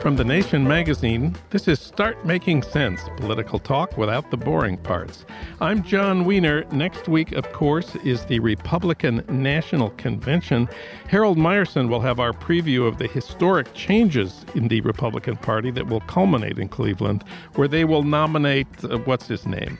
From 0.00 0.16
The 0.16 0.24
Nation 0.24 0.66
magazine, 0.66 1.36
this 1.50 1.68
is 1.68 1.78
Start 1.78 2.24
Making 2.24 2.62
Sense 2.62 3.02
political 3.18 3.58
talk 3.58 3.98
without 3.98 4.30
the 4.30 4.36
boring 4.38 4.78
parts. 4.78 5.26
I'm 5.60 5.82
Jon 5.82 6.24
Wiener. 6.24 6.64
Next 6.72 7.06
week, 7.06 7.32
of 7.32 7.52
course, 7.52 7.94
is 7.96 8.24
the 8.24 8.38
Republican 8.38 9.22
National 9.28 9.90
Convention. 9.90 10.70
Harold 11.06 11.36
Meyerson 11.36 11.90
will 11.90 12.00
have 12.00 12.18
our 12.18 12.32
preview 12.32 12.88
of 12.88 12.96
the 12.96 13.08
historic 13.08 13.74
changes 13.74 14.46
in 14.54 14.68
the 14.68 14.80
Republican 14.80 15.36
Party 15.36 15.70
that 15.72 15.88
will 15.88 16.00
culminate 16.00 16.58
in 16.58 16.68
Cleveland, 16.68 17.22
where 17.56 17.68
they 17.68 17.84
will 17.84 18.02
nominate, 18.02 18.68
uh, 18.84 18.96
what's 19.00 19.28
his 19.28 19.44
name? 19.44 19.78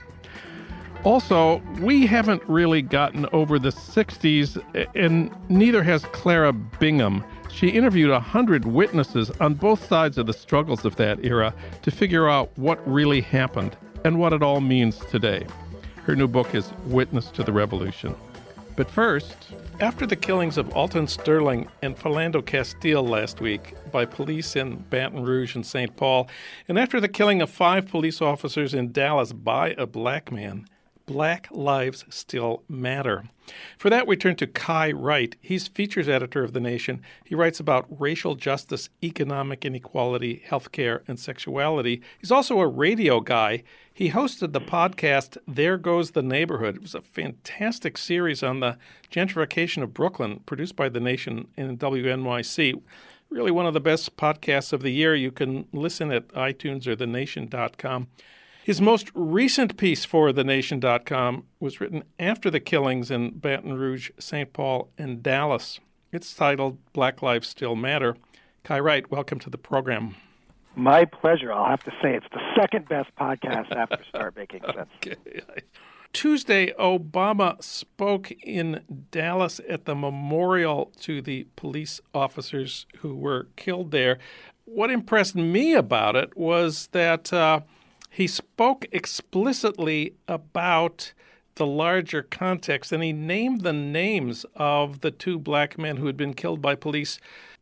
Also, 1.02 1.62
we 1.80 2.04
haven't 2.04 2.42
really 2.46 2.82
gotten 2.82 3.24
over 3.32 3.58
the 3.58 3.70
60s, 3.70 4.62
and 4.94 5.34
neither 5.48 5.82
has 5.82 6.04
Clara 6.12 6.52
Bingham. 6.52 7.24
She 7.52 7.68
interviewed 7.68 8.10
100 8.10 8.64
witnesses 8.64 9.30
on 9.40 9.54
both 9.54 9.86
sides 9.86 10.18
of 10.18 10.26
the 10.26 10.32
struggles 10.32 10.84
of 10.84 10.96
that 10.96 11.24
era 11.24 11.54
to 11.82 11.90
figure 11.90 12.28
out 12.28 12.50
what 12.56 12.86
really 12.90 13.20
happened 13.20 13.76
and 14.04 14.18
what 14.18 14.32
it 14.32 14.42
all 14.42 14.60
means 14.60 14.98
today. 14.98 15.46
Her 16.04 16.16
new 16.16 16.28
book 16.28 16.54
is 16.54 16.72
Witness 16.86 17.26
to 17.32 17.42
the 17.42 17.52
Revolution. 17.52 18.14
But 18.76 18.90
first, 18.90 19.36
after 19.80 20.06
the 20.06 20.16
killings 20.16 20.56
of 20.56 20.72
Alton 20.72 21.06
Sterling 21.06 21.68
and 21.82 21.96
Philando 21.96 22.44
Castile 22.44 23.02
last 23.02 23.40
week 23.40 23.74
by 23.92 24.06
police 24.06 24.56
in 24.56 24.76
Baton 24.88 25.22
Rouge 25.22 25.54
and 25.54 25.66
St. 25.66 25.94
Paul, 25.96 26.30
and 26.66 26.78
after 26.78 26.98
the 26.98 27.08
killing 27.08 27.42
of 27.42 27.50
five 27.50 27.88
police 27.88 28.22
officers 28.22 28.72
in 28.72 28.92
Dallas 28.92 29.32
by 29.32 29.74
a 29.76 29.86
black 29.86 30.32
man, 30.32 30.66
Black 31.10 31.48
Lives 31.50 32.04
Still 32.08 32.62
Matter. 32.68 33.24
For 33.76 33.90
that, 33.90 34.06
we 34.06 34.16
turn 34.16 34.36
to 34.36 34.46
Kai 34.46 34.92
Wright. 34.92 35.34
He's 35.40 35.66
features 35.66 36.08
editor 36.08 36.44
of 36.44 36.52
The 36.52 36.60
Nation. 36.60 37.02
He 37.24 37.34
writes 37.34 37.58
about 37.58 37.88
racial 38.00 38.36
justice, 38.36 38.90
economic 39.02 39.64
inequality, 39.64 40.44
healthcare, 40.48 41.00
and 41.08 41.18
sexuality. 41.18 42.00
He's 42.20 42.30
also 42.30 42.60
a 42.60 42.68
radio 42.68 43.18
guy. 43.18 43.64
He 43.92 44.12
hosted 44.12 44.52
the 44.52 44.60
podcast 44.60 45.36
There 45.48 45.76
Goes 45.78 46.12
the 46.12 46.22
Neighborhood. 46.22 46.76
It 46.76 46.82
was 46.82 46.94
a 46.94 47.00
fantastic 47.00 47.98
series 47.98 48.44
on 48.44 48.60
the 48.60 48.78
gentrification 49.10 49.82
of 49.82 49.92
Brooklyn, 49.92 50.42
produced 50.46 50.76
by 50.76 50.88
The 50.88 51.00
Nation 51.00 51.48
and 51.56 51.76
WNYC. 51.76 52.80
Really 53.30 53.50
one 53.50 53.66
of 53.66 53.74
the 53.74 53.80
best 53.80 54.16
podcasts 54.16 54.72
of 54.72 54.82
the 54.82 54.92
year. 54.92 55.16
You 55.16 55.32
can 55.32 55.66
listen 55.72 56.12
at 56.12 56.28
iTunes 56.28 56.86
or 56.86 56.94
thenation.com. 56.94 58.06
His 58.64 58.80
most 58.80 59.10
recent 59.14 59.76
piece 59.78 60.04
for 60.04 60.30
TheNation.com 60.30 61.44
was 61.60 61.80
written 61.80 62.04
after 62.18 62.50
the 62.50 62.60
killings 62.60 63.10
in 63.10 63.30
Baton 63.30 63.72
Rouge, 63.72 64.10
St. 64.18 64.52
Paul, 64.52 64.90
and 64.98 65.22
Dallas. 65.22 65.80
It's 66.12 66.34
titled 66.34 66.78
Black 66.92 67.22
Lives 67.22 67.48
Still 67.48 67.74
Matter. 67.74 68.16
Kai 68.62 68.78
Wright, 68.80 69.10
welcome 69.10 69.38
to 69.40 69.50
the 69.50 69.56
program. 69.56 70.14
My 70.76 71.06
pleasure. 71.06 71.52
I'll 71.52 71.70
have 71.70 71.82
to 71.84 71.90
say 72.02 72.14
it's 72.14 72.26
the 72.32 72.40
second 72.54 72.86
best 72.88 73.08
podcast 73.18 73.74
after 73.74 74.04
Start 74.08 74.36
Making 74.36 74.62
Sense. 74.64 74.90
Okay. 74.96 75.16
Tuesday, 76.12 76.72
Obama 76.78 77.62
spoke 77.62 78.30
in 78.42 78.82
Dallas 79.10 79.60
at 79.68 79.86
the 79.86 79.94
memorial 79.94 80.92
to 81.00 81.22
the 81.22 81.46
police 81.56 82.00
officers 82.12 82.86
who 82.98 83.14
were 83.14 83.48
killed 83.56 83.90
there. 83.90 84.18
What 84.64 84.90
impressed 84.90 85.34
me 85.34 85.72
about 85.72 86.14
it 86.14 86.36
was 86.36 86.88
that 86.88 87.32
uh, 87.32 87.60
he 88.10 88.26
spoke 88.26 88.86
explicitly 88.90 90.14
about 90.26 91.12
the 91.54 91.66
larger 91.66 92.22
context 92.22 92.92
and 92.92 93.02
he 93.02 93.12
named 93.12 93.60
the 93.60 93.72
names 93.72 94.44
of 94.56 95.00
the 95.00 95.10
two 95.10 95.38
black 95.38 95.78
men 95.78 95.96
who 95.96 96.06
had 96.06 96.16
been 96.16 96.34
killed 96.34 96.60
by 96.60 96.74
police 96.74 97.18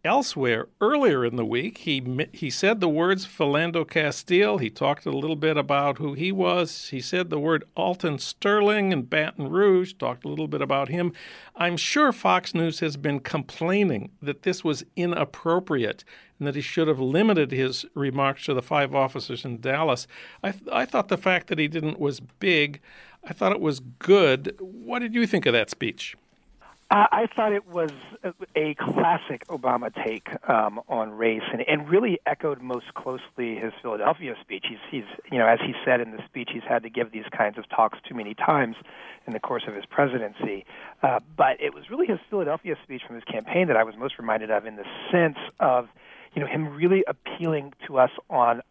elsewhere 0.09 0.69
earlier 0.81 1.23
in 1.23 1.37
the 1.37 1.45
week. 1.45 1.79
He 1.79 2.27
he 2.33 2.49
said 2.49 2.81
the 2.81 2.89
words 2.89 3.27
Philando 3.27 3.89
Castile. 3.89 4.57
He 4.57 4.71
talked 4.71 5.05
a 5.05 5.11
little 5.11 5.37
bit 5.37 5.59
about 5.59 5.99
who 5.99 6.15
he 6.15 6.33
was. 6.33 6.89
He 6.89 7.01
said 7.01 7.29
the 7.29 7.39
word 7.39 7.65
Alton 7.77 8.19
Sterling 8.19 8.91
and 8.91 9.09
Baton 9.09 9.51
Rouge. 9.51 9.93
Talked 9.93 10.25
a 10.25 10.29
little 10.29 10.49
bit 10.49 10.63
about 10.63 10.89
him. 10.89 11.13
I'm 11.55 11.77
sure 11.77 12.11
Fox 12.11 12.55
News 12.55 12.81
has 12.81 12.97
been 12.97 13.21
complaining 13.21 14.11
that 14.23 14.45
this 14.45 14.65
was 14.65 14.83
inappropriate 14.97 16.05
and 16.39 16.49
that 16.49 16.55
he 16.55 16.63
should 16.63 16.89
have 16.89 17.01
limited 17.01 17.51
his 17.51 17.85
remarks 17.95 18.47
to 18.47 18.55
the 18.55 18.63
five 18.63 18.95
officers 18.95 19.45
in 19.45 19.61
Dallas. 19.61 20.07
I 20.43 20.53
th- 20.53 20.71
I 20.73 20.87
thought 20.87 21.09
the 21.09 21.19
fact 21.19 21.49
that 21.49 21.59
he 21.59 21.69
didn't 21.69 22.01
was 22.01 22.21
big. 22.21 22.81
I 23.23 23.35
thought 23.35 23.53
it 23.53 23.61
was 23.61 23.81
good. 23.99 24.57
What 24.59 25.01
did 25.01 25.15
you 25.15 25.27
think 25.27 25.45
of 25.45 25.53
that 25.53 25.69
speech? 25.69 26.17
I 26.91 27.27
thought 27.37 27.53
it 27.53 27.67
was 27.67 27.91
a 28.57 28.75
classic 28.75 29.47
Obama 29.49 29.93
take 30.05 30.29
um, 30.49 30.81
on 30.89 31.11
race, 31.11 31.43
and, 31.53 31.61
and 31.69 31.87
really 31.87 32.19
echoed 32.25 32.63
most 32.63 32.95
closely 32.95 33.57
his 33.57 33.75
Philadelphia 33.83 34.35
speech. 34.41 34.65
He's, 34.71 34.79
he's, 34.91 35.05
you 35.31 35.37
know, 35.37 35.47
as 35.47 35.59
he 35.61 35.75
said 35.85 36.01
in 36.01 36.13
the 36.13 36.23
speech, 36.25 36.49
he's 36.51 36.63
had 36.67 36.83
to 36.85 36.89
give 36.89 37.13
these 37.13 37.27
kinds 37.37 37.59
of 37.59 37.69
talks 37.69 37.99
too 38.09 38.15
many 38.15 38.33
times 38.33 38.77
in 39.27 39.35
the 39.35 39.41
course 39.41 39.65
of 39.69 39.75
his 39.75 39.85
presidency. 39.85 40.65
Uh, 41.03 41.21
but 41.37 41.61
it 41.61 41.75
was 41.75 41.91
really 41.91 42.07
his 42.07 42.21
Philadelphia 42.31 42.75
speech 42.83 43.03
from 43.07 43.17
his 43.17 43.25
campaign 43.25 43.69
that 43.69 43.77
I 43.77 43.85
was 43.85 43.95
most 43.99 44.19
reminded 44.19 44.51
of, 44.51 44.65
in 44.65 44.77
the 44.77 44.87
sense 45.13 45.37
of, 45.61 45.89
you 46.35 46.41
know, 46.41 46.49
him 46.49 46.75
really 46.75 47.05
appealing 47.07 47.75
to 47.87 47.99
us 47.99 48.11
on 48.31 48.63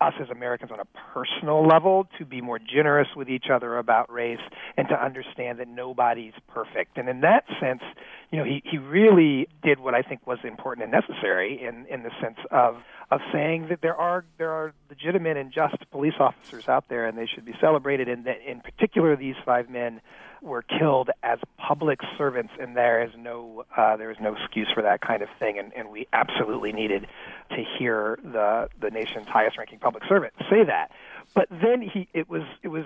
us 0.00 0.14
as 0.20 0.28
Americans 0.30 0.70
on 0.70 0.80
a 0.80 0.84
personal 1.14 1.66
level 1.66 2.06
to 2.18 2.24
be 2.24 2.40
more 2.40 2.58
generous 2.58 3.08
with 3.16 3.28
each 3.28 3.46
other 3.52 3.78
about 3.78 4.10
race 4.12 4.40
and 4.76 4.88
to 4.88 4.94
understand 4.94 5.58
that 5.58 5.68
nobody's 5.68 6.34
perfect. 6.48 6.96
And 6.96 7.08
in 7.08 7.20
that 7.20 7.44
sense, 7.60 7.82
you 8.30 8.38
know, 8.38 8.44
he, 8.44 8.62
he 8.64 8.78
really 8.78 9.48
did 9.62 9.78
what 9.80 9.94
I 9.94 10.02
think 10.02 10.26
was 10.26 10.38
important 10.44 10.84
and 10.84 10.92
necessary 10.92 11.62
in, 11.62 11.86
in 11.88 12.02
the 12.02 12.10
sense 12.20 12.38
of 12.50 12.76
of 13.08 13.20
saying 13.32 13.68
that 13.68 13.80
there 13.82 13.94
are 13.94 14.24
there 14.36 14.50
are 14.50 14.74
legitimate 14.88 15.36
and 15.36 15.52
just 15.52 15.76
police 15.92 16.14
officers 16.18 16.68
out 16.68 16.88
there 16.88 17.06
and 17.06 17.16
they 17.16 17.26
should 17.26 17.44
be 17.44 17.54
celebrated 17.60 18.08
and 18.08 18.24
that 18.24 18.38
in 18.44 18.60
particular 18.60 19.14
these 19.14 19.36
five 19.44 19.70
men 19.70 20.00
were 20.46 20.62
killed 20.62 21.10
as 21.22 21.38
public 21.58 22.00
servants, 22.16 22.52
and 22.58 22.76
there 22.76 23.02
is 23.02 23.10
no 23.18 23.64
uh, 23.76 23.96
there 23.96 24.10
is 24.10 24.16
no 24.20 24.34
excuse 24.34 24.68
for 24.72 24.82
that 24.82 25.00
kind 25.00 25.22
of 25.22 25.28
thing. 25.38 25.58
And, 25.58 25.72
and 25.74 25.90
we 25.90 26.06
absolutely 26.12 26.72
needed 26.72 27.06
to 27.50 27.64
hear 27.78 28.18
the 28.22 28.68
the 28.80 28.90
nation's 28.90 29.26
highest 29.26 29.58
ranking 29.58 29.78
public 29.78 30.04
servant 30.08 30.32
say 30.48 30.64
that. 30.64 30.90
But 31.34 31.48
then 31.50 31.82
he 31.82 32.08
it 32.14 32.30
was 32.30 32.42
it 32.62 32.68
was 32.68 32.84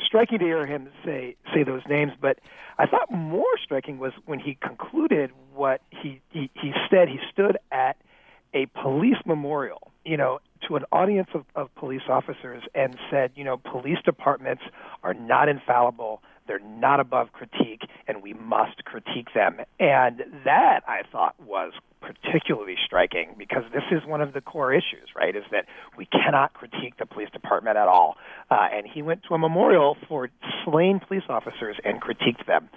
striking 0.00 0.38
to 0.38 0.44
hear 0.44 0.64
him 0.64 0.88
say 1.04 1.36
say 1.52 1.64
those 1.64 1.82
names. 1.88 2.12
But 2.20 2.38
I 2.78 2.86
thought 2.86 3.10
more 3.10 3.58
striking 3.62 3.98
was 3.98 4.12
when 4.24 4.38
he 4.38 4.54
concluded 4.54 5.32
what 5.54 5.82
he 5.90 6.20
he, 6.30 6.50
he 6.54 6.72
said. 6.88 7.08
He 7.08 7.18
stood 7.32 7.58
at 7.70 7.96
a 8.54 8.66
police 8.66 9.16
memorial, 9.24 9.92
you 10.04 10.16
know, 10.16 10.40
to 10.68 10.76
an 10.76 10.84
audience 10.92 11.28
of, 11.34 11.44
of 11.54 11.74
police 11.74 12.02
officers 12.08 12.62
and 12.74 12.96
said, 13.10 13.32
you 13.34 13.44
know, 13.44 13.56
police 13.56 13.98
departments 14.04 14.62
are 15.02 15.14
not 15.14 15.48
infallible. 15.48 16.22
They're 16.46 16.58
not 16.58 17.00
above 17.00 17.32
critique, 17.32 17.82
and 18.06 18.22
we 18.22 18.32
must 18.34 18.84
critique 18.84 19.28
them. 19.34 19.60
And 19.78 20.22
that 20.44 20.80
I 20.86 21.02
thought 21.10 21.34
was 21.40 21.72
particularly 22.02 22.76
striking 22.84 23.34
because 23.38 23.62
this 23.72 23.84
is 23.90 24.04
one 24.06 24.20
of 24.20 24.32
the 24.32 24.40
core 24.40 24.72
issues, 24.72 25.08
right? 25.16 25.34
Is 25.34 25.44
that 25.52 25.66
we 25.96 26.06
cannot 26.06 26.52
critique 26.52 26.98
the 26.98 27.06
police 27.06 27.30
department 27.30 27.76
at 27.76 27.88
all. 27.88 28.16
Uh, 28.50 28.68
and 28.72 28.86
he 28.86 29.02
went 29.02 29.22
to 29.28 29.34
a 29.34 29.38
memorial 29.38 29.96
for 30.08 30.28
slain 30.64 31.00
police 31.00 31.22
officers 31.28 31.76
and 31.84 32.00
critiqued 32.02 32.46
them. 32.46 32.68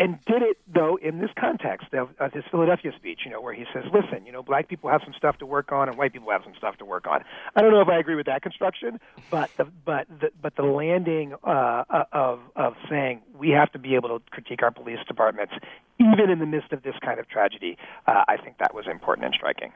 And 0.00 0.18
did 0.26 0.42
it, 0.42 0.58
though, 0.72 0.96
in 0.96 1.18
this 1.18 1.30
context 1.38 1.92
of, 1.92 2.10
of 2.20 2.32
his 2.32 2.44
Philadelphia 2.50 2.92
speech, 2.96 3.20
you 3.24 3.32
know, 3.32 3.40
where 3.40 3.54
he 3.54 3.64
says, 3.74 3.82
listen, 3.92 4.24
you 4.24 4.32
know, 4.32 4.42
black 4.42 4.68
people 4.68 4.88
have 4.90 5.00
some 5.04 5.14
stuff 5.14 5.38
to 5.38 5.46
work 5.46 5.72
on 5.72 5.88
and 5.88 5.98
white 5.98 6.12
people 6.12 6.30
have 6.30 6.42
some 6.44 6.54
stuff 6.56 6.76
to 6.78 6.84
work 6.84 7.06
on. 7.08 7.24
I 7.56 7.62
don't 7.62 7.72
know 7.72 7.80
if 7.80 7.88
I 7.88 7.98
agree 7.98 8.14
with 8.14 8.26
that 8.26 8.42
construction, 8.42 9.00
but 9.30 9.50
the, 9.56 9.64
but 9.84 10.06
the, 10.08 10.30
but 10.40 10.54
the 10.54 10.62
landing 10.62 11.34
uh, 11.42 11.84
uh 11.90 12.04
of, 12.12 12.40
of 12.54 12.74
saying 12.88 13.22
we 13.38 13.50
have 13.50 13.70
to 13.72 13.78
be 13.78 13.94
able 13.94 14.08
to 14.08 14.30
critique 14.30 14.62
our 14.62 14.70
police 14.70 14.98
departments 15.06 15.54
even 16.00 16.30
in 16.30 16.38
the 16.38 16.46
midst 16.46 16.72
of 16.72 16.82
this 16.82 16.94
kind 17.04 17.18
of 17.18 17.28
tragedy, 17.28 17.76
uh, 18.06 18.24
I 18.28 18.36
think 18.36 18.58
that 18.58 18.74
was 18.74 18.86
important 18.86 19.26
and 19.26 19.34
striking. 19.34 19.72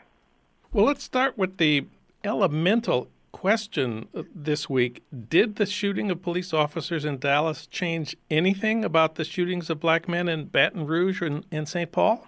Well, 0.73 0.87
let's 0.87 1.05
start 1.05 1.37
with 1.37 1.59
the 1.59 1.87
elemental 2.25 3.09
question 3.33 4.09
this 4.35 4.71
week. 4.71 5.03
Did 5.29 5.57
the 5.57 5.67
shooting 5.67 6.11
of 6.11 6.23
police 6.23 6.53
officers 6.53 7.05
in 7.05 7.19
Dallas 7.19 7.67
change 7.67 8.17
anything 8.31 8.85
about 8.85 9.17
the 9.17 9.25
shootings 9.25 9.71
of 9.71 9.81
black 9.81 10.09
men 10.09 10.29
in 10.29 10.47
Baton 10.47 10.87
Rouge 10.87 11.23
and 11.23 11.45
in 11.51 11.67
St. 11.67 11.91
Paul? 11.91 12.27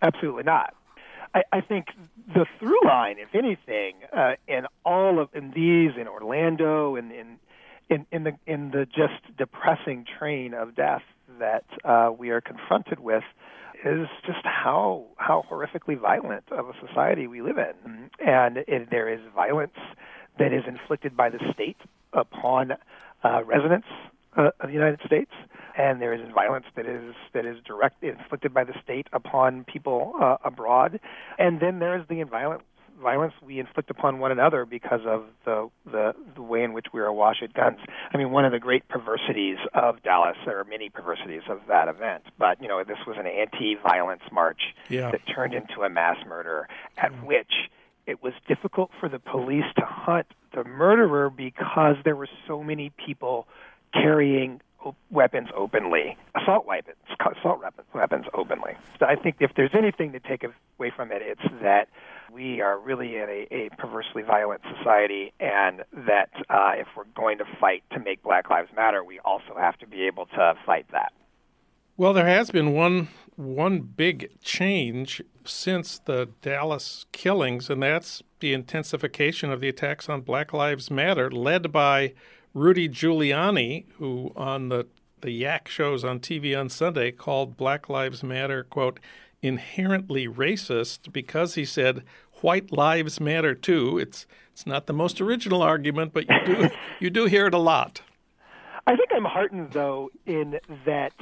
Absolutely 0.00 0.42
not. 0.42 0.74
I, 1.34 1.42
I 1.52 1.60
think 1.60 1.86
the 2.34 2.46
through 2.58 2.80
line, 2.84 3.16
if 3.18 3.34
anything, 3.34 3.94
uh, 4.12 4.32
in 4.48 4.66
all 4.84 5.18
of 5.18 5.28
in 5.34 5.52
these, 5.52 5.92
in 5.98 6.08
Orlando, 6.08 6.96
and 6.96 7.12
in, 7.12 7.38
in 7.92 8.06
in 8.10 8.24
the 8.24 8.32
in 8.46 8.70
the 8.70 8.86
just 8.86 9.36
depressing 9.36 10.04
train 10.18 10.54
of 10.54 10.74
death 10.74 11.02
that 11.38 11.64
uh, 11.84 12.10
we 12.16 12.30
are 12.30 12.40
confronted 12.40 13.00
with 13.00 13.24
is 13.84 14.06
just 14.26 14.44
how 14.44 15.04
how 15.16 15.44
horrifically 15.50 15.98
violent 15.98 16.44
of 16.50 16.68
a 16.68 16.72
society 16.86 17.26
we 17.26 17.42
live 17.42 17.58
in, 17.58 18.10
and 18.24 18.58
it, 18.58 18.90
there 18.90 19.08
is 19.08 19.20
violence 19.34 19.76
that 20.38 20.52
is 20.52 20.62
inflicted 20.66 21.16
by 21.16 21.28
the 21.28 21.38
state 21.52 21.76
upon 22.12 22.72
uh, 23.24 23.44
residents 23.44 23.88
uh, 24.36 24.50
of 24.60 24.68
the 24.68 24.72
United 24.72 25.00
States, 25.04 25.32
and 25.76 26.00
there 26.00 26.14
is 26.14 26.20
violence 26.34 26.66
that 26.76 26.86
is 26.86 27.14
that 27.34 27.44
is 27.44 27.56
direct 27.66 28.02
inflicted 28.02 28.54
by 28.54 28.64
the 28.64 28.74
state 28.82 29.08
upon 29.12 29.64
people 29.64 30.14
uh, 30.20 30.36
abroad, 30.44 31.00
and 31.38 31.60
then 31.60 31.78
there 31.78 31.98
is 31.98 32.06
the 32.08 32.22
violence 32.22 32.62
violence 33.02 33.34
we 33.44 33.58
inflict 33.58 33.90
upon 33.90 34.18
one 34.18 34.32
another 34.32 34.64
because 34.64 35.00
of 35.06 35.24
the, 35.44 35.68
the 35.90 36.14
the 36.34 36.42
way 36.42 36.62
in 36.62 36.72
which 36.72 36.86
we 36.92 37.00
are 37.00 37.06
awash 37.06 37.42
at 37.42 37.52
guns. 37.52 37.78
I 38.12 38.16
mean, 38.16 38.30
one 38.30 38.44
of 38.44 38.52
the 38.52 38.58
great 38.58 38.88
perversities 38.88 39.58
of 39.74 40.02
Dallas, 40.02 40.36
there 40.46 40.58
are 40.58 40.64
many 40.64 40.88
perversities 40.88 41.42
of 41.48 41.60
that 41.68 41.88
event, 41.88 42.22
but 42.38 42.62
you 42.62 42.68
know, 42.68 42.82
this 42.84 42.98
was 43.06 43.16
an 43.18 43.26
anti-violence 43.26 44.22
march 44.30 44.60
yeah. 44.88 45.10
that 45.10 45.20
turned 45.34 45.54
into 45.54 45.82
a 45.82 45.90
mass 45.90 46.16
murder, 46.26 46.68
at 46.96 47.12
mm. 47.12 47.26
which 47.26 47.52
it 48.06 48.22
was 48.22 48.32
difficult 48.48 48.90
for 48.98 49.08
the 49.08 49.18
police 49.18 49.64
to 49.76 49.84
hunt 49.84 50.26
the 50.54 50.64
murderer 50.64 51.30
because 51.30 51.96
there 52.04 52.16
were 52.16 52.28
so 52.46 52.62
many 52.62 52.92
people 53.04 53.46
carrying 53.92 54.60
weapons 55.10 55.48
openly, 55.56 56.16
assault 56.40 56.66
weapons, 56.66 56.96
assault 57.20 57.62
weapons 57.94 58.24
openly. 58.34 58.72
So 58.98 59.06
I 59.06 59.16
think 59.16 59.36
if 59.40 59.52
there's 59.56 59.74
anything 59.74 60.12
to 60.12 60.20
take 60.20 60.44
away 60.44 60.92
from 60.94 61.12
it, 61.12 61.22
it's 61.22 61.54
that 61.62 61.88
we 62.32 62.60
are 62.60 62.78
really 62.78 63.16
in 63.16 63.28
a, 63.28 63.46
a 63.50 63.70
perversely 63.78 64.22
violent 64.22 64.62
society, 64.78 65.32
and 65.38 65.84
that 65.92 66.30
uh, 66.48 66.72
if 66.76 66.86
we're 66.96 67.04
going 67.14 67.38
to 67.38 67.44
fight 67.60 67.82
to 67.92 68.00
make 68.00 68.22
Black 68.22 68.48
Lives 68.50 68.70
Matter, 68.74 69.04
we 69.04 69.18
also 69.20 69.54
have 69.56 69.76
to 69.78 69.86
be 69.86 70.06
able 70.06 70.26
to 70.26 70.54
fight 70.64 70.86
that. 70.92 71.12
Well, 71.96 72.14
there 72.14 72.26
has 72.26 72.50
been 72.50 72.72
one 72.72 73.08
one 73.36 73.80
big 73.80 74.30
change 74.40 75.22
since 75.44 75.98
the 75.98 76.28
Dallas 76.40 77.06
killings, 77.12 77.68
and 77.70 77.82
that's 77.82 78.22
the 78.40 78.52
intensification 78.52 79.50
of 79.50 79.60
the 79.60 79.68
attacks 79.68 80.08
on 80.08 80.22
Black 80.22 80.52
Lives 80.52 80.90
Matter, 80.90 81.30
led 81.30 81.70
by 81.70 82.14
Rudy 82.54 82.88
Giuliani, 82.88 83.86
who 83.98 84.32
on 84.36 84.68
the 84.68 84.86
the 85.20 85.30
Yak 85.30 85.68
shows 85.68 86.04
on 86.04 86.18
TV 86.18 86.58
on 86.58 86.68
Sunday 86.68 87.12
called 87.12 87.56
Black 87.56 87.88
Lives 87.88 88.24
Matter, 88.24 88.64
quote, 88.64 88.98
inherently 89.40 90.26
racist 90.26 91.12
because 91.12 91.54
he 91.54 91.64
said 91.64 92.02
white 92.40 92.72
lives 92.72 93.20
matter 93.20 93.54
too. 93.54 93.98
It's 93.98 94.26
it's 94.52 94.66
not 94.66 94.86
the 94.86 94.92
most 94.92 95.20
original 95.20 95.62
argument, 95.62 96.12
but 96.12 96.28
you 96.28 96.44
do 96.44 96.68
you 97.00 97.10
do 97.10 97.26
hear 97.26 97.46
it 97.46 97.54
a 97.54 97.58
lot. 97.58 98.02
I 98.86 98.96
think 98.96 99.10
I'm 99.14 99.24
heartened 99.24 99.72
though 99.72 100.10
in 100.26 100.58
that 100.84 101.12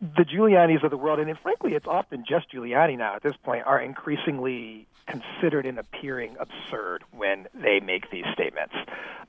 the 0.00 0.24
Giulianis 0.24 0.84
of 0.84 0.90
the 0.90 0.96
world, 0.96 1.18
and 1.18 1.38
frankly, 1.38 1.72
it's 1.72 1.86
often 1.86 2.24
just 2.28 2.52
Giuliani 2.52 2.98
now 2.98 3.16
at 3.16 3.22
this 3.22 3.36
point, 3.42 3.64
are 3.64 3.80
increasingly 3.80 4.86
considered 5.06 5.66
and 5.66 5.78
appearing 5.78 6.36
absurd 6.38 7.04
when 7.12 7.46
they 7.54 7.80
make 7.80 8.10
these 8.10 8.24
statements. 8.32 8.74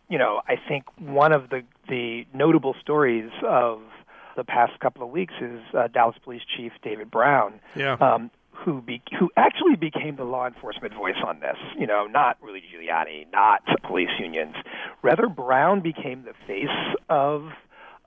You 0.10 0.18
know, 0.18 0.42
I 0.48 0.56
think 0.68 0.84
one 1.00 1.32
of 1.32 1.50
the 1.50 1.64
the 1.90 2.26
notable 2.34 2.76
stories 2.80 3.32
of 3.44 3.82
the 4.36 4.44
past 4.44 4.80
couple 4.80 5.04
of 5.04 5.10
weeks 5.10 5.34
is 5.42 5.60
uh, 5.74 5.88
Dallas 5.88 6.18
Police 6.24 6.42
Chief 6.56 6.72
David 6.84 7.10
Brown, 7.10 7.60
yeah. 7.76 7.94
um, 7.94 8.30
who 8.52 8.82
be, 8.82 9.02
who 9.18 9.30
actually 9.38 9.76
became 9.76 10.16
the 10.16 10.24
law 10.24 10.48
enforcement 10.48 10.94
voice 10.94 11.16
on 11.26 11.40
this. 11.40 11.58
You 11.78 11.88
know, 11.88 12.06
not 12.06 12.38
really 12.42 12.62
Giuliani, 12.62 13.32
not 13.32 13.62
police 13.84 14.10
unions. 14.20 14.56
Rather, 15.02 15.28
Brown 15.28 15.82
became 15.82 16.24
the 16.24 16.34
face 16.48 16.96
of 17.10 17.50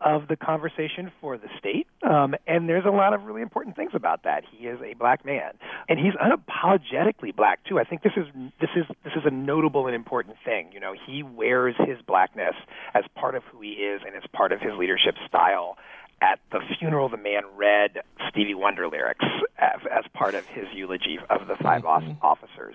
of 0.00 0.28
the 0.28 0.36
conversation 0.36 1.10
for 1.20 1.36
the 1.36 1.48
state. 1.58 1.86
Um, 2.02 2.34
and 2.46 2.68
there's 2.68 2.84
a 2.84 2.90
lot 2.90 3.14
of 3.14 3.24
really 3.24 3.42
important 3.42 3.76
things 3.76 3.92
about 3.94 4.22
that. 4.24 4.44
He 4.50 4.66
is 4.66 4.78
a 4.80 4.94
black 4.94 5.24
man, 5.24 5.52
and 5.88 5.98
he's 5.98 6.14
unapologetically 6.14 7.34
black 7.34 7.64
too. 7.64 7.78
I 7.78 7.84
think 7.84 8.02
this 8.02 8.12
is 8.16 8.26
this 8.60 8.70
is 8.76 8.84
this 9.04 9.14
is 9.14 9.22
a 9.24 9.30
notable 9.30 9.86
and 9.86 9.94
important 9.94 10.36
thing. 10.44 10.70
You 10.72 10.80
know, 10.80 10.94
he 11.06 11.22
wears 11.22 11.74
his 11.78 11.98
blackness 12.06 12.54
as 12.94 13.04
part 13.14 13.34
of 13.34 13.42
who 13.44 13.60
he 13.60 13.70
is 13.70 14.02
and 14.06 14.14
as 14.16 14.22
part 14.32 14.52
of 14.52 14.60
his 14.60 14.72
leadership 14.78 15.14
style. 15.26 15.76
At 16.20 16.40
the 16.50 16.58
funeral, 16.80 17.08
the 17.08 17.16
man 17.16 17.42
read 17.54 17.98
Stevie 18.28 18.54
Wonder 18.54 18.88
lyrics 18.88 19.24
as, 19.56 19.80
as 19.88 20.04
part 20.14 20.34
of 20.34 20.44
his 20.46 20.64
eulogy 20.74 21.16
of 21.30 21.46
the 21.46 21.54
5 21.54 21.82
mm-hmm. 21.82 22.12
officers, 22.22 22.74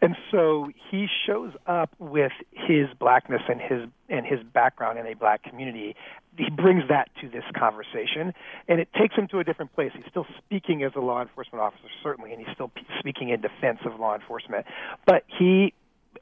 and 0.00 0.16
so 0.30 0.70
he 0.90 1.06
shows 1.26 1.52
up 1.66 1.94
with 1.98 2.32
his 2.52 2.86
blackness 2.98 3.42
and 3.46 3.60
his 3.60 3.88
and 4.08 4.24
his 4.24 4.40
background 4.42 4.98
in 4.98 5.06
a 5.06 5.14
black 5.14 5.42
community 5.42 5.96
he 6.38 6.50
brings 6.50 6.84
that 6.88 7.10
to 7.20 7.28
this 7.28 7.44
conversation, 7.56 8.32
and 8.68 8.80
it 8.80 8.88
takes 8.98 9.14
him 9.14 9.28
to 9.28 9.38
a 9.40 9.44
different 9.44 9.74
place. 9.74 9.92
He's 9.94 10.04
still 10.08 10.26
speaking 10.38 10.82
as 10.82 10.92
a 10.96 11.00
law 11.00 11.20
enforcement 11.20 11.62
officer, 11.62 11.88
certainly, 12.02 12.32
and 12.32 12.40
he's 12.40 12.54
still 12.54 12.70
speaking 12.98 13.30
in 13.30 13.40
defense 13.40 13.80
of 13.84 13.98
law 13.98 14.14
enforcement. 14.14 14.66
But 15.06 15.24
he 15.38 15.74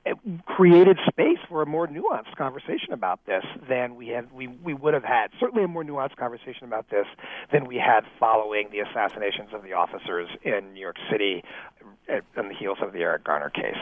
eh, 0.06 0.12
created 0.46 0.98
space 1.08 1.38
for 1.48 1.62
a 1.62 1.66
more 1.66 1.86
nuanced 1.86 2.34
conversation 2.36 2.92
about 2.92 3.20
this 3.26 3.44
than 3.68 3.96
we 3.96 4.08
had 4.08 4.32
we, 4.32 4.48
we 4.48 4.74
would 4.74 4.94
have 4.94 5.04
had 5.04 5.28
certainly 5.38 5.64
a 5.64 5.68
more 5.68 5.84
nuanced 5.84 6.16
conversation 6.16 6.64
about 6.64 6.88
this 6.90 7.06
than 7.52 7.66
we 7.66 7.76
had 7.76 8.00
following 8.18 8.68
the 8.70 8.80
assassinations 8.80 9.50
of 9.52 9.62
the 9.62 9.74
officers 9.74 10.28
in 10.42 10.72
New 10.74 10.80
York 10.80 10.96
City 11.10 11.44
on 11.82 11.96
eh, 12.08 12.20
the 12.48 12.54
heels 12.58 12.78
of 12.80 12.92
the 12.92 13.00
Eric 13.00 13.24
Garner 13.24 13.50
case. 13.50 13.76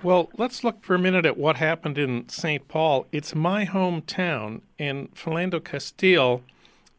Well, 0.00 0.30
let's 0.36 0.64
look 0.64 0.82
for 0.82 0.94
a 0.94 0.98
minute 0.98 1.26
at 1.26 1.36
what 1.36 1.56
happened 1.56 1.96
in 1.96 2.28
St. 2.28 2.66
Paul. 2.66 3.06
It's 3.12 3.34
my 3.34 3.66
hometown, 3.66 4.62
and 4.78 5.14
Philando 5.14 5.62
Castile 5.62 6.42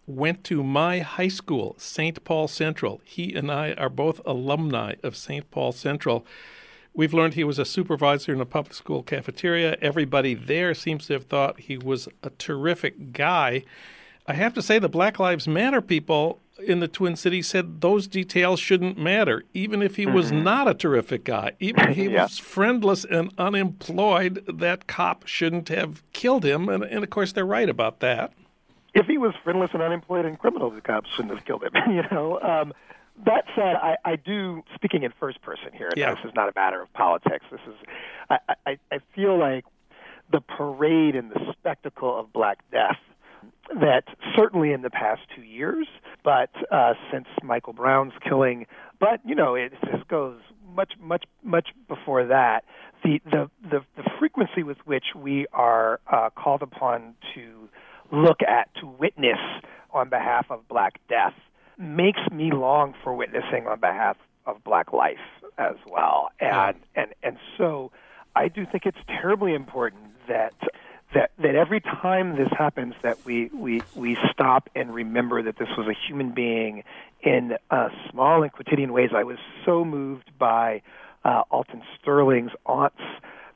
went 0.08 0.44
to 0.46 0.64
my 0.64 1.00
high 1.00 1.28
school, 1.28 1.76
St. 1.78 2.24
Paul 2.24 2.48
Central. 2.48 3.02
He 3.04 3.34
and 3.34 3.52
I 3.52 3.74
are 3.74 3.90
both 3.90 4.22
alumni 4.26 4.96
of 5.04 5.18
St. 5.18 5.50
Paul 5.52 5.72
Central. 5.72 6.26
We've 6.94 7.14
learned 7.14 7.34
he 7.34 7.44
was 7.44 7.60
a 7.60 7.66
supervisor 7.66 8.34
in 8.34 8.42
a 8.42 8.46
public 8.46 8.74
school 8.74 9.04
cafeteria. 9.04 9.78
Everybody 9.82 10.34
there 10.34 10.74
seems 10.74 11.08
to 11.08 11.14
have 11.14 11.26
thought 11.26 11.62
he 11.62 11.78
was 11.78 12.08
a 12.22 12.30
terrific 12.32 13.12
guy. 13.12 13.64
I 14.28 14.34
have 14.34 14.54
to 14.54 14.62
say, 14.62 14.80
the 14.80 14.88
Black 14.88 15.20
Lives 15.20 15.48
Matter 15.48 15.82
people 15.82 16.40
in 16.60 16.80
the 16.80 16.88
Twin 16.88 17.16
Cities 17.16 17.48
said 17.48 17.82
those 17.82 18.08
details 18.08 18.60
shouldn't 18.60 18.98
matter, 18.98 19.44
even 19.54 19.82
if 19.82 19.96
he 19.96 20.06
mm-hmm. 20.06 20.16
was 20.16 20.32
not 20.32 20.68
a 20.68 20.74
terrific 20.74 21.24
guy, 21.24 21.54
even 21.60 21.90
if 21.90 21.96
he 21.96 22.10
yeah. 22.10 22.24
was 22.24 22.38
friendless 22.38 23.06
and 23.06 23.34
unemployed. 23.38 24.44
That 24.48 24.88
cop 24.88 25.26
shouldn't 25.28 25.70
have 25.70 26.04
killed 26.14 26.46
him, 26.46 26.70
and, 26.70 26.84
and 26.84 27.04
of 27.04 27.10
course 27.10 27.34
they're 27.34 27.46
right 27.46 27.70
about 27.70 28.00
that. 28.02 28.34
If 28.94 29.08
he 29.08 29.18
was 29.18 29.34
friendless 29.44 29.72
and 29.74 29.82
unemployed 29.82 30.26
and 30.26 30.38
criminal, 30.38 30.70
the 30.70 30.82
cops 30.82 31.10
shouldn't 31.16 31.34
have 31.34 31.46
killed 31.46 31.64
him. 31.64 31.72
you 31.92 32.04
know. 32.12 32.40
Um, 32.42 32.74
that 33.26 33.46
said, 33.56 33.76
I, 33.76 33.96
I 34.04 34.16
do 34.16 34.64
speaking 34.74 35.04
in 35.04 35.14
first 35.20 35.42
person 35.42 35.72
here. 35.72 35.90
Yeah. 35.96 36.16
This 36.16 36.26
is 36.26 36.32
not 36.36 36.50
a 36.50 36.52
matter 36.56 36.82
of 36.82 36.92
politics. 36.94 37.46
This 37.52 37.62
is, 37.68 37.76
I, 38.30 38.38
I, 38.66 38.78
I 38.92 39.00
feel 39.16 39.38
like 39.38 39.66
the 40.32 40.42
parade 40.42 41.16
and 41.16 41.30
the 41.30 41.54
spectacle 41.54 42.20
of 42.20 42.34
Black 42.34 42.60
Death 42.72 42.98
that 43.70 44.04
certainly 44.36 44.72
in 44.72 44.82
the 44.82 44.90
past 44.90 45.22
two 45.36 45.42
years, 45.42 45.88
but 46.24 46.50
uh, 46.72 46.94
since 47.12 47.28
Michael 47.42 47.74
Brown's 47.74 48.14
killing, 48.28 48.66
but 49.00 49.20
you 49.26 49.36
know 49.36 49.56
it 49.56 49.74
just 49.92 50.08
goes 50.08 50.40
much 50.76 50.94
much 51.00 51.24
much 51.44 51.70
before 51.88 52.26
that. 52.26 52.64
The 53.04 53.20
the 53.26 53.50
the, 53.62 53.80
the 53.96 54.10
frequency 54.20 54.64
with 54.64 54.78
which 54.86 55.06
we 55.16 55.48
are 55.54 56.00
uh, 56.12 56.30
called 56.36 56.62
upon 56.62 57.16
to 57.36 57.70
look 58.12 58.42
at 58.48 58.74
to 58.76 58.88
witness 58.88 59.40
on 59.92 60.10
behalf 60.10 60.48
of 60.50 60.68
Black 60.68 61.00
Death 61.10 61.34
makes 61.78 62.20
me 62.32 62.52
long 62.52 62.94
for 63.04 63.14
witnessing 63.14 63.68
on 63.68 63.80
behalf 63.80 64.18
of 64.46 64.64
Black 64.64 64.94
life 64.94 65.18
as 65.58 65.76
well, 65.90 66.30
and 66.40 66.78
and 66.96 67.14
and 67.24 67.38
so 67.58 67.92
I 68.36 68.48
do 68.48 68.66
think 68.66 68.86
it's 68.86 68.98
terribly 69.08 69.54
important 69.54 70.02
that 70.28 70.54
that 71.14 71.32
that 71.38 71.56
every 71.56 71.80
time 71.80 72.36
this 72.36 72.50
happens 72.58 72.94
that 73.04 73.18
we 73.26 73.50
we 73.54 73.82
we 73.96 74.18
stop 74.32 74.70
and 74.76 74.94
remember 74.94 75.44
that 75.44 75.58
this 75.58 75.70
was 75.78 75.88
a 75.88 75.94
human 76.08 76.32
being 76.32 76.84
in 77.22 77.58
uh, 77.72 77.90
small 78.10 78.44
and 78.44 78.52
quotidian 78.52 78.92
ways. 78.92 79.12
I 79.16 79.24
was 79.24 79.38
so 79.66 79.86
moved 79.86 80.32
by 80.38 80.82
uh, 81.24 81.44
Alton 81.50 81.84
Sterling's 82.00 82.52
aunt's 82.66 83.02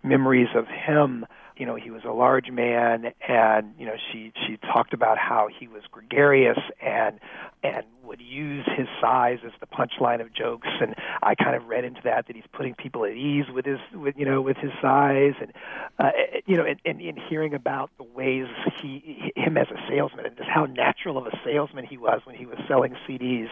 memories 0.04 0.50
of 0.56 0.68
him 0.68 1.26
you 1.58 1.66
know 1.66 1.76
he 1.76 1.92
was 1.92 2.04
a 2.06 2.12
large 2.12 2.50
man 2.52 3.14
and 3.28 3.74
you 3.78 3.86
know 3.86 3.96
she 4.12 4.32
she 4.46 4.58
talked 4.58 4.94
about 4.94 5.18
how 5.18 5.48
he 5.60 5.68
was 5.68 5.84
gregarious 5.92 6.60
and 6.82 7.20
and 7.64 7.84
would 8.04 8.22
use 8.22 8.66
his 8.78 8.88
size 9.02 9.40
as 9.46 9.52
the 9.60 9.66
punchline 9.66 10.22
of 10.22 10.34
jokes. 10.34 10.68
And 10.80 10.96
I 11.22 11.36
kind 11.36 11.56
of 11.56 11.66
read 11.66 11.84
into 11.84 12.02
that 12.06 12.28
that 12.28 12.36
he's 12.36 12.46
putting 12.54 12.74
people 12.74 13.04
at 13.06 13.12
ease 13.12 13.46
with 13.54 13.66
his 13.66 13.80
with 13.94 14.16
you 14.18 14.26
know 14.26 14.42
with 14.42 14.58
his 14.58 14.72
size. 14.82 15.34
And 15.42 15.52
uh, 16.00 16.12
you 16.46 16.56
know 16.56 16.64
and, 16.64 16.80
and 16.86 17.02
in 17.02 17.18
hearing 17.30 17.54
about 17.54 17.92
the 17.98 18.04
ways 18.04 18.48
he 18.82 19.32
him 19.36 19.58
as 19.58 19.68
a 19.70 19.80
salesman 19.90 20.26
and 20.26 20.38
just 20.38 20.50
how 20.50 20.66
natural 20.66 21.18
of 21.18 21.28
a 21.28 21.38
salesman 21.44 21.86
he 21.86 21.98
was 21.98 22.22
when 22.24 22.36
he 22.36 22.46
was 22.46 22.58
selling 22.68 22.96
CDs 23.08 23.50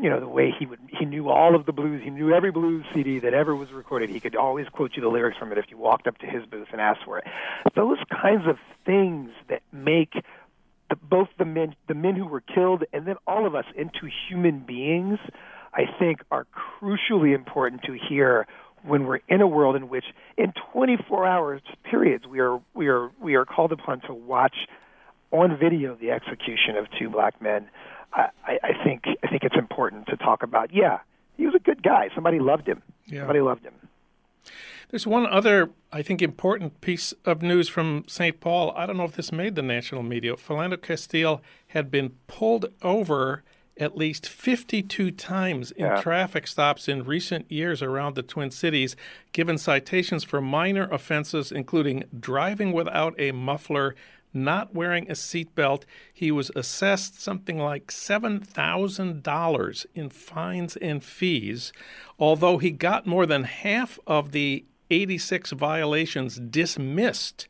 you 0.00 0.10
know 0.10 0.20
the 0.20 0.28
way 0.28 0.52
he 0.56 0.66
would 0.66 0.78
he 0.98 1.04
knew 1.04 1.28
all 1.28 1.54
of 1.54 1.66
the 1.66 1.72
blues 1.72 2.00
he 2.02 2.10
knew 2.10 2.32
every 2.32 2.50
blues 2.50 2.84
cd 2.94 3.18
that 3.20 3.34
ever 3.34 3.54
was 3.54 3.70
recorded. 3.72 4.10
He 4.10 4.20
could 4.20 4.36
always 4.36 4.68
quote 4.68 4.92
you 4.94 5.02
the 5.02 5.08
lyrics 5.08 5.38
from 5.38 5.52
it 5.52 5.58
if 5.58 5.66
you 5.70 5.76
walked 5.76 6.06
up 6.06 6.18
to 6.18 6.26
his 6.26 6.44
booth 6.46 6.68
and 6.72 6.80
asked 6.80 7.04
for 7.04 7.18
it. 7.18 7.24
Those 7.74 7.98
kinds 8.10 8.46
of 8.46 8.56
things 8.84 9.30
that 9.48 9.62
make 9.72 10.14
the, 10.88 10.96
both 10.96 11.28
the 11.38 11.44
men 11.44 11.74
the 11.88 11.94
men 11.94 12.16
who 12.16 12.26
were 12.26 12.40
killed 12.40 12.84
and 12.92 13.06
then 13.06 13.16
all 13.26 13.46
of 13.46 13.54
us 13.54 13.64
into 13.74 14.08
human 14.28 14.60
beings 14.60 15.18
i 15.74 15.82
think 15.98 16.20
are 16.30 16.46
crucially 16.80 17.34
important 17.34 17.82
to 17.82 17.92
hear 17.92 18.46
when 18.84 19.04
we're 19.04 19.20
in 19.28 19.40
a 19.40 19.46
world 19.46 19.74
in 19.74 19.88
which 19.88 20.04
in 20.36 20.52
24 20.72 21.26
hours 21.26 21.60
periods 21.84 22.26
we 22.26 22.38
are 22.38 22.60
we 22.74 22.88
are 22.88 23.10
we 23.20 23.34
are 23.34 23.44
called 23.44 23.72
upon 23.72 24.00
to 24.02 24.14
watch 24.14 24.56
on 25.32 25.56
video 25.58 25.96
the 25.96 26.10
execution 26.10 26.76
of 26.76 26.86
two 26.98 27.10
black 27.10 27.40
men 27.42 27.68
I, 28.16 28.58
I 28.62 28.84
think 28.84 29.04
I 29.22 29.28
think 29.28 29.44
it's 29.44 29.56
important 29.56 30.06
to 30.08 30.16
talk 30.16 30.42
about. 30.42 30.72
Yeah, 30.72 31.00
he 31.36 31.46
was 31.46 31.54
a 31.54 31.58
good 31.58 31.82
guy. 31.82 32.08
Somebody 32.14 32.38
loved 32.38 32.66
him. 32.66 32.82
Yeah. 33.06 33.20
Somebody 33.20 33.40
loved 33.40 33.64
him. 33.64 33.74
There's 34.90 35.06
one 35.06 35.26
other, 35.26 35.70
I 35.92 36.02
think, 36.02 36.22
important 36.22 36.80
piece 36.80 37.12
of 37.24 37.42
news 37.42 37.68
from 37.68 38.04
St. 38.06 38.38
Paul. 38.40 38.72
I 38.76 38.86
don't 38.86 38.96
know 38.96 39.04
if 39.04 39.16
this 39.16 39.32
made 39.32 39.56
the 39.56 39.62
national 39.62 40.04
media. 40.04 40.34
Philando 40.34 40.80
Castile 40.80 41.42
had 41.68 41.90
been 41.90 42.10
pulled 42.28 42.66
over 42.82 43.42
at 43.78 43.96
least 43.96 44.28
52 44.28 45.10
times 45.10 45.70
in 45.72 45.84
yeah. 45.84 46.00
traffic 46.00 46.46
stops 46.46 46.88
in 46.88 47.04
recent 47.04 47.50
years 47.50 47.82
around 47.82 48.14
the 48.14 48.22
Twin 48.22 48.50
Cities, 48.50 48.96
given 49.32 49.58
citations 49.58 50.24
for 50.24 50.40
minor 50.40 50.88
offenses, 50.90 51.52
including 51.52 52.04
driving 52.18 52.72
without 52.72 53.14
a 53.18 53.32
muffler 53.32 53.94
not 54.36 54.74
wearing 54.74 55.10
a 55.10 55.14
seatbelt. 55.14 55.82
He 56.12 56.30
was 56.30 56.50
assessed 56.54 57.20
something 57.20 57.58
like 57.58 57.88
$7,000 57.88 59.86
in 59.94 60.10
fines 60.10 60.76
and 60.76 61.02
fees, 61.02 61.72
although 62.18 62.58
he 62.58 62.70
got 62.70 63.06
more 63.06 63.26
than 63.26 63.44
half 63.44 63.98
of 64.06 64.32
the 64.32 64.64
86 64.90 65.50
violations 65.52 66.36
dismissed. 66.36 67.48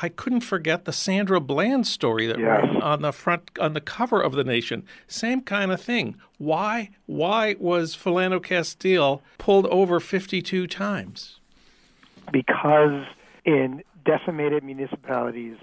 I 0.00 0.08
couldn't 0.08 0.40
forget 0.40 0.84
the 0.84 0.92
Sandra 0.92 1.38
Bland 1.40 1.86
story 1.86 2.26
that 2.26 2.38
yes. 2.38 2.64
ran 2.64 2.82
on 2.82 3.02
the 3.02 3.12
front 3.12 3.50
on 3.60 3.74
the 3.74 3.80
cover 3.80 4.22
of 4.22 4.32
the 4.32 4.44
Nation. 4.44 4.84
Same 5.06 5.42
kind 5.42 5.70
of 5.70 5.80
thing. 5.82 6.16
Why 6.38 6.90
why 7.06 7.56
was 7.58 7.94
Philando 7.94 8.42
Castile 8.42 9.22
pulled 9.36 9.66
over 9.66 10.00
52 10.00 10.66
times? 10.66 11.40
Because 12.32 13.04
in 13.44 13.82
decimated 14.04 14.64
municipalities 14.64 15.56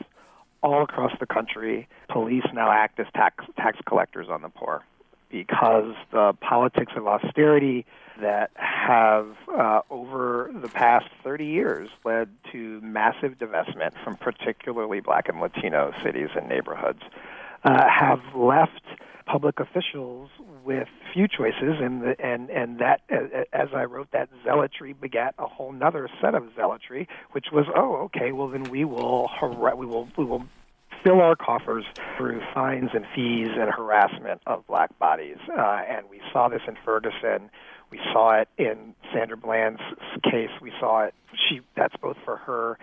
all 0.62 0.84
across 0.84 1.12
the 1.20 1.26
country, 1.26 1.88
police 2.10 2.46
now 2.54 2.72
act 2.72 3.00
as 3.00 3.08
tax 3.14 3.46
tax 3.58 3.80
collectors 3.86 4.28
on 4.30 4.42
the 4.42 4.50
poor 4.50 4.84
because 5.30 5.94
the 6.12 6.34
politics 6.42 6.94
of 6.96 7.08
austerity 7.08 7.86
that 8.20 8.52
have 8.56 9.28
uh, 9.56 9.82
over 9.90 10.52
the 10.54 10.68
past 10.68 11.06
30 11.24 11.46
years 11.46 11.90
led 12.04 12.30
to 12.52 12.82
massive 12.82 13.38
divestment 13.38 13.92
from 14.04 14.16
particularly 14.18 15.00
black 15.00 15.30
and 15.30 15.40
Latino 15.40 15.94
cities 16.04 16.30
and 16.36 16.50
neighborhoods 16.50 17.02
uh, 17.64 17.88
have 17.90 18.20
left 18.36 18.82
public 19.26 19.60
officials 19.60 20.30
with 20.66 20.88
few 21.14 21.28
choices 21.28 21.76
and 21.80 22.02
the, 22.02 22.16
and 22.20 22.50
and 22.50 22.80
that 22.80 23.02
as 23.54 23.70
I 23.76 23.84
wrote 23.84 24.08
that 24.12 24.30
zealotry 24.44 24.94
begat 24.94 25.36
a 25.38 25.46
whole 25.46 25.76
other 25.84 26.10
set 26.20 26.34
of 26.34 26.50
zealotry 26.56 27.08
which 27.34 27.48
was 27.52 27.66
oh 27.76 27.98
okay 28.06 28.32
well 28.32 28.48
then 28.48 28.64
we 28.64 28.86
will 28.86 29.30
we 29.78 29.86
will 29.86 30.08
we 30.18 30.26
will 30.26 30.46
fill 31.04 31.22
our 31.22 31.36
coffers 31.36 31.86
through 32.18 32.42
fines 32.54 32.90
and 32.94 33.06
fees 33.16 33.50
and 33.54 33.70
harassment 33.70 34.42
of 34.46 34.66
black 34.68 34.98
bodies. 35.00 35.38
Uh, 35.48 35.82
and 35.88 36.10
we 36.10 36.22
saw 36.32 36.50
this 36.50 36.62
in 36.68 36.78
Ferguson. 36.84 37.50
We 37.92 38.00
saw 38.12 38.42
it 38.42 38.50
in 38.58 38.94
Sandra 39.14 39.38
Bland's 39.38 39.82
case. 40.24 40.50
We 40.62 40.72
saw 40.80 41.06
it. 41.06 41.14
She 41.48 41.62
that's 41.76 41.96
both 41.98 42.18
for 42.26 42.38
her 42.38 42.78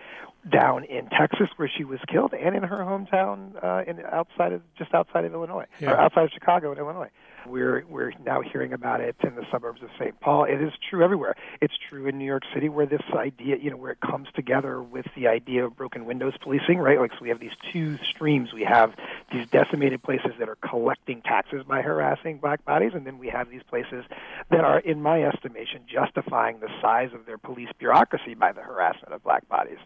down 0.49 0.83
in 0.83 1.07
Texas 1.09 1.49
where 1.57 1.69
she 1.69 1.83
was 1.83 1.99
killed, 2.07 2.33
and 2.33 2.55
in 2.55 2.63
her 2.63 2.77
hometown 2.77 3.63
uh, 3.63 3.83
in 3.85 4.01
outside 4.05 4.53
of 4.53 4.61
just 4.77 4.93
outside 4.93 5.25
of 5.25 5.33
Illinois, 5.33 5.65
yeah. 5.79 5.91
or 5.91 5.97
outside 5.97 6.23
of 6.25 6.31
Chicago 6.31 6.71
in 6.71 6.77
Illinois. 6.77 7.09
We're 7.45 7.85
we're 7.87 8.11
now 8.25 8.41
hearing 8.41 8.73
about 8.73 8.99
it 8.99 9.15
in 9.23 9.35
the 9.35 9.45
suburbs 9.49 9.81
of 9.81 9.89
St. 9.97 10.19
Paul. 10.19 10.43
It 10.43 10.61
is 10.61 10.73
true 10.89 11.03
everywhere. 11.03 11.35
It's 11.61 11.75
true 11.89 12.07
in 12.07 12.17
New 12.17 12.25
York 12.25 12.43
City 12.53 12.67
where 12.67 12.85
this 12.85 13.01
idea, 13.13 13.57
you 13.57 13.69
know, 13.69 13.77
where 13.77 13.91
it 13.91 14.01
comes 14.01 14.27
together 14.35 14.81
with 14.81 15.05
the 15.15 15.27
idea 15.27 15.65
of 15.65 15.75
broken 15.77 16.05
windows 16.05 16.33
policing, 16.41 16.79
right? 16.79 16.99
Like 16.99 17.11
so 17.11 17.19
we 17.21 17.29
have 17.29 17.39
these 17.39 17.55
two 17.71 17.97
streams. 17.99 18.51
We 18.53 18.63
have 18.63 18.93
these 19.31 19.47
decimated 19.47 20.03
places 20.03 20.31
that 20.39 20.49
are 20.49 20.57
collecting 20.57 21.21
taxes 21.21 21.63
by 21.65 21.81
harassing 21.81 22.37
black 22.39 22.65
bodies, 22.65 22.91
and 22.93 23.05
then 23.05 23.17
we 23.17 23.29
have 23.29 23.49
these 23.49 23.63
places 23.63 24.03
that 24.49 24.63
are, 24.63 24.79
in 24.79 25.01
my 25.01 25.23
estimation, 25.23 25.81
justifying 25.87 26.59
the 26.59 26.69
size 26.81 27.11
of 27.13 27.25
their 27.25 27.37
police 27.37 27.69
bureaucracy 27.77 28.33
by 28.33 28.51
the 28.51 28.61
harassment 28.61 29.13
of 29.13 29.23
black 29.23 29.47
bodies. 29.47 29.77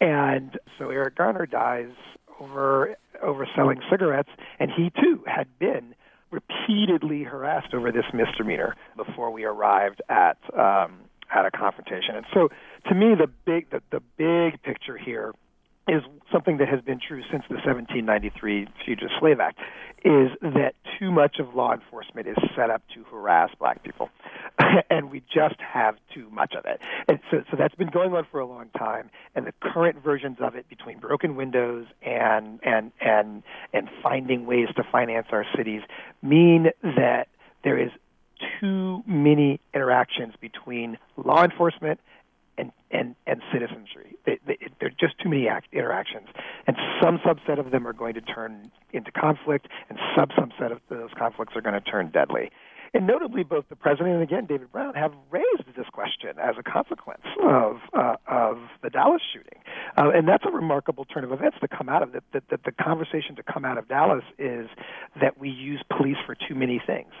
And 0.00 0.58
so 0.78 0.90
Eric 0.90 1.16
Garner 1.16 1.46
dies 1.46 1.92
over 2.40 2.96
over 3.22 3.48
selling 3.56 3.80
cigarettes, 3.90 4.28
and 4.58 4.70
he 4.70 4.90
too 4.90 5.22
had 5.26 5.46
been 5.58 5.94
repeatedly 6.30 7.22
harassed 7.22 7.72
over 7.72 7.90
this 7.90 8.04
misdemeanor 8.12 8.76
before 8.96 9.30
we 9.30 9.44
arrived 9.44 10.02
at 10.08 10.36
um, 10.54 10.98
at 11.34 11.46
a 11.46 11.50
confrontation. 11.50 12.16
And 12.16 12.26
so, 12.34 12.50
to 12.88 12.94
me, 12.94 13.14
the 13.14 13.28
big 13.44 13.70
the, 13.70 13.82
the 13.90 14.00
big 14.16 14.62
picture 14.62 14.96
here 14.98 15.32
is 15.88 16.02
something 16.32 16.58
that 16.58 16.68
has 16.68 16.80
been 16.80 17.00
true 17.00 17.22
since 17.30 17.44
the 17.48 17.54
1793 17.54 18.68
Fugitive 18.84 19.10
Slave 19.20 19.40
Act 19.40 19.58
is 20.04 20.30
that 20.42 20.74
too 20.98 21.10
much 21.10 21.38
of 21.38 21.54
law 21.54 21.72
enforcement 21.72 22.26
is 22.26 22.36
set 22.54 22.70
up 22.70 22.82
to 22.94 23.04
harass 23.04 23.50
black 23.58 23.82
people. 23.82 24.10
And 24.90 25.10
we 25.10 25.22
just 25.32 25.60
have 25.60 25.96
too 26.14 26.28
much 26.30 26.54
of 26.54 26.64
it. 26.64 26.80
And 27.08 27.18
so, 27.30 27.42
so 27.50 27.56
that's 27.56 27.74
been 27.74 27.90
going 27.90 28.14
on 28.14 28.26
for 28.30 28.40
a 28.40 28.46
long 28.46 28.68
time. 28.76 29.10
And 29.34 29.46
the 29.46 29.52
current 29.60 30.02
versions 30.02 30.38
of 30.40 30.54
it 30.54 30.68
between 30.68 30.98
broken 30.98 31.36
windows 31.36 31.86
and 32.02 32.58
and 32.62 32.90
and 33.00 33.42
and 33.72 33.88
finding 34.02 34.46
ways 34.46 34.68
to 34.76 34.82
finance 34.90 35.26
our 35.30 35.44
cities 35.56 35.82
mean 36.22 36.70
that 36.82 37.28
there 37.64 37.78
is 37.78 37.90
too 38.60 39.02
many 39.06 39.60
interactions 39.74 40.34
between 40.40 40.98
law 41.16 41.44
enforcement 41.44 42.00
and 42.58 42.72
and 42.90 43.14
and 43.26 43.42
citizenry. 43.52 44.16
They, 44.24 44.38
they, 44.46 44.58
there 44.80 44.88
are 44.88 44.98
just 44.98 45.18
too 45.22 45.28
many 45.28 45.48
act, 45.48 45.68
interactions, 45.72 46.28
and 46.66 46.76
some 47.02 47.18
subset 47.18 47.58
of 47.58 47.70
them 47.70 47.86
are 47.86 47.92
going 47.92 48.14
to 48.14 48.20
turn 48.20 48.70
into 48.92 49.10
conflict, 49.12 49.68
and 49.88 49.98
some 50.16 50.28
subset 50.28 50.72
of 50.72 50.80
those 50.88 51.10
conflicts 51.18 51.54
are 51.56 51.60
going 51.60 51.74
to 51.74 51.80
turn 51.80 52.10
deadly. 52.10 52.50
And 52.94 53.06
notably, 53.06 53.42
both 53.42 53.68
the 53.68 53.76
president 53.76 54.14
and 54.14 54.22
again 54.22 54.46
David 54.46 54.72
Brown 54.72 54.94
have 54.94 55.12
raised 55.30 55.66
this 55.76 55.86
question 55.92 56.30
as 56.42 56.54
a 56.58 56.62
consequence 56.62 57.24
of 57.42 57.78
uh, 57.92 58.14
of 58.26 58.58
the 58.82 58.90
Dallas 58.90 59.22
shooting, 59.32 59.60
uh, 59.98 60.10
and 60.14 60.26
that's 60.26 60.44
a 60.46 60.50
remarkable 60.50 61.04
turn 61.04 61.24
of 61.24 61.32
events 61.32 61.58
to 61.60 61.68
come 61.68 61.88
out 61.88 62.02
of. 62.02 62.12
That, 62.12 62.22
that 62.32 62.64
the 62.64 62.72
conversation 62.72 63.36
to 63.36 63.42
come 63.42 63.64
out 63.64 63.76
of 63.76 63.88
Dallas 63.88 64.24
is 64.38 64.68
that 65.20 65.38
we 65.38 65.50
use 65.50 65.82
police 65.94 66.16
for 66.24 66.34
too 66.34 66.54
many 66.54 66.80
things 66.86 67.12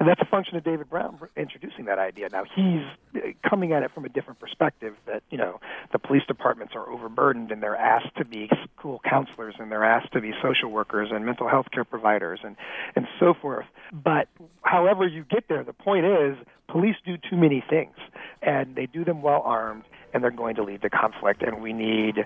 And 0.00 0.08
that's 0.08 0.20
a 0.22 0.24
function 0.24 0.56
of 0.56 0.64
David 0.64 0.88
Brown 0.88 1.18
introducing 1.36 1.84
that 1.84 1.98
idea. 1.98 2.30
Now 2.32 2.44
he's 2.44 2.82
uh, 3.14 3.28
coming 3.48 3.74
at 3.74 3.82
it 3.82 3.90
from 3.94 4.06
a 4.06 4.08
different 4.08 4.40
perspective 4.40 4.94
that, 5.06 5.22
you 5.30 5.36
know, 5.36 5.60
the 5.92 5.98
police 5.98 6.22
departments 6.26 6.72
are 6.74 6.88
overburdened 6.88 7.52
and 7.52 7.62
they're 7.62 7.76
asked 7.76 8.16
to 8.16 8.24
be 8.24 8.48
school 8.78 9.02
counselors 9.08 9.56
and 9.58 9.70
they're 9.70 9.84
asked 9.84 10.14
to 10.14 10.22
be 10.22 10.32
social 10.42 10.70
workers 10.70 11.10
and 11.12 11.26
mental 11.26 11.50
health 11.50 11.66
care 11.70 11.84
providers 11.84 12.40
and, 12.42 12.56
and 12.96 13.06
so 13.20 13.34
forth. 13.34 13.66
But 13.92 14.28
however 14.62 15.06
you 15.06 15.22
get 15.22 15.48
there, 15.48 15.62
the 15.62 15.74
point 15.74 16.06
is 16.06 16.38
police 16.66 16.96
do 17.04 17.18
too 17.18 17.36
many 17.36 17.62
things 17.68 17.94
and 18.40 18.74
they 18.76 18.86
do 18.86 19.04
them 19.04 19.20
well 19.20 19.42
armed 19.44 19.84
and 20.14 20.24
they're 20.24 20.30
going 20.30 20.56
to 20.56 20.62
lead 20.62 20.80
to 20.80 20.88
conflict 20.88 21.42
and 21.42 21.60
we 21.60 21.74
need 21.74 22.24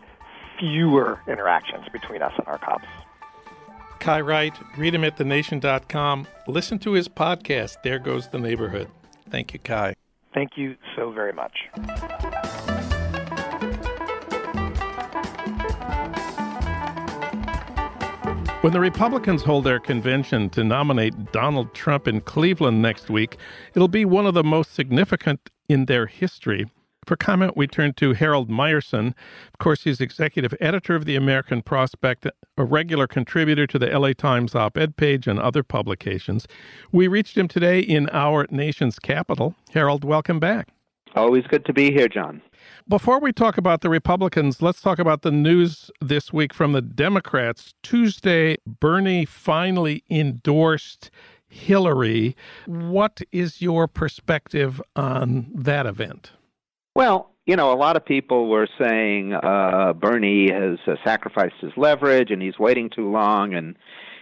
fewer 0.60 1.18
interactions 1.26 1.86
between 1.92 2.22
us 2.22 2.32
and 2.38 2.46
our 2.46 2.58
cops. 2.58 2.86
Kai 4.00 4.20
Wright, 4.20 4.54
read 4.76 4.94
him 4.94 5.04
at 5.04 5.16
thenation.com. 5.16 6.26
Listen 6.46 6.78
to 6.80 6.92
his 6.92 7.08
podcast, 7.08 7.82
There 7.82 7.98
Goes 7.98 8.28
the 8.28 8.38
Neighborhood. 8.38 8.88
Thank 9.30 9.52
you, 9.52 9.58
Kai. 9.58 9.94
Thank 10.34 10.56
you 10.56 10.76
so 10.96 11.10
very 11.12 11.32
much. 11.32 11.52
When 18.64 18.72
the 18.72 18.80
Republicans 18.80 19.42
hold 19.42 19.64
their 19.64 19.78
convention 19.78 20.48
to 20.50 20.64
nominate 20.64 21.32
Donald 21.32 21.74
Trump 21.74 22.08
in 22.08 22.22
Cleveland 22.22 22.80
next 22.80 23.10
week, 23.10 23.36
it'll 23.74 23.88
be 23.88 24.06
one 24.06 24.26
of 24.26 24.32
the 24.32 24.42
most 24.42 24.72
significant 24.72 25.50
in 25.68 25.84
their 25.84 26.06
history. 26.06 26.64
For 27.06 27.16
comment, 27.16 27.56
we 27.56 27.66
turn 27.66 27.92
to 27.94 28.14
Harold 28.14 28.48
Meyerson. 28.48 29.08
Of 29.08 29.58
course, 29.58 29.84
he's 29.84 30.00
executive 30.00 30.54
editor 30.60 30.94
of 30.94 31.04
the 31.04 31.16
American 31.16 31.60
Prospect, 31.60 32.26
a 32.56 32.64
regular 32.64 33.06
contributor 33.06 33.66
to 33.66 33.78
the 33.78 33.86
LA 33.86 34.12
Times 34.14 34.54
op 34.54 34.78
ed 34.78 34.96
page 34.96 35.26
and 35.26 35.38
other 35.38 35.62
publications. 35.62 36.46
We 36.92 37.06
reached 37.06 37.36
him 37.36 37.46
today 37.46 37.80
in 37.80 38.08
our 38.10 38.46
nation's 38.50 38.98
capital. 38.98 39.54
Harold, 39.72 40.02
welcome 40.04 40.40
back. 40.40 40.68
Always 41.14 41.46
good 41.46 41.64
to 41.66 41.72
be 41.72 41.92
here, 41.92 42.08
Jon. 42.08 42.40
Before 42.88 43.20
we 43.20 43.32
talk 43.32 43.58
about 43.58 43.82
the 43.82 43.90
Republicans, 43.90 44.62
let's 44.62 44.80
talk 44.80 44.98
about 44.98 45.22
the 45.22 45.30
news 45.30 45.90
this 46.00 46.32
week 46.32 46.54
from 46.54 46.72
the 46.72 46.82
Democrats. 46.82 47.74
Tuesday, 47.82 48.56
Bernie 48.66 49.26
finally 49.26 50.02
endorsed 50.10 51.10
Hillary. 51.46 52.34
What 52.66 53.20
is 53.30 53.60
your 53.60 53.86
perspective 53.86 54.82
on 54.96 55.50
that 55.54 55.86
event? 55.86 56.32
Well, 56.94 57.30
you 57.44 57.56
know, 57.56 57.72
a 57.72 57.74
lot 57.74 57.96
of 57.96 58.04
people 58.04 58.48
were 58.48 58.68
saying 58.80 59.34
uh, 59.34 59.92
Bernie 59.94 60.50
has 60.50 60.78
uh, 60.86 60.94
sacrificed 61.04 61.56
his 61.60 61.72
leverage 61.76 62.30
and 62.30 62.40
he's 62.40 62.58
waiting 62.58 62.88
too 62.88 63.10
long 63.10 63.54
and 63.54 63.76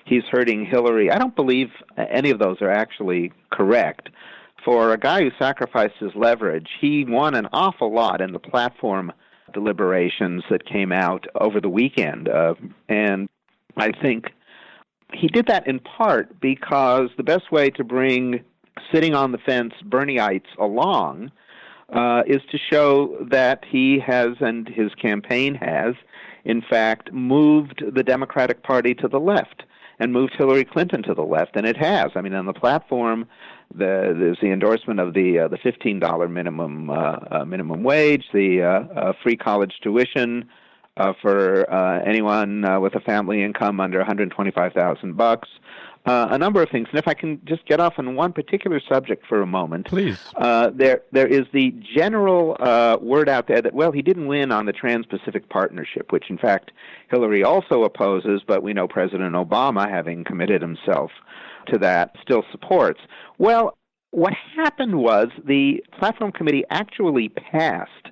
he's 0.07 0.23
hurting 0.31 0.65
Hillary. 0.65 1.11
I 1.11 1.19
don't 1.19 1.37
believe 1.37 1.69
any 1.97 2.31
of 2.31 2.39
those 2.39 2.63
are 2.63 2.71
actually 2.71 3.33
correct. 3.51 4.09
For 4.65 4.93
a 4.93 4.99
guy 4.99 5.23
who 5.23 5.31
sacrificed 5.39 5.97
his 6.01 6.13
leverage, 6.15 6.69
he 6.81 7.05
won 7.05 7.35
an 7.35 7.49
awful 7.53 7.93
lot 7.93 8.21
in 8.21 8.33
the 8.33 8.39
platform 8.39 9.13
deliberations 9.53 10.43
that 10.51 10.65
came 10.65 10.93
out 10.93 11.27
over 11.35 11.61
the 11.61 11.69
weekend. 11.69 12.29
Uh, 12.29 12.55
and 12.89 13.29
I 13.77 13.91
think 14.01 14.31
he 15.13 15.29
did 15.29 15.47
that 15.49 15.67
in 15.67 15.79
part 15.79 16.41
because 16.41 17.11
the 17.19 17.23
best 17.23 17.53
way 17.53 17.69
to 17.71 17.85
bring 17.85 18.43
sitting 18.93 19.15
on 19.15 19.33
the 19.33 19.39
fence 19.39 19.75
Bernieites 19.85 20.57
along 20.59 21.31
uh, 21.93 22.23
is 22.27 22.41
to 22.51 22.59
show 22.59 23.17
that 23.31 23.65
he 23.69 23.99
has, 23.99 24.37
and 24.41 24.69
his 24.69 24.95
campaign 24.95 25.55
has, 25.55 25.95
in 26.45 26.63
fact, 26.63 27.13
moved 27.13 27.85
the 27.95 28.03
Democratic 28.03 28.63
Party 28.63 28.95
to 28.95 29.09
the 29.09 29.21
left 29.21 29.65
and 29.99 30.13
moved 30.13 30.35
Hillary 30.37 30.65
Clinton 30.65 31.03
to 31.05 31.15
the 31.15 31.23
left, 31.23 31.55
and 31.55 31.67
it 31.67 31.77
has. 31.77 32.11
I 32.17 32.23
mean, 32.23 32.35
on 32.35 32.47
the 32.47 32.53
platform, 32.53 33.27
the, 33.75 34.15
there's 34.19 34.39
the 34.41 34.51
endorsement 34.51 35.01
of 35.01 35.15
the 35.15 35.41
uh, 35.41 35.49
the 35.49 35.59
fifteen 35.59 36.01
dollar 36.01 36.29
minimum 36.29 36.91
uh, 36.91 36.95
uh, 37.31 37.45
minimum 37.45 37.83
wage, 37.83 38.25
the 38.33 38.63
uh, 38.63 38.99
uh, 38.99 39.13
free 39.23 39.37
college 39.37 39.75
tuition 39.83 40.49
uh, 40.97 41.13
for 41.23 41.71
anyone 42.05 42.81
with 42.83 42.95
a 42.95 43.01
family 43.01 43.43
income 43.43 43.81
under 43.81 43.99
one 43.99 44.07
hundred 44.07 44.31
twenty 44.31 44.51
five 44.51 44.73
thousand 44.73 45.17
bucks 45.17 45.49
uh, 46.05 46.29
a 46.31 46.39
number 46.39 46.63
of 46.63 46.69
things. 46.71 46.89
And 46.91 46.99
if 46.99 47.07
I 47.07 47.15
can 47.15 47.41
just 47.45 47.65
get 47.67 47.81
off 47.81 47.95
on 47.99 48.17
one 48.17 48.33
particular 48.33 48.81
subject 48.89 49.25
for 49.27 49.41
a 49.41 49.47
moment, 49.47 49.87
please. 49.87 50.19
Uh, 50.35 50.71
there, 50.75 51.03
there 51.13 51.27
is 51.27 51.43
the 51.53 51.75
general 51.97 52.57
uh, 52.59 52.97
word 53.01 53.29
out 53.29 53.47
there 53.47 53.63
that 53.63 53.73
well, 53.73 53.93
he 53.93 54.03
didn't 54.03 54.27
win 54.27 54.51
on 54.51 54.67
the 54.67 54.73
Trans-Pacific 54.73 55.49
Partnership, 55.49 56.11
which 56.11 56.25
in 56.29 56.39
fact 56.39 56.73
Hillary 57.11 57.45
also 57.45 57.85
opposes, 57.85 58.43
but 58.47 58.63
we 58.63 58.73
know 58.73 58.89
President 58.89 59.35
Obama, 59.35 59.89
having 59.89 60.25
committed 60.25 60.61
himself 60.61 61.11
to 61.69 61.79
that, 61.79 62.17
still 62.21 62.43
supports. 62.51 63.01
Well, 63.39 63.77
what 64.11 64.33
happened 64.57 64.97
was 64.97 65.29
the 65.45 65.83
platform 65.99 66.33
committee 66.33 66.65
actually 66.71 67.29
passed 67.29 68.09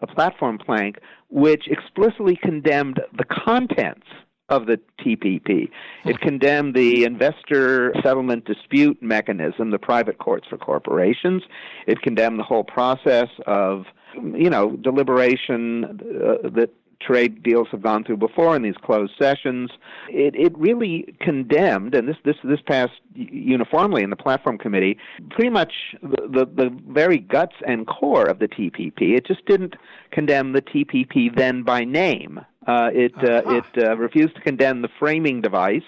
a 0.00 0.06
platform 0.06 0.58
plank 0.58 0.98
which 1.28 1.68
explicitly 1.68 2.36
condemned 2.36 3.00
the 3.16 3.24
contents 3.24 4.06
of 4.52 4.66
the 4.66 4.78
TPP. 5.00 5.70
It 6.04 6.20
condemned 6.20 6.74
the 6.74 7.04
investor 7.04 7.94
settlement 8.02 8.44
dispute 8.44 9.02
mechanism, 9.02 9.70
the 9.70 9.78
private 9.78 10.18
courts 10.18 10.46
for 10.48 10.58
corporations. 10.58 11.42
It 11.86 12.02
condemned 12.02 12.38
the 12.38 12.44
whole 12.44 12.64
process 12.64 13.28
of, 13.46 13.86
you 14.14 14.50
know, 14.50 14.76
deliberation 14.76 15.84
uh, 15.84 16.50
that 16.50 16.70
trade 17.00 17.42
deals 17.42 17.66
have 17.72 17.82
gone 17.82 18.04
through 18.04 18.18
before 18.18 18.54
in 18.54 18.62
these 18.62 18.76
closed 18.84 19.12
sessions. 19.20 19.70
It, 20.08 20.34
it 20.36 20.56
really 20.56 21.14
condemned, 21.20 21.94
and 21.94 22.06
this, 22.06 22.16
this, 22.24 22.36
this 22.44 22.60
passed 22.66 23.00
uniformly 23.14 24.02
in 24.02 24.10
the 24.10 24.16
platform 24.16 24.58
committee, 24.58 24.98
pretty 25.30 25.50
much 25.50 25.72
the, 26.02 26.28
the, 26.28 26.44
the 26.44 26.70
very 26.88 27.18
guts 27.18 27.56
and 27.66 27.86
core 27.86 28.26
of 28.26 28.38
the 28.38 28.48
TPP. 28.48 29.16
It 29.16 29.26
just 29.26 29.44
didn't 29.46 29.74
condemn 30.10 30.52
the 30.52 30.62
TPP 30.62 31.34
then 31.36 31.62
by 31.62 31.84
name. 31.84 32.40
Uh, 32.66 32.90
it 32.92 33.12
uh, 33.22 33.42
uh-huh. 33.46 33.60
it 33.74 33.84
uh, 33.84 33.96
refused 33.96 34.34
to 34.36 34.40
condemn 34.40 34.82
the 34.82 34.88
framing 34.98 35.40
device, 35.40 35.82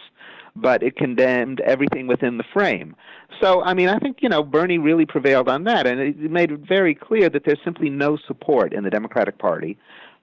but 0.56 0.82
it 0.82 0.96
condemned 0.96 1.60
everything 1.60 2.06
within 2.06 2.36
the 2.36 2.44
frame. 2.52 2.96
So, 3.40 3.62
I 3.62 3.74
mean, 3.74 3.88
I 3.88 3.98
think 3.98 4.18
you 4.20 4.28
know 4.28 4.42
Bernie 4.42 4.78
really 4.78 5.06
prevailed 5.06 5.48
on 5.48 5.64
that, 5.64 5.86
and 5.86 6.00
it 6.00 6.18
made 6.30 6.50
it 6.50 6.60
very 6.60 6.94
clear 6.94 7.28
that 7.30 7.44
there's 7.44 7.58
simply 7.64 7.90
no 7.90 8.16
support 8.16 8.72
in 8.72 8.84
the 8.84 8.90
Democratic 8.90 9.38
Party, 9.38 9.78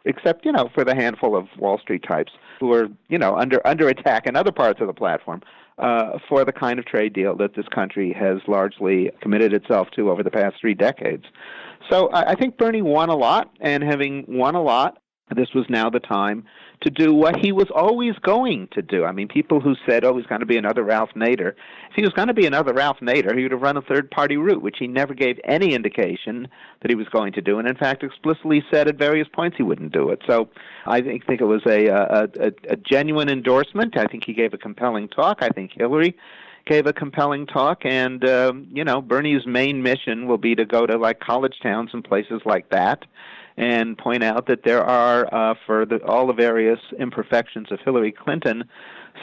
except 0.06 0.46
you 0.46 0.52
know 0.52 0.70
for 0.74 0.84
the 0.84 0.96
handful 0.96 1.36
of 1.36 1.48
Wall 1.58 1.78
Street 1.80 2.04
types 2.08 2.32
who 2.60 2.72
are 2.74 2.88
you 3.08 3.18
know 3.18 3.36
under 3.36 3.66
under 3.66 3.88
attack 3.88 4.28
in 4.28 4.36
other 4.36 4.52
parts 4.52 4.82
of 4.82 4.88
the 4.88 4.94
platform. 4.94 5.42
Uh, 5.78 6.20
for 6.30 6.46
the 6.46 6.52
kind 6.52 6.78
of 6.78 6.86
trade 6.86 7.12
deal 7.12 7.36
that 7.36 7.56
this 7.56 7.66
country 7.74 8.14
has 8.14 8.38
largely 8.48 9.10
committed 9.20 9.52
itself 9.52 9.88
to 9.90 10.12
over 10.12 10.22
the 10.22 10.30
past 10.30 10.56
three 10.62 10.76
decades. 10.76 11.24
So 11.90 12.10
I, 12.10 12.32
I 12.32 12.36
think 12.36 12.58
Bernie 12.58 12.84
won 12.84 13.10
a 13.10 13.16
lot, 13.16 13.50
and 13.62 13.82
having 13.82 14.26
won 14.28 14.54
a 14.54 14.62
lot, 14.62 15.00
this 15.36 15.54
was 15.54 15.66
now 15.70 15.90
the 15.90 16.00
time 16.00 16.46
to 16.82 16.90
do 16.90 17.14
what 17.14 17.38
he 17.38 17.52
was 17.52 17.68
always 17.74 18.16
going 18.24 18.68
to 18.72 18.82
do. 18.82 19.06
I 19.06 19.12
mean, 19.12 19.28
people 19.28 19.60
who 19.60 19.76
said, 19.88 20.04
oh, 20.04 20.18
he's 20.18 20.26
going 20.26 20.40
to 20.40 20.48
be 20.48 20.58
another 20.58 20.84
Ralph 20.84 21.12
Nader. 21.16 21.50
If 21.90 21.96
he 21.96 22.02
was 22.02 22.12
going 22.14 22.28
to 22.28 22.34
be 22.34 22.48
another 22.48 22.74
Ralph 22.74 23.00
Nader, 23.02 23.36
he 23.36 23.44
would 23.44 23.52
have 23.52 23.62
run 23.62 23.78
a 23.78 23.82
third 23.82 24.10
party 24.10 24.38
route, 24.38 24.62
which 24.62 24.78
he 24.80 24.88
never 24.88 25.14
gave 25.14 25.40
any 25.44 25.74
indication 25.74 26.48
that 26.82 26.90
he 26.90 26.96
was 26.96 27.08
going 27.10 27.34
to 27.34 27.42
do, 27.42 27.60
and 27.60 27.68
in 27.68 27.76
fact 27.76 28.04
explicitly 28.04 28.64
said 28.72 28.88
at 28.88 28.98
various 28.98 29.28
points 29.32 29.58
he 29.58 29.64
wouldn't 29.64 29.94
do 29.94 30.10
it. 30.10 30.22
So 30.28 30.50
I 30.86 31.02
think, 31.02 31.26
think 31.26 31.42
it 31.42 31.46
was 31.46 31.62
a, 31.68 31.88
a, 31.88 32.24
a, 32.40 32.52
a 32.70 32.76
genuine 32.78 33.30
endorsement. 33.30 33.98
I 33.98 34.06
think 34.06 34.24
he 34.26 34.34
gave 34.34 34.54
a 34.54 34.58
compelling 34.58 35.08
talk. 35.08 35.40
I 35.42 35.50
think 35.50 35.72
Hillary 35.76 36.16
gave 36.66 36.86
a 36.86 36.94
compelling 36.94 37.48
talk 37.48 37.82
and 37.86 38.28
um, 38.28 38.68
you 38.72 38.84
know 38.84 39.02
bernie's 39.02 39.48
main 39.48 39.82
mission 39.82 40.28
will 40.28 40.38
be 40.38 40.54
to 40.54 40.64
go 40.64 40.86
to 40.86 40.96
like 40.96 41.20
college 41.20 41.56
towns 41.64 41.90
and 41.92 42.04
places 42.04 42.40
like 42.46 42.70
that 42.70 43.04
and 43.58 43.98
point 43.98 44.24
out 44.24 44.48
that 44.48 44.64
there 44.64 44.84
are, 44.84 45.34
uh, 45.34 45.56
for 45.66 45.86
the, 45.86 46.04
all 46.06 46.28
the 46.28 46.34
various 46.34 46.80
imperfections 47.00 47.72
of 47.72 47.80
Hillary 47.84 48.12
Clinton, 48.12 48.64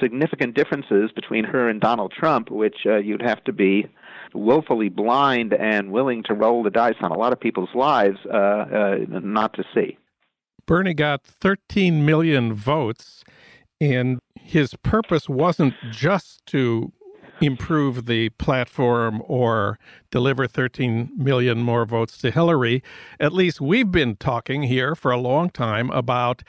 significant 0.01 0.55
differences 0.55 1.11
between 1.15 1.45
her 1.45 1.69
and 1.69 1.81
Donald 1.81 2.13
Trump, 2.13 2.51
which 2.51 2.87
uh, 2.87 2.97
you'd 2.97 3.23
have 3.23 3.43
to 3.45 3.53
be 3.53 3.87
willfully 4.35 4.89
blind 4.89 5.55
and 5.55 5.91
willing 5.91 6.23
to 6.25 6.35
roll 6.35 6.63
the 6.63 6.71
dice 6.71 6.97
on 7.01 7.11
a 7.11 7.19
lot 7.19 7.33
of 7.33 7.41
people's 7.41 7.75
lives 7.75 8.19
uh, 8.27 8.37
uh 8.37 8.97
not 9.09 9.55
to 9.55 9.65
see. 9.75 9.97
Bernie 10.67 10.93
got 10.93 11.25
13 11.25 12.05
million 12.05 12.53
votes, 12.53 13.25
and 13.81 14.21
his 14.35 14.75
purpose 14.83 15.29
wasn't 15.29 15.73
just 15.91 16.45
to 16.47 16.93
improve 17.41 18.07
the 18.07 18.31
platform 18.31 19.23
or 19.27 19.79
deliver 20.11 20.47
13 20.47 21.11
million 21.17 21.59
more 21.59 21.85
votes 21.85 22.19
to 22.19 22.31
Hillary. 22.31 22.83
At 23.21 23.33
least 23.33 23.61
we've 23.61 23.91
been 23.91 24.17
talking 24.17 24.65
here 24.65 24.95
for 24.95 25.11
a 25.11 25.19
long 25.19 25.51
time 25.51 25.91
about 25.91 26.43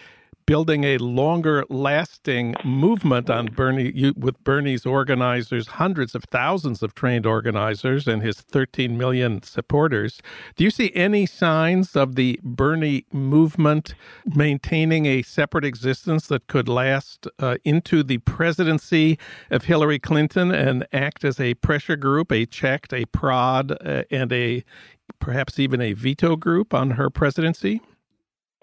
building 0.50 0.84
a 0.84 0.98
longer 0.98 1.64
lasting 1.70 2.56
movement 2.66 3.30
on 3.30 3.46
Bernie 3.46 4.12
with 4.18 4.44
Bernie's 4.44 4.84
organizers, 4.84 5.68
hundreds 5.68 6.16
of 6.16 6.24
thousands 6.24 6.82
of 6.82 6.96
trained 6.96 7.28
organizers 7.28 8.08
and 8.08 8.24
his 8.24 8.42
13 8.42 8.98
million 8.98 9.44
supporters. 9.44 10.20
Do 10.56 10.64
you 10.64 10.72
see 10.72 10.92
any 10.96 11.28
signs 11.28 11.96
of 11.96 12.16
the 12.16 12.40
Bernie 12.42 13.06
movement 13.14 13.94
maintaining 14.26 15.06
a 15.06 15.22
separate 15.22 15.66
existence 15.66 16.26
that 16.30 16.48
could 16.48 16.68
last 16.68 17.28
uh, 17.38 17.58
into 17.64 18.02
the 18.02 18.18
presidency 18.18 19.20
of 19.52 19.66
Hillary 19.66 20.00
Clinton 20.00 20.50
and 20.50 20.88
act 20.92 21.24
as 21.24 21.40
a 21.40 21.54
pressure 21.54 21.96
group, 21.96 22.32
a 22.32 22.48
check, 22.48 22.92
a 22.92 23.06
prod, 23.06 23.78
uh, 23.86 24.02
and 24.10 24.34
a 24.34 24.64
perhaps 25.20 25.60
even 25.60 25.80
a 25.80 25.94
veto 25.94 26.36
group 26.36 26.74
on 26.74 26.92
her 26.92 27.12
presidency? 27.12 27.82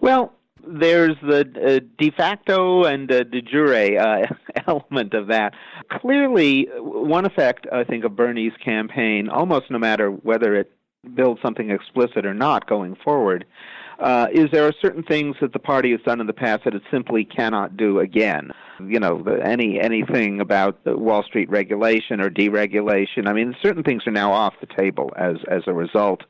Well, 0.01 0.36
there's 0.69 1.15
the 1.21 1.41
uh, 1.41 1.79
de 1.97 2.11
facto 2.11 2.83
and 2.83 3.11
uh, 3.11 3.23
de 3.23 3.41
jure 3.41 3.99
uh, 3.99 4.27
element 4.67 5.13
of 5.13 5.27
that. 5.27 5.53
Clearly, 6.01 6.67
one 6.77 7.25
effect, 7.25 7.67
I 7.71 7.83
think, 7.83 8.03
of 8.03 8.15
Bernie's 8.15 8.53
campaign, 8.63 9.29
almost 9.29 9.69
no 9.69 9.79
matter 9.79 10.09
whether 10.09 10.55
it 10.55 10.71
builds 11.15 11.41
something 11.41 11.71
explicit 11.71 12.25
or 12.25 12.33
not 12.33 12.67
going 12.67 12.95
forward, 13.03 13.45
uh, 13.99 14.27
is 14.31 14.49
there 14.51 14.67
are 14.67 14.73
certain 14.81 15.03
things 15.03 15.35
that 15.41 15.53
the 15.53 15.59
party 15.59 15.91
has 15.91 16.01
done 16.01 16.21
in 16.21 16.27
the 16.27 16.33
past 16.33 16.63
that 16.65 16.75
it 16.75 16.83
simply 16.91 17.25
cannot 17.25 17.75
do 17.77 17.99
again. 17.99 18.51
You 18.79 18.99
know, 18.99 19.23
any 19.43 19.79
anything 19.79 20.39
about 20.39 20.79
Wall 20.85 21.23
Street 21.23 21.49
regulation 21.49 22.21
or 22.21 22.29
deregulation. 22.29 23.27
I 23.27 23.33
mean, 23.33 23.55
certain 23.63 23.83
things 23.83 24.05
are 24.05 24.11
now 24.11 24.31
off 24.31 24.53
the 24.61 24.67
table 24.67 25.11
as 25.17 25.37
as 25.49 25.63
a 25.65 25.73
result 25.73 26.23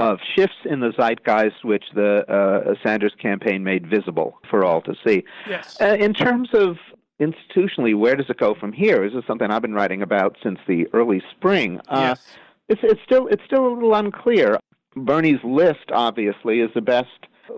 of 0.00 0.18
shifts 0.34 0.56
in 0.64 0.80
the 0.80 0.92
zeitgeist, 0.96 1.64
which 1.64 1.84
the 1.94 2.24
uh, 2.30 2.74
Sanders 2.82 3.12
campaign 3.20 3.62
made 3.62 3.88
visible 3.88 4.38
for 4.48 4.64
all 4.64 4.80
to 4.82 4.94
see. 5.06 5.24
Yes. 5.46 5.80
Uh, 5.80 5.96
in 5.98 6.14
terms 6.14 6.48
of 6.54 6.76
institutionally, 7.20 7.96
where 7.96 8.16
does 8.16 8.30
it 8.30 8.38
go 8.38 8.54
from 8.54 8.72
here? 8.72 9.06
This 9.06 9.18
is 9.18 9.24
something 9.26 9.50
I've 9.50 9.62
been 9.62 9.74
writing 9.74 10.02
about 10.02 10.36
since 10.42 10.58
the 10.66 10.86
early 10.94 11.22
spring. 11.30 11.80
Uh, 11.88 12.14
yes. 12.16 12.26
It's, 12.68 12.80
it's 12.82 13.00
still 13.04 13.26
it's 13.26 13.42
still 13.44 13.66
a 13.66 13.72
little 13.72 13.94
unclear. 13.94 14.58
Bernie's 14.96 15.42
list, 15.44 15.90
obviously, 15.92 16.60
is 16.60 16.70
the 16.74 16.80
best 16.80 17.08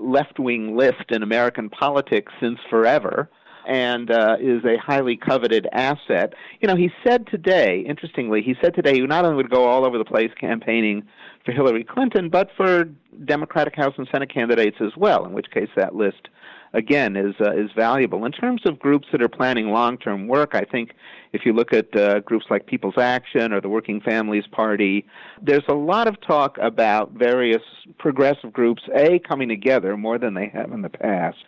left 0.00 0.38
wing 0.38 0.76
list 0.76 1.04
in 1.10 1.22
American 1.22 1.70
politics 1.70 2.32
since 2.40 2.58
forever 2.68 3.30
and 3.66 4.10
uh, 4.10 4.36
is 4.40 4.64
a 4.64 4.76
highly 4.76 5.16
coveted 5.16 5.68
asset. 5.72 6.34
You 6.60 6.68
know, 6.68 6.76
he 6.76 6.90
said 7.06 7.26
today, 7.28 7.84
interestingly, 7.86 8.42
he 8.42 8.54
said 8.60 8.74
today 8.74 8.94
he 8.94 9.00
not 9.02 9.24
only 9.24 9.36
would 9.36 9.50
go 9.50 9.66
all 9.66 9.84
over 9.84 9.98
the 9.98 10.04
place 10.04 10.30
campaigning 10.40 11.04
for 11.44 11.52
Hillary 11.52 11.84
Clinton, 11.84 12.28
but 12.28 12.50
for 12.56 12.84
Democratic 13.24 13.74
House 13.76 13.94
and 13.98 14.08
Senate 14.10 14.32
candidates 14.32 14.76
as 14.80 14.96
well, 14.96 15.24
in 15.24 15.32
which 15.32 15.50
case 15.50 15.68
that 15.76 15.94
list 15.94 16.28
again 16.74 17.16
is 17.16 17.34
uh, 17.40 17.52
is 17.52 17.70
valuable. 17.76 18.24
In 18.24 18.32
terms 18.32 18.62
of 18.64 18.78
groups 18.78 19.08
that 19.12 19.20
are 19.22 19.28
planning 19.28 19.70
long-term 19.70 20.28
work, 20.28 20.54
I 20.54 20.62
think 20.62 20.94
if 21.32 21.44
you 21.44 21.52
look 21.52 21.72
at 21.72 21.94
uh, 21.96 22.20
groups 22.20 22.46
like 22.50 22.66
People's 22.66 22.98
Action 22.98 23.52
or 23.52 23.60
the 23.60 23.68
Working 23.68 24.00
Families 24.00 24.46
Party, 24.50 25.04
there's 25.40 25.64
a 25.68 25.74
lot 25.74 26.06
of 26.06 26.20
talk 26.20 26.56
about 26.58 27.12
various 27.12 27.62
progressive 27.98 28.52
groups 28.52 28.82
a 28.94 29.18
coming 29.20 29.48
together 29.48 29.96
more 29.96 30.18
than 30.18 30.34
they 30.34 30.48
have 30.48 30.72
in 30.72 30.82
the 30.82 30.90
past 30.90 31.38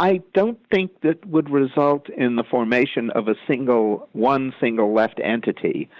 I 0.00 0.22
don't 0.32 0.58
think 0.70 1.02
that 1.02 1.24
would 1.26 1.50
result 1.50 2.08
in 2.08 2.36
the 2.36 2.44
formation 2.44 3.10
of 3.10 3.28
a 3.28 3.34
single, 3.46 4.08
one 4.12 4.54
single 4.58 4.94
left 4.94 5.20
entity. 5.22 5.90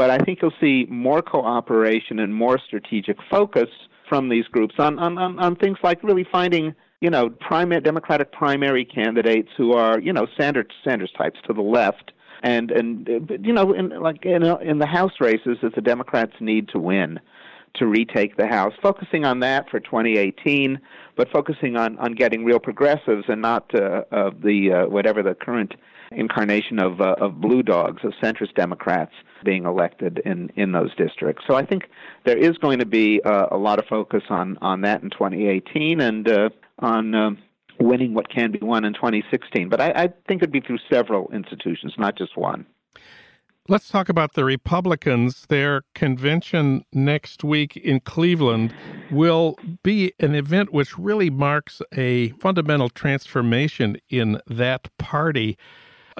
But 0.00 0.08
I 0.08 0.16
think 0.16 0.38
you'll 0.40 0.50
see 0.58 0.86
more 0.88 1.20
cooperation 1.20 2.20
and 2.20 2.34
more 2.34 2.58
strategic 2.58 3.18
focus 3.30 3.68
from 4.08 4.30
these 4.30 4.46
groups 4.46 4.76
on, 4.78 4.98
on, 4.98 5.18
on, 5.18 5.38
on 5.38 5.56
things 5.56 5.76
like 5.82 6.02
really 6.02 6.26
finding 6.32 6.74
you 7.02 7.10
know, 7.10 7.28
primary 7.28 7.82
Democratic 7.82 8.32
primary 8.32 8.86
candidates 8.86 9.50
who 9.58 9.74
are, 9.74 10.00
you 10.00 10.10
know, 10.10 10.26
Sanders 10.38 10.68
Sanders 10.82 11.12
types 11.18 11.38
to 11.46 11.52
the 11.52 11.60
left, 11.60 12.12
and 12.42 12.70
and 12.70 13.08
you 13.42 13.52
know, 13.52 13.74
in 13.74 13.90
like 14.00 14.24
in 14.24 14.42
in 14.42 14.78
the 14.78 14.86
House 14.86 15.12
races 15.20 15.58
that 15.62 15.74
the 15.74 15.82
Democrats 15.82 16.32
need 16.40 16.70
to 16.70 16.78
win 16.78 17.20
to 17.74 17.86
retake 17.86 18.38
the 18.38 18.46
House, 18.46 18.72
focusing 18.82 19.26
on 19.26 19.40
that 19.40 19.68
for 19.68 19.80
2018, 19.80 20.80
but 21.14 21.28
focusing 21.30 21.76
on, 21.76 21.98
on 21.98 22.12
getting 22.12 22.44
real 22.44 22.58
progressives 22.58 23.24
and 23.28 23.42
not 23.42 23.70
uh, 23.74 24.02
of 24.10 24.40
the 24.40 24.72
uh, 24.72 24.88
whatever 24.88 25.22
the 25.22 25.34
current 25.34 25.74
incarnation 26.10 26.78
of 26.78 27.00
uh, 27.00 27.14
of 27.18 27.40
blue 27.40 27.62
dogs, 27.62 28.02
of 28.04 28.12
centrist 28.22 28.54
Democrats 28.54 29.12
being 29.44 29.64
elected 29.64 30.20
in 30.24 30.50
in 30.56 30.72
those 30.72 30.94
districts. 30.96 31.44
So 31.46 31.54
I 31.54 31.64
think 31.64 31.84
there 32.24 32.38
is 32.38 32.58
going 32.58 32.78
to 32.78 32.86
be 32.86 33.20
uh, 33.24 33.46
a 33.50 33.56
lot 33.56 33.78
of 33.78 33.86
focus 33.86 34.22
on 34.28 34.58
on 34.60 34.82
that 34.82 35.02
in 35.02 35.10
2018 35.10 36.00
and 36.00 36.28
uh, 36.28 36.50
on. 36.78 37.14
Uh, 37.14 37.30
winning 37.80 38.12
what 38.12 38.28
can 38.28 38.52
be 38.52 38.58
won 38.60 38.84
in 38.84 38.92
2016. 38.92 39.70
But 39.70 39.80
I, 39.80 39.88
I 39.90 40.06
think 40.28 40.42
it'd 40.42 40.52
be 40.52 40.60
through 40.60 40.80
several 40.92 41.30
institutions, 41.32 41.94
not 41.96 42.14
just 42.14 42.36
one. 42.36 42.66
Let's 43.68 43.88
talk 43.88 44.08
about 44.08 44.32
the 44.34 44.44
Republicans. 44.44 45.46
Their 45.46 45.82
convention 45.94 46.84
next 46.92 47.44
week 47.44 47.76
in 47.76 48.00
Cleveland 48.00 48.74
will 49.10 49.56
be 49.82 50.12
an 50.18 50.34
event 50.34 50.72
which 50.72 50.98
really 50.98 51.30
marks 51.30 51.80
a 51.96 52.30
fundamental 52.30 52.88
transformation 52.88 53.96
in 54.08 54.40
that 54.46 54.88
party. 54.98 55.56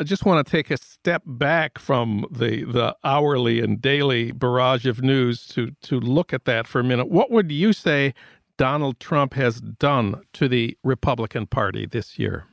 I 0.00 0.02
just 0.02 0.24
want 0.24 0.46
to 0.46 0.50
take 0.50 0.70
a 0.70 0.78
step 0.78 1.22
back 1.26 1.78
from 1.78 2.24
the, 2.30 2.64
the 2.64 2.96
hourly 3.04 3.60
and 3.60 3.82
daily 3.82 4.32
barrage 4.32 4.86
of 4.86 5.02
news 5.02 5.46
to, 5.48 5.72
to 5.82 6.00
look 6.00 6.32
at 6.32 6.46
that 6.46 6.66
for 6.66 6.80
a 6.80 6.84
minute. 6.84 7.10
What 7.10 7.30
would 7.30 7.52
you 7.52 7.74
say 7.74 8.14
Donald 8.56 8.98
Trump 8.98 9.34
has 9.34 9.60
done 9.60 10.22
to 10.32 10.48
the 10.48 10.74
Republican 10.82 11.46
Party 11.46 11.84
this 11.84 12.18
year? 12.18 12.46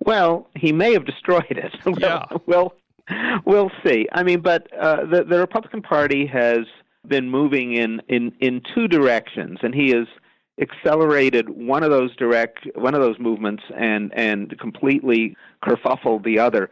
Well, 0.00 0.50
he 0.56 0.72
may 0.72 0.92
have 0.92 1.06
destroyed 1.06 1.44
it. 1.50 1.72
yeah. 2.00 2.24
well, 2.46 2.74
we'll 3.44 3.70
see. 3.86 4.08
I 4.10 4.24
mean, 4.24 4.40
but 4.40 4.66
uh, 4.76 5.04
the 5.04 5.22
the 5.22 5.38
Republican 5.38 5.82
Party 5.82 6.26
has 6.26 6.66
been 7.06 7.30
moving 7.30 7.74
in 7.74 8.02
in 8.08 8.32
in 8.40 8.60
two 8.74 8.88
directions, 8.88 9.58
and 9.62 9.72
he 9.72 9.90
has 9.90 10.08
accelerated 10.60 11.48
one 11.48 11.82
of 11.82 11.90
those 11.90 12.14
direct 12.16 12.66
one 12.74 12.94
of 12.94 13.00
those 13.00 13.16
movements 13.18 13.62
and 13.76 14.12
and 14.14 14.58
completely 14.58 15.36
kerfuffled 15.64 16.24
the 16.24 16.38
other. 16.38 16.70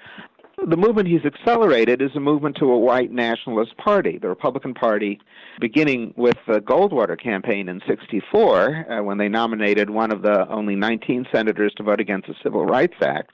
The 0.67 0.77
movement 0.77 1.07
he's 1.07 1.25
accelerated 1.27 2.01
is 2.01 2.13
a 2.17 2.21
movement 2.21 2.57
to 2.61 2.73
a 2.73 2.79
white 2.79 3.13
nationalist 3.13 3.77
party, 3.77 4.17
the 4.17 4.29
Republican 4.29 4.73
Party, 4.73 5.21
beginning 5.61 6.15
with 6.17 6.39
the 6.49 6.61
Goldwater 6.61 7.21
campaign 7.21 7.69
in 7.69 7.83
'64, 7.87 8.91
uh, 8.91 9.03
when 9.03 9.19
they 9.19 9.29
nominated 9.29 9.91
one 9.91 10.11
of 10.11 10.23
the 10.23 10.49
only 10.49 10.75
19 10.75 11.27
senators 11.31 11.75
to 11.77 11.83
vote 11.83 12.01
against 12.01 12.29
the 12.29 12.35
Civil 12.43 12.65
Rights 12.65 12.97
Act, 13.03 13.33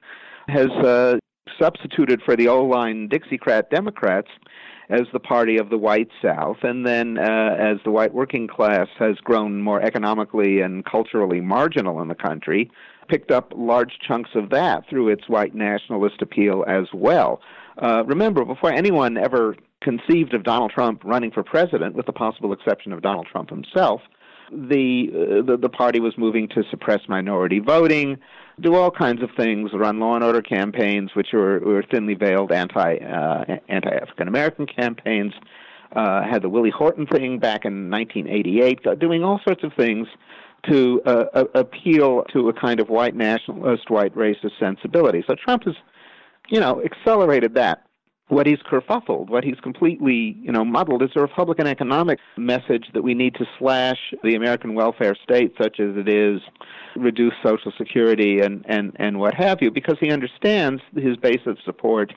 has 0.48 0.70
uh, 0.84 1.16
substituted 1.60 2.20
for 2.24 2.34
the 2.34 2.48
old 2.48 2.70
line 2.70 3.08
Dixiecrat 3.08 3.70
Democrats 3.70 4.28
as 4.92 5.06
the 5.12 5.20
party 5.20 5.56
of 5.56 5.70
the 5.70 5.78
white 5.78 6.10
South. 6.20 6.58
And 6.62 6.86
then, 6.86 7.18
uh, 7.18 7.56
as 7.58 7.78
the 7.84 7.90
white 7.90 8.12
working 8.12 8.46
class 8.46 8.88
has 8.98 9.16
grown 9.16 9.62
more 9.62 9.80
economically 9.80 10.60
and 10.60 10.84
culturally 10.84 11.40
marginal 11.40 12.02
in 12.02 12.08
the 12.08 12.14
country, 12.14 12.70
picked 13.08 13.30
up 13.30 13.52
large 13.56 13.98
chunks 14.06 14.30
of 14.34 14.50
that 14.50 14.88
through 14.88 15.08
its 15.08 15.28
white 15.28 15.54
nationalist 15.54 16.20
appeal 16.20 16.64
as 16.68 16.86
well. 16.92 17.40
Uh, 17.78 18.04
remember, 18.06 18.44
before 18.44 18.72
anyone 18.72 19.16
ever 19.16 19.56
conceived 19.80 20.34
of 20.34 20.44
Donald 20.44 20.70
Trump 20.70 21.02
running 21.04 21.30
for 21.30 21.42
president, 21.42 21.94
with 21.94 22.06
the 22.06 22.12
possible 22.12 22.52
exception 22.52 22.92
of 22.92 23.02
Donald 23.02 23.26
Trump 23.26 23.50
himself, 23.50 24.02
the, 24.52 25.10
uh, 25.10 25.46
the 25.46 25.56
the 25.56 25.68
party 25.68 26.00
was 26.00 26.16
moving 26.18 26.48
to 26.48 26.62
suppress 26.70 27.00
minority 27.08 27.58
voting, 27.58 28.18
do 28.60 28.74
all 28.74 28.90
kinds 28.90 29.22
of 29.22 29.30
things, 29.36 29.70
run 29.72 29.98
law 29.98 30.14
and 30.14 30.24
order 30.24 30.42
campaigns, 30.42 31.10
which 31.14 31.28
were, 31.32 31.58
were 31.60 31.82
thinly 31.90 32.14
veiled 32.14 32.52
anti 32.52 32.96
uh, 32.96 33.44
anti 33.68 33.90
African 33.90 34.28
American 34.28 34.66
campaigns. 34.66 35.32
Uh, 35.94 36.22
had 36.22 36.40
the 36.40 36.48
Willie 36.48 36.70
Horton 36.70 37.06
thing 37.06 37.38
back 37.38 37.66
in 37.66 37.90
1988, 37.90 38.86
uh, 38.86 38.94
doing 38.94 39.22
all 39.22 39.38
sorts 39.44 39.62
of 39.62 39.72
things 39.74 40.08
to 40.70 41.02
uh, 41.04 41.44
appeal 41.54 42.24
to 42.32 42.48
a 42.48 42.52
kind 42.54 42.80
of 42.80 42.88
white 42.88 43.14
nationalist, 43.14 43.90
white 43.90 44.14
racist 44.14 44.58
sensibility. 44.58 45.22
So 45.26 45.34
Trump 45.34 45.64
has, 45.64 45.74
you 46.48 46.60
know, 46.60 46.82
accelerated 46.82 47.54
that 47.54 47.84
what 48.32 48.46
he's 48.46 48.60
kerfuffled, 48.60 49.28
what 49.28 49.44
he's 49.44 49.60
completely, 49.60 50.38
you 50.40 50.50
know, 50.50 50.64
muddled. 50.64 51.02
Is 51.02 51.10
a 51.16 51.20
Republican 51.20 51.66
economic 51.66 52.18
message 52.38 52.86
that 52.94 53.02
we 53.02 53.12
need 53.12 53.34
to 53.34 53.44
slash 53.58 53.98
the 54.24 54.34
American 54.34 54.74
welfare 54.74 55.14
state 55.22 55.52
such 55.60 55.78
as 55.78 55.98
it 55.98 56.08
is, 56.08 56.40
reduce 56.96 57.34
Social 57.44 57.72
Security 57.76 58.40
and, 58.40 58.64
and, 58.66 58.96
and 58.96 59.18
what 59.18 59.34
have 59.34 59.58
you, 59.60 59.70
because 59.70 59.96
he 60.00 60.10
understands 60.10 60.80
his 60.94 61.18
base 61.18 61.42
of 61.44 61.58
support 61.62 62.14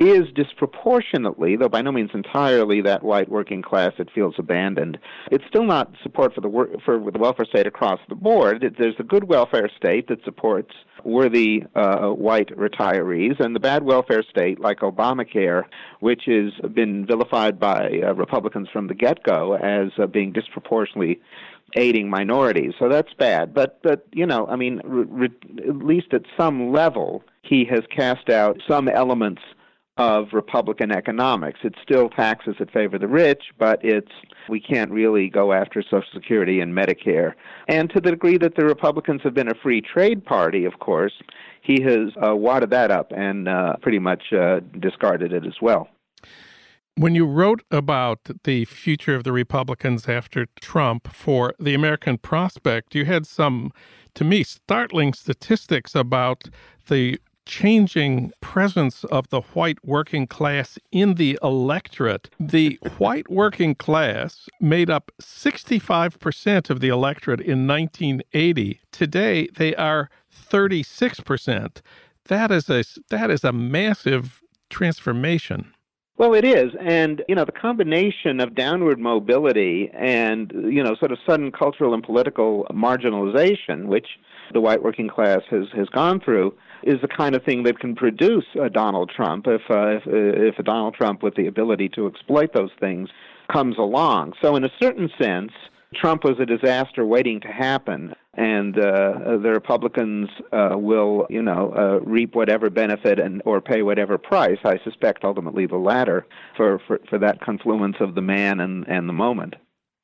is 0.00 0.32
disproportionately, 0.34 1.56
though 1.56 1.68
by 1.68 1.82
no 1.82 1.92
means 1.92 2.10
entirely, 2.14 2.80
that 2.80 3.02
white 3.02 3.28
working 3.28 3.60
class 3.60 3.92
that 3.98 4.10
feels 4.10 4.34
abandoned. 4.38 4.98
It's 5.30 5.44
still 5.46 5.64
not 5.64 5.92
support 6.02 6.34
for 6.34 6.40
the 6.40 6.48
wor- 6.48 6.70
for 6.84 6.98
the 6.98 7.18
welfare 7.18 7.44
state 7.44 7.66
across 7.66 8.00
the 8.08 8.14
board. 8.14 8.64
There's 8.78 8.94
a 8.98 9.04
good 9.04 9.24
welfare 9.24 9.70
state 9.76 10.08
that 10.08 10.24
supports 10.24 10.72
worthy 11.04 11.64
uh, 11.74 12.08
white 12.08 12.48
retirees, 12.56 13.38
and 13.40 13.54
the 13.54 13.60
bad 13.60 13.82
welfare 13.82 14.22
state, 14.22 14.58
like 14.58 14.80
Obamacare, 14.80 15.64
which 16.00 16.22
has 16.26 16.52
been 16.72 17.06
vilified 17.06 17.60
by 17.60 18.00
uh, 18.02 18.14
Republicans 18.14 18.68
from 18.72 18.86
the 18.86 18.94
get-go 18.94 19.54
as 19.54 19.90
uh, 19.98 20.06
being 20.06 20.32
disproportionately 20.32 21.20
aiding 21.76 22.08
minorities. 22.08 22.72
So 22.78 22.88
that's 22.88 23.12
bad. 23.12 23.52
But 23.52 23.82
but 23.82 24.06
you 24.12 24.24
know, 24.24 24.46
I 24.46 24.56
mean, 24.56 24.80
re, 24.82 25.04
re, 25.04 25.28
at 25.68 25.76
least 25.76 26.14
at 26.14 26.22
some 26.38 26.72
level, 26.72 27.22
he 27.42 27.66
has 27.66 27.80
cast 27.94 28.30
out 28.30 28.60
some 28.66 28.88
elements 28.88 29.42
of 30.00 30.28
Republican 30.32 30.90
economics. 30.90 31.60
It's 31.62 31.78
still 31.82 32.08
taxes 32.08 32.54
that 32.58 32.70
favor 32.70 32.98
the 32.98 33.06
rich, 33.06 33.42
but 33.58 33.84
it's 33.84 34.10
we 34.48 34.58
can't 34.58 34.90
really 34.90 35.28
go 35.28 35.52
after 35.52 35.82
Social 35.82 36.08
Security 36.14 36.60
and 36.60 36.74
Medicare. 36.74 37.34
And 37.68 37.90
to 37.90 38.00
the 38.00 38.10
degree 38.12 38.38
that 38.38 38.54
the 38.56 38.64
Republicans 38.64 39.20
have 39.24 39.34
been 39.34 39.50
a 39.50 39.54
free 39.62 39.82
trade 39.82 40.24
party, 40.24 40.64
of 40.64 40.78
course, 40.78 41.12
he 41.60 41.82
has 41.82 42.12
uh, 42.26 42.34
wadded 42.34 42.70
that 42.70 42.90
up 42.90 43.12
and 43.14 43.46
uh, 43.46 43.76
pretty 43.82 43.98
much 43.98 44.32
uh, 44.32 44.60
discarded 44.80 45.34
it 45.34 45.44
as 45.46 45.56
well. 45.60 45.86
When 46.94 47.14
you 47.14 47.26
wrote 47.26 47.62
about 47.70 48.20
the 48.44 48.64
future 48.64 49.14
of 49.14 49.24
the 49.24 49.32
Republicans 49.32 50.08
after 50.08 50.46
Trump 50.62 51.12
for 51.12 51.54
the 51.60 51.74
American 51.74 52.16
Prospect, 52.16 52.94
you 52.94 53.04
had 53.04 53.26
some, 53.26 53.70
to 54.14 54.24
me, 54.24 54.44
startling 54.44 55.12
statistics 55.12 55.94
about 55.94 56.48
the 56.88 57.18
changing 57.46 58.32
presence 58.40 59.04
of 59.04 59.28
the 59.30 59.40
white 59.40 59.78
working 59.84 60.26
class 60.26 60.78
in 60.92 61.14
the 61.14 61.38
electorate. 61.42 62.30
The 62.38 62.78
white 62.98 63.30
working 63.30 63.74
class 63.74 64.48
made 64.60 64.90
up 64.90 65.10
65% 65.20 66.70
of 66.70 66.80
the 66.80 66.88
electorate 66.88 67.40
in 67.40 67.66
1980. 67.66 68.80
Today, 68.92 69.48
they 69.56 69.74
are 69.74 70.10
36%. 70.32 71.80
That 72.26 72.50
is 72.50 72.70
a 72.70 72.84
that 73.08 73.30
is 73.30 73.42
a 73.42 73.52
massive 73.52 74.42
transformation. 74.68 75.74
Well, 76.20 76.34
it 76.34 76.44
is, 76.44 76.72
and 76.78 77.22
you 77.28 77.34
know 77.34 77.46
the 77.46 77.52
combination 77.52 78.40
of 78.40 78.54
downward 78.54 78.98
mobility 78.98 79.90
and 79.94 80.52
you 80.52 80.82
know 80.82 80.94
sort 80.96 81.12
of 81.12 81.18
sudden 81.26 81.50
cultural 81.50 81.94
and 81.94 82.02
political 82.02 82.66
marginalization, 82.70 83.86
which 83.86 84.06
the 84.52 84.60
white 84.60 84.82
working 84.82 85.08
class 85.08 85.40
has 85.50 85.66
has 85.74 85.88
gone 85.88 86.20
through, 86.20 86.54
is 86.82 87.00
the 87.00 87.08
kind 87.08 87.34
of 87.34 87.44
thing 87.44 87.62
that 87.64 87.78
can 87.78 87.94
produce 87.94 88.46
a 88.60 88.70
Donald 88.70 89.10
Trump 89.14 89.46
if, 89.46 89.62
uh, 89.70 89.88
if, 89.88 90.02
if 90.06 90.58
a 90.58 90.62
Donald 90.62 90.94
Trump 90.94 91.22
with 91.22 91.34
the 91.34 91.46
ability 91.46 91.88
to 91.90 92.06
exploit 92.06 92.52
those 92.54 92.70
things 92.78 93.08
comes 93.52 93.76
along. 93.78 94.32
So, 94.40 94.56
in 94.56 94.64
a 94.64 94.70
certain 94.80 95.10
sense, 95.20 95.52
Trump 95.94 96.24
was 96.24 96.38
a 96.38 96.46
disaster 96.46 97.04
waiting 97.04 97.40
to 97.40 97.48
happen, 97.48 98.14
and 98.34 98.78
uh, 98.78 99.38
the 99.42 99.50
Republicans 99.52 100.28
uh, 100.52 100.70
will, 100.74 101.26
you 101.28 101.42
know, 101.42 101.74
uh, 101.76 102.04
reap 102.04 102.34
whatever 102.34 102.70
benefit 102.70 103.18
and 103.18 103.42
or 103.44 103.60
pay 103.60 103.82
whatever 103.82 104.16
price. 104.16 104.58
I 104.64 104.78
suspect 104.84 105.24
ultimately 105.24 105.66
the 105.66 105.76
latter 105.76 106.26
for, 106.56 106.80
for, 106.86 107.00
for 107.08 107.18
that 107.18 107.40
confluence 107.40 107.96
of 108.00 108.14
the 108.14 108.22
man 108.22 108.60
and, 108.60 108.86
and 108.86 109.08
the 109.08 109.12
moment. 109.12 109.56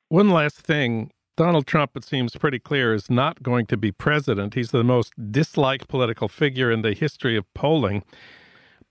One 0.09 0.29
last 0.29 0.57
thing 0.57 1.11
Donald 1.37 1.67
Trump, 1.67 1.95
it 1.95 2.03
seems 2.03 2.35
pretty 2.35 2.57
clear, 2.57 2.95
is 2.95 3.11
not 3.11 3.43
going 3.43 3.67
to 3.67 3.77
be 3.77 3.91
president. 3.91 4.55
He's 4.55 4.71
the 4.71 4.83
most 4.83 5.13
disliked 5.31 5.87
political 5.87 6.27
figure 6.27 6.71
in 6.71 6.81
the 6.81 6.93
history 6.93 7.37
of 7.37 7.45
polling. 7.53 8.03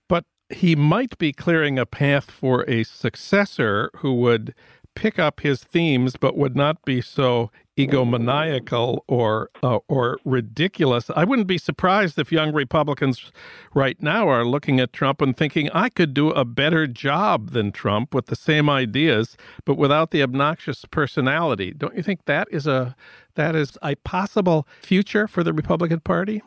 But 0.07 0.23
he 0.49 0.73
might 0.73 1.17
be 1.17 1.33
clearing 1.33 1.77
a 1.77 1.85
path 1.85 2.31
for 2.31 2.63
a 2.69 2.85
successor 2.85 3.91
who 3.97 4.13
would 4.15 4.55
pick 4.95 5.19
up 5.19 5.41
his 5.41 5.61
themes 5.61 6.15
but 6.15 6.37
would 6.37 6.55
not 6.55 6.83
be 6.85 7.01
so 7.01 7.51
egomaniacal 7.77 8.99
or 9.07 9.49
uh, 9.61 9.79
or 9.87 10.17
ridiculous. 10.25 11.09
I 11.15 11.23
wouldn't 11.23 11.47
be 11.47 11.57
surprised 11.57 12.17
if 12.17 12.31
young 12.31 12.53
Republicans 12.53 13.31
right 13.73 14.01
now 14.01 14.27
are 14.27 14.43
looking 14.43 14.79
at 14.79 14.91
Trump 14.91 15.21
and 15.21 15.37
thinking 15.37 15.69
I 15.71 15.89
could 15.89 16.13
do 16.13 16.31
a 16.31 16.43
better 16.43 16.87
job 16.87 17.51
than 17.51 17.71
Trump 17.71 18.13
with 18.13 18.25
the 18.27 18.35
same 18.35 18.69
ideas 18.69 19.37
but 19.65 19.77
without 19.77 20.11
the 20.11 20.23
obnoxious 20.23 20.85
personality. 20.85 21.71
Don't 21.71 21.95
you 21.95 22.03
think 22.03 22.25
that 22.25 22.47
is 22.51 22.67
a 22.67 22.95
that 23.35 23.55
is 23.55 23.77
a 23.83 23.95
possible 23.95 24.67
future 24.81 25.27
for 25.27 25.43
the 25.43 25.53
Republican 25.53 25.99
Party? 25.99 26.41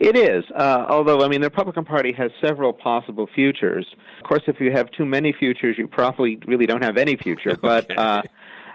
It 0.00 0.16
is, 0.16 0.44
uh, 0.56 0.86
although 0.88 1.22
I 1.22 1.28
mean 1.28 1.40
the 1.40 1.48
Republican 1.48 1.84
Party 1.84 2.12
has 2.12 2.30
several 2.40 2.72
possible 2.72 3.28
futures. 3.34 3.86
Of 4.18 4.24
course, 4.24 4.42
if 4.46 4.60
you 4.60 4.72
have 4.72 4.90
too 4.92 5.04
many 5.04 5.32
futures, 5.32 5.76
you 5.76 5.86
probably 5.86 6.38
really 6.46 6.66
don't 6.66 6.82
have 6.82 6.96
any 6.96 7.16
future. 7.16 7.56
But 7.60 7.96
uh, 7.98 8.22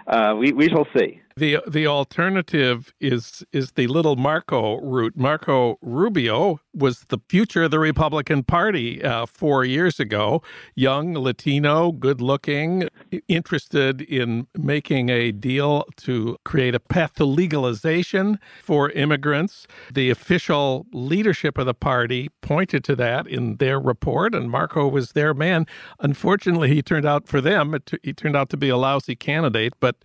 uh, 0.06 0.36
we 0.38 0.52
we 0.52 0.68
shall 0.68 0.86
see. 0.96 1.20
The 1.36 1.58
the 1.66 1.84
alternative 1.88 2.94
is 3.00 3.42
is 3.50 3.72
the 3.72 3.88
little 3.88 4.14
Marco 4.14 4.80
route. 4.80 5.16
Marco 5.16 5.78
Rubio 5.82 6.60
was 6.72 7.00
the 7.08 7.18
future 7.28 7.64
of 7.64 7.72
the 7.72 7.80
Republican 7.80 8.44
Party 8.44 9.02
uh, 9.02 9.26
four 9.26 9.64
years 9.64 9.98
ago. 9.98 10.42
Young, 10.76 11.14
Latino, 11.14 11.90
good 11.90 12.20
looking, 12.20 12.88
interested 13.26 14.00
in 14.00 14.46
making 14.56 15.08
a 15.08 15.32
deal 15.32 15.84
to 15.96 16.36
create 16.44 16.76
a 16.76 16.80
path 16.80 17.14
to 17.14 17.24
legalization 17.24 18.38
for 18.62 18.90
immigrants. 18.90 19.66
The 19.92 20.10
official 20.10 20.86
leadership 20.92 21.58
of 21.58 21.66
the 21.66 21.74
party 21.74 22.30
pointed 22.42 22.84
to 22.84 22.94
that 22.96 23.26
in 23.26 23.56
their 23.56 23.80
report, 23.80 24.36
and 24.36 24.48
Marco 24.48 24.86
was 24.86 25.12
their 25.12 25.34
man. 25.34 25.66
Unfortunately, 25.98 26.68
he 26.68 26.80
turned 26.80 27.06
out 27.06 27.26
for 27.26 27.40
them, 27.40 27.76
he 28.04 28.12
turned 28.12 28.36
out 28.36 28.50
to 28.50 28.56
be 28.56 28.68
a 28.68 28.76
lousy 28.76 29.16
candidate, 29.16 29.72
but 29.80 29.96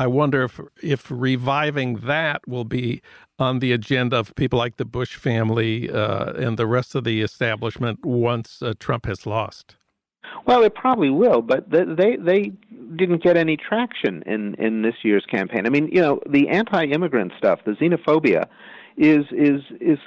I 0.00 0.06
wonder 0.06 0.44
if 0.44 0.58
if 0.82 1.10
reviving 1.10 1.96
that 2.06 2.48
will 2.48 2.64
be 2.64 3.02
on 3.38 3.58
the 3.58 3.72
agenda 3.72 4.16
of 4.16 4.34
people 4.34 4.58
like 4.58 4.78
the 4.78 4.86
Bush 4.86 5.14
family 5.16 5.90
uh, 5.90 6.32
and 6.32 6.56
the 6.56 6.66
rest 6.66 6.94
of 6.94 7.04
the 7.04 7.20
establishment 7.20 8.06
once 8.06 8.62
uh, 8.62 8.72
Trump 8.78 9.04
has 9.04 9.26
lost. 9.26 9.76
Well, 10.46 10.62
it 10.62 10.74
probably 10.74 11.10
will, 11.10 11.42
but 11.42 11.68
they 11.70 12.16
they 12.16 12.52
didn't 12.96 13.22
get 13.22 13.36
any 13.36 13.58
traction 13.58 14.22
in 14.24 14.54
in 14.54 14.80
this 14.80 14.94
year's 15.02 15.26
campaign. 15.26 15.66
I 15.66 15.68
mean, 15.68 15.88
you 15.92 16.00
know, 16.00 16.18
the 16.26 16.48
anti-immigrant 16.48 17.32
stuff, 17.36 17.60
the 17.66 17.72
xenophobia, 17.72 18.46
is 18.96 19.26
is 19.32 19.60
is 19.82 19.98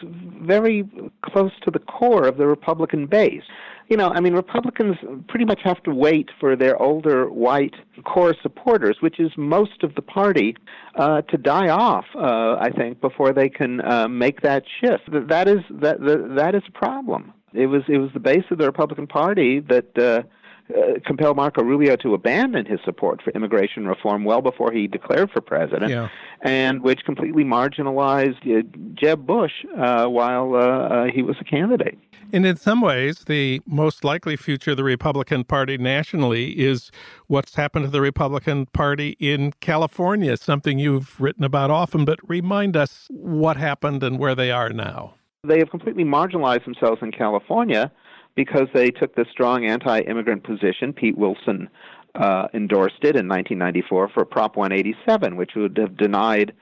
very 0.41 0.89
close 1.21 1.51
to 1.65 1.69
the 1.69 1.79
core 1.79 2.27
of 2.27 2.38
the 2.38 2.47
Republican 2.47 3.06
base 3.06 3.43
you 3.89 3.98
know, 3.98 4.10
I 4.10 4.19
mean, 4.19 4.34
Republicans 4.34 4.98
pretty 5.28 5.46
much 5.46 5.60
have 5.63 5.82
to 5.84 5.93
wait 5.93 6.30
for 6.39 6.56
their 6.56 6.82
older 6.82 7.30
white 7.30 7.76
core 8.06 8.36
supporters, 8.41 8.98
which 9.02 9.19
is 9.19 9.32
most 9.38 9.84
of 9.84 9.96
the 9.96 10.02
party, 10.02 10.56
uh, 10.96 11.22
to 11.24 11.38
die 11.38 11.69
off. 11.69 12.06
Uh, 12.15 12.56
I 12.60 12.69
think 12.76 13.02
before 13.02 13.34
they 13.34 13.50
can 13.50 13.82
uh, 13.82 14.08
make 14.08 14.41
that 14.41 14.63
shift. 14.80 15.10
That 15.30 15.48
is 15.48 15.60
that 15.69 15.98
that 16.36 16.56
is 16.56 16.63
a 16.67 16.72
problem. 16.72 17.34
It 17.54 17.67
was 17.67 17.84
it 17.88 17.98
was 17.98 18.12
the 18.13 18.19
base 18.19 18.46
of 18.52 18.58
the 18.58 18.65
Republican 18.65 19.08
Party 19.08 19.60
that. 19.60 19.98
Uh, 19.98 20.24
uh, 20.69 20.99
compel 21.06 21.34
Marco 21.34 21.62
Rubio 21.63 21.95
to 21.97 22.13
abandon 22.13 22.65
his 22.65 22.80
support 22.86 23.21
for 23.21 23.32
immigration 23.32 23.88
reform 23.88 24.23
well 24.23 24.41
before 24.41 24.71
he 24.71 24.88
declared 24.88 25.30
for 25.32 25.41
president, 25.41 25.91
yeah. 25.91 26.10
and 26.41 26.82
which 26.82 27.04
completely 27.06 27.43
marginalized 27.43 28.41
uh, 28.47 28.63
Jeb 28.93 29.26
Bush 29.26 29.52
uh, 29.78 30.06
while 30.08 30.56
uh, 30.56 30.60
uh, 30.60 31.06
he 31.13 31.21
was 31.21 31.36
a 31.41 31.43
candidate. 31.43 31.97
And 32.32 32.45
in 32.45 32.56
some 32.56 32.82
ways, 32.82 33.26
the 33.28 33.62
most 33.67 34.04
likely 34.04 34.36
future 34.36 34.71
of 34.71 34.78
the 34.78 34.84
Republican 34.84 35.43
Party 35.43 35.78
nationally 35.78 36.60
is 36.60 36.89
what's 37.28 37.56
happened 37.56 37.86
to 37.86 37.91
the 37.91 38.02
Republican 38.02 38.65
Party 38.67 39.15
in 39.19 39.54
California, 39.60 40.36
something 40.38 40.80
you've 40.80 41.19
written 41.21 41.43
about 41.43 41.69
often, 41.69 42.06
but 42.06 42.17
remind 42.28 42.76
us 42.76 43.08
what 43.12 43.58
happened 43.58 44.02
and 44.02 44.17
where 44.17 44.34
they 44.34 44.49
are 44.49 44.69
now. 44.69 45.13
They 45.45 45.60
have 45.60 45.69
completely 45.69 46.06
marginalized 46.06 46.63
themselves 46.63 47.02
in 47.02 47.12
California 47.12 47.91
because 48.36 48.67
they 48.74 48.91
took 48.91 49.15
this 49.15 49.28
strong 49.32 49.65
anti-immigrant 49.65 50.43
position. 50.43 50.93
Pete 50.93 51.17
Wilson 51.17 51.69
uh, 52.15 52.48
endorsed 52.54 53.04
it 53.04 53.15
in 53.15 53.28
1994 53.28 54.10
for 54.10 54.26
Prop 54.26 54.56
187, 54.56 55.36
which 55.36 55.52
would 55.56 55.78
have 55.78 55.98
denied 55.98 56.54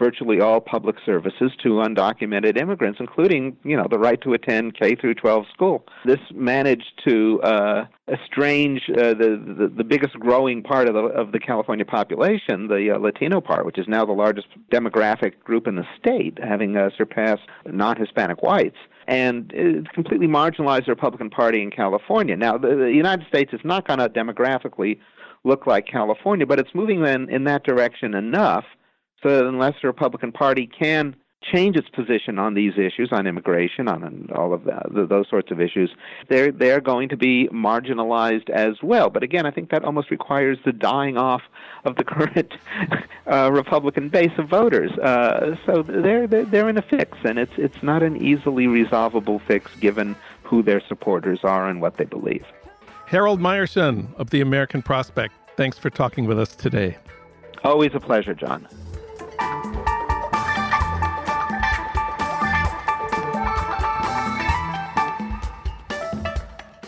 virtually 0.00 0.40
all 0.40 0.60
public 0.60 0.96
services 1.04 1.52
to 1.62 1.68
undocumented 1.68 2.56
immigrants, 2.56 2.98
including, 2.98 3.56
you 3.62 3.76
know, 3.76 3.86
the 3.88 3.98
right 3.98 4.20
to 4.22 4.32
attend 4.32 4.74
K 4.76 4.96
through 4.96 5.14
12 5.14 5.44
school. 5.52 5.84
This 6.04 6.18
managed 6.34 6.90
to 7.06 7.40
uh, 7.42 7.84
estrange 8.08 8.80
uh, 8.90 9.14
the, 9.14 9.56
the, 9.58 9.72
the 9.76 9.84
biggest 9.84 10.14
growing 10.14 10.62
part 10.62 10.88
of 10.88 10.94
the 10.94 11.00
of 11.00 11.32
the 11.32 11.38
California 11.38 11.84
population, 11.84 12.68
the 12.68 12.92
uh, 12.94 12.98
Latino 12.98 13.40
part, 13.40 13.66
which 13.66 13.78
is 13.78 13.86
now 13.86 14.04
the 14.04 14.12
largest 14.12 14.48
demographic 14.72 15.38
group 15.44 15.66
in 15.66 15.76
the 15.76 15.84
state, 15.98 16.38
having 16.42 16.76
uh, 16.76 16.88
surpassed 16.96 17.42
non-Hispanic 17.66 18.42
whites 18.42 18.78
and 19.08 19.50
it 19.52 19.92
completely 19.92 20.28
marginalized 20.28 20.86
the 20.86 20.92
Republican 20.92 21.30
Party 21.30 21.62
in 21.62 21.70
California. 21.70 22.36
Now, 22.36 22.56
the, 22.56 22.76
the 22.76 22.92
United 22.92 23.26
States 23.26 23.52
is 23.52 23.60
not 23.64 23.86
going 23.88 23.98
to 23.98 24.08
demographically 24.08 25.00
look 25.42 25.66
like 25.66 25.86
California, 25.86 26.46
but 26.46 26.60
it's 26.60 26.70
moving 26.74 27.04
in, 27.04 27.28
in 27.28 27.44
that 27.44 27.64
direction 27.64 28.14
enough 28.14 28.64
so 29.22 29.28
that 29.28 29.46
unless 29.46 29.74
the 29.82 29.88
Republican 29.88 30.32
Party 30.32 30.66
can 30.66 31.16
change 31.42 31.76
its 31.76 31.88
position 31.88 32.38
on 32.38 32.54
these 32.54 32.74
issues, 32.76 33.08
on 33.12 33.26
immigration, 33.26 33.88
on 33.88 34.28
all 34.34 34.52
of 34.52 34.64
that, 34.64 34.86
those 34.92 35.28
sorts 35.28 35.50
of 35.50 35.60
issues, 35.60 35.90
they're 36.28 36.52
they're 36.52 36.80
going 36.80 37.08
to 37.08 37.16
be 37.16 37.48
marginalized 37.48 38.50
as 38.50 38.74
well. 38.82 39.08
But 39.10 39.22
again, 39.22 39.46
I 39.46 39.50
think 39.50 39.70
that 39.70 39.84
almost 39.84 40.10
requires 40.10 40.58
the 40.64 40.72
dying 40.72 41.16
off 41.16 41.42
of 41.84 41.96
the 41.96 42.04
current 42.14 42.52
uh, 43.26 43.50
Republican 43.52 44.08
base 44.08 44.32
of 44.38 44.48
voters. 44.48 44.92
Uh, 44.98 45.56
so 45.64 45.82
they're, 45.82 46.26
they're 46.26 46.44
they're 46.44 46.68
in 46.68 46.78
a 46.78 46.82
fix, 46.82 47.16
and 47.24 47.38
it's 47.38 47.52
it's 47.56 47.82
not 47.82 48.02
an 48.02 48.22
easily 48.22 48.66
resolvable 48.66 49.40
fix 49.46 49.74
given 49.76 50.16
who 50.42 50.62
their 50.62 50.82
supporters 50.88 51.40
are 51.42 51.68
and 51.68 51.80
what 51.80 51.96
they 51.96 52.04
believe. 52.04 52.44
Harold 53.06 53.40
Meyerson 53.40 54.14
of 54.16 54.30
the 54.30 54.40
American 54.40 54.82
Prospect, 54.82 55.34
thanks 55.56 55.78
for 55.78 55.90
talking 55.90 56.26
with 56.26 56.38
us 56.38 56.54
today. 56.54 56.96
Always 57.64 57.90
a 57.94 58.00
pleasure, 58.00 58.34
Jon. 58.34 58.66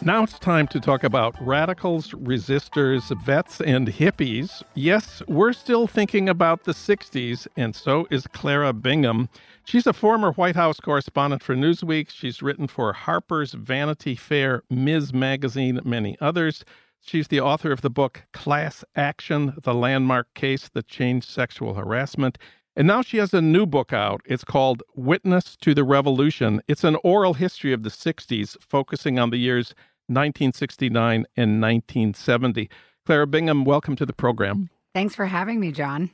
Now 0.04 0.24
it's 0.24 0.36
time 0.36 0.66
to 0.68 0.80
talk 0.80 1.04
about 1.04 1.36
radicals, 1.40 2.10
resistors, 2.10 3.16
vets, 3.24 3.60
and 3.60 3.86
hippies. 3.86 4.64
Yes, 4.74 5.22
we're 5.28 5.52
still 5.52 5.86
thinking 5.86 6.28
about 6.28 6.64
the 6.64 6.72
60s, 6.72 7.46
and 7.56 7.72
so 7.76 8.08
is 8.10 8.26
Clara 8.26 8.72
Bingham. 8.72 9.28
She's 9.64 9.86
a 9.86 9.92
former 9.92 10.32
White 10.32 10.56
House 10.56 10.80
correspondent 10.80 11.44
for 11.44 11.54
Newsweek. 11.54 12.10
She's 12.10 12.42
written 12.42 12.66
for 12.66 12.92
Harper's, 12.92 13.52
Vanity 13.52 14.16
Fair, 14.16 14.64
Ms. 14.68 15.14
Magazine, 15.14 15.78
many 15.84 16.16
others. 16.20 16.64
She's 17.04 17.26
the 17.26 17.40
author 17.40 17.72
of 17.72 17.80
the 17.80 17.90
book 17.90 18.22
Class 18.32 18.84
Action 18.94 19.54
The 19.64 19.74
Landmark 19.74 20.32
Case 20.34 20.70
That 20.72 20.86
Changed 20.86 21.28
Sexual 21.28 21.74
Harassment. 21.74 22.38
And 22.76 22.86
now 22.86 23.02
she 23.02 23.16
has 23.16 23.34
a 23.34 23.42
new 23.42 23.66
book 23.66 23.92
out. 23.92 24.20
It's 24.24 24.44
called 24.44 24.84
Witness 24.94 25.56
to 25.62 25.74
the 25.74 25.82
Revolution. 25.82 26.62
It's 26.68 26.84
an 26.84 26.96
oral 27.02 27.34
history 27.34 27.72
of 27.72 27.82
the 27.82 27.90
60s, 27.90 28.56
focusing 28.62 29.18
on 29.18 29.30
the 29.30 29.36
years 29.36 29.74
1969 30.06 31.26
and 31.36 31.60
1970. 31.60 32.70
Clara 33.04 33.26
Bingham, 33.26 33.64
welcome 33.64 33.96
to 33.96 34.06
the 34.06 34.12
program. 34.12 34.70
Thanks 34.94 35.16
for 35.16 35.26
having 35.26 35.58
me, 35.58 35.72
Jon. 35.72 36.10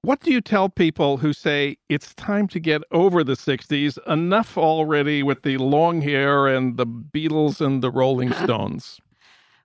What 0.00 0.20
do 0.20 0.32
you 0.32 0.40
tell 0.40 0.70
people 0.70 1.18
who 1.18 1.34
say 1.34 1.76
it's 1.90 2.14
time 2.14 2.48
to 2.48 2.58
get 2.58 2.82
over 2.90 3.22
the 3.22 3.34
60s? 3.34 3.98
Enough 4.10 4.56
already 4.56 5.22
with 5.22 5.42
the 5.42 5.58
long 5.58 6.00
hair 6.00 6.46
and 6.48 6.78
the 6.78 6.86
Beatles 6.86 7.60
and 7.60 7.82
the 7.82 7.90
Rolling 7.90 8.32
Stones. 8.44 8.98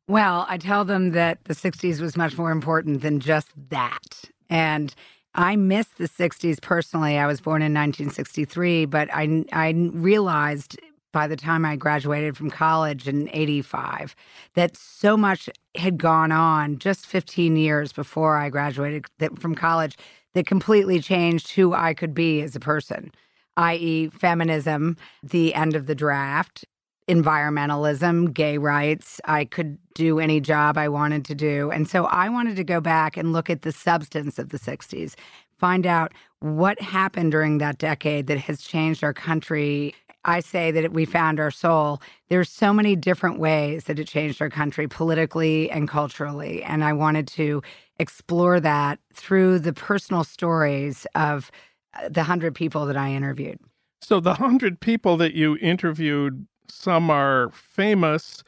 Well, 0.08 0.46
I 0.48 0.58
tell 0.58 0.86
them 0.86 1.12
that 1.12 1.44
the 1.46 1.54
60s 1.54 2.00
was 2.00 2.16
much 2.16 2.38
more 2.38 2.52
important 2.52 3.02
than 3.02 3.20
just 3.20 3.50
that. 3.70 4.22
And 4.50 4.94
I 5.36 5.56
miss 5.56 5.88
the 5.88 6.08
60s 6.08 6.62
personally. 6.62 7.18
I 7.18 7.28
was 7.28 7.42
born 7.42 7.62
in 7.62 7.74
1963, 7.74 8.86
but 8.86 9.10
I, 9.14 9.44
I 9.52 9.72
realized 9.92 10.80
by 11.12 11.28
the 11.28 11.36
time 11.36 11.66
I 11.66 11.76
graduated 11.76 12.38
from 12.38 12.50
college 12.50 13.08
in 13.08 13.30
85 13.34 14.16
that 14.56 14.78
so 14.78 15.18
much 15.18 15.50
had 15.76 15.98
gone 15.98 16.32
on 16.32 16.80
just 16.80 17.06
15 17.06 17.58
years 17.58 17.92
before 17.92 18.38
I 18.38 18.50
graduated 18.50 19.06
from 19.40 19.56
college 19.56 19.98
that 20.34 20.46
completely 20.46 21.00
changed 21.00 21.52
who 21.52 21.74
I 21.74 21.94
could 21.94 22.14
be 22.14 22.42
as 22.42 22.56
a 22.56 22.60
person, 22.60 23.12
i.e., 23.58 24.10
feminism, 24.10 24.98
the 25.24 25.54
end 25.54 25.76
of 25.76 25.88
the 25.88 25.96
draft, 25.96 26.66
environmentalism, 27.08 28.34
gay 28.34 28.58
rights. 28.58 29.22
I 29.26 29.46
could 29.46 29.78
do 29.94 30.20
any 30.20 30.40
job 30.40 30.78
I 30.78 30.90
wanted 30.90 31.26
to 31.26 31.36
do. 31.36 31.72
And 31.72 31.90
so 31.90 32.06
I 32.06 32.30
wanted 32.30 32.56
to 32.58 32.64
go 32.64 32.82
back 32.82 33.18
and 33.18 33.34
look 33.34 33.50
at 33.50 33.62
the 33.62 33.72
substance 33.72 34.38
of 34.38 34.50
the 34.50 34.60
60s, 34.60 35.16
find 35.58 35.86
out 35.86 36.14
what 36.40 36.80
happened 36.82 37.32
during 37.32 37.58
that 37.60 37.78
decade 37.78 38.28
that 38.28 38.38
has 38.40 38.62
changed 38.62 39.04
our 39.04 39.14
country 39.14 39.96
I 40.28 40.42
say 40.42 40.72
that 40.72 40.92
we 40.92 41.06
found 41.06 41.40
our 41.40 41.52
soul. 41.52 42.02
There's 42.28 42.50
so 42.50 42.74
many 42.74 42.98
different 42.98 43.40
ways 43.40 43.86
that 43.86 43.98
it 43.98 44.08
changed 44.08 44.42
our 44.42 44.50
country 44.50 44.88
politically 44.88 45.72
and 45.72 45.88
culturally. 45.88 46.62
And 46.64 46.84
I 46.84 46.92
wanted 46.92 47.28
to 47.30 47.64
explore 47.98 48.60
that 48.60 49.00
through 49.14 49.60
the 49.60 49.72
personal 49.72 50.26
stories 50.26 51.08
of 51.16 51.50
uh, 51.94 52.10
the 52.10 52.22
100 52.22 52.54
people 52.54 52.86
that 52.88 52.98
I 52.98 53.14
interviewed. 53.14 53.60
So, 54.02 54.20
the 54.20 54.36
100 54.36 54.80
people 54.80 55.18
that 55.18 55.34
you 55.34 55.58
interviewed, 55.58 56.46
some 56.70 57.10
are 57.10 57.50
famous, 57.52 58.44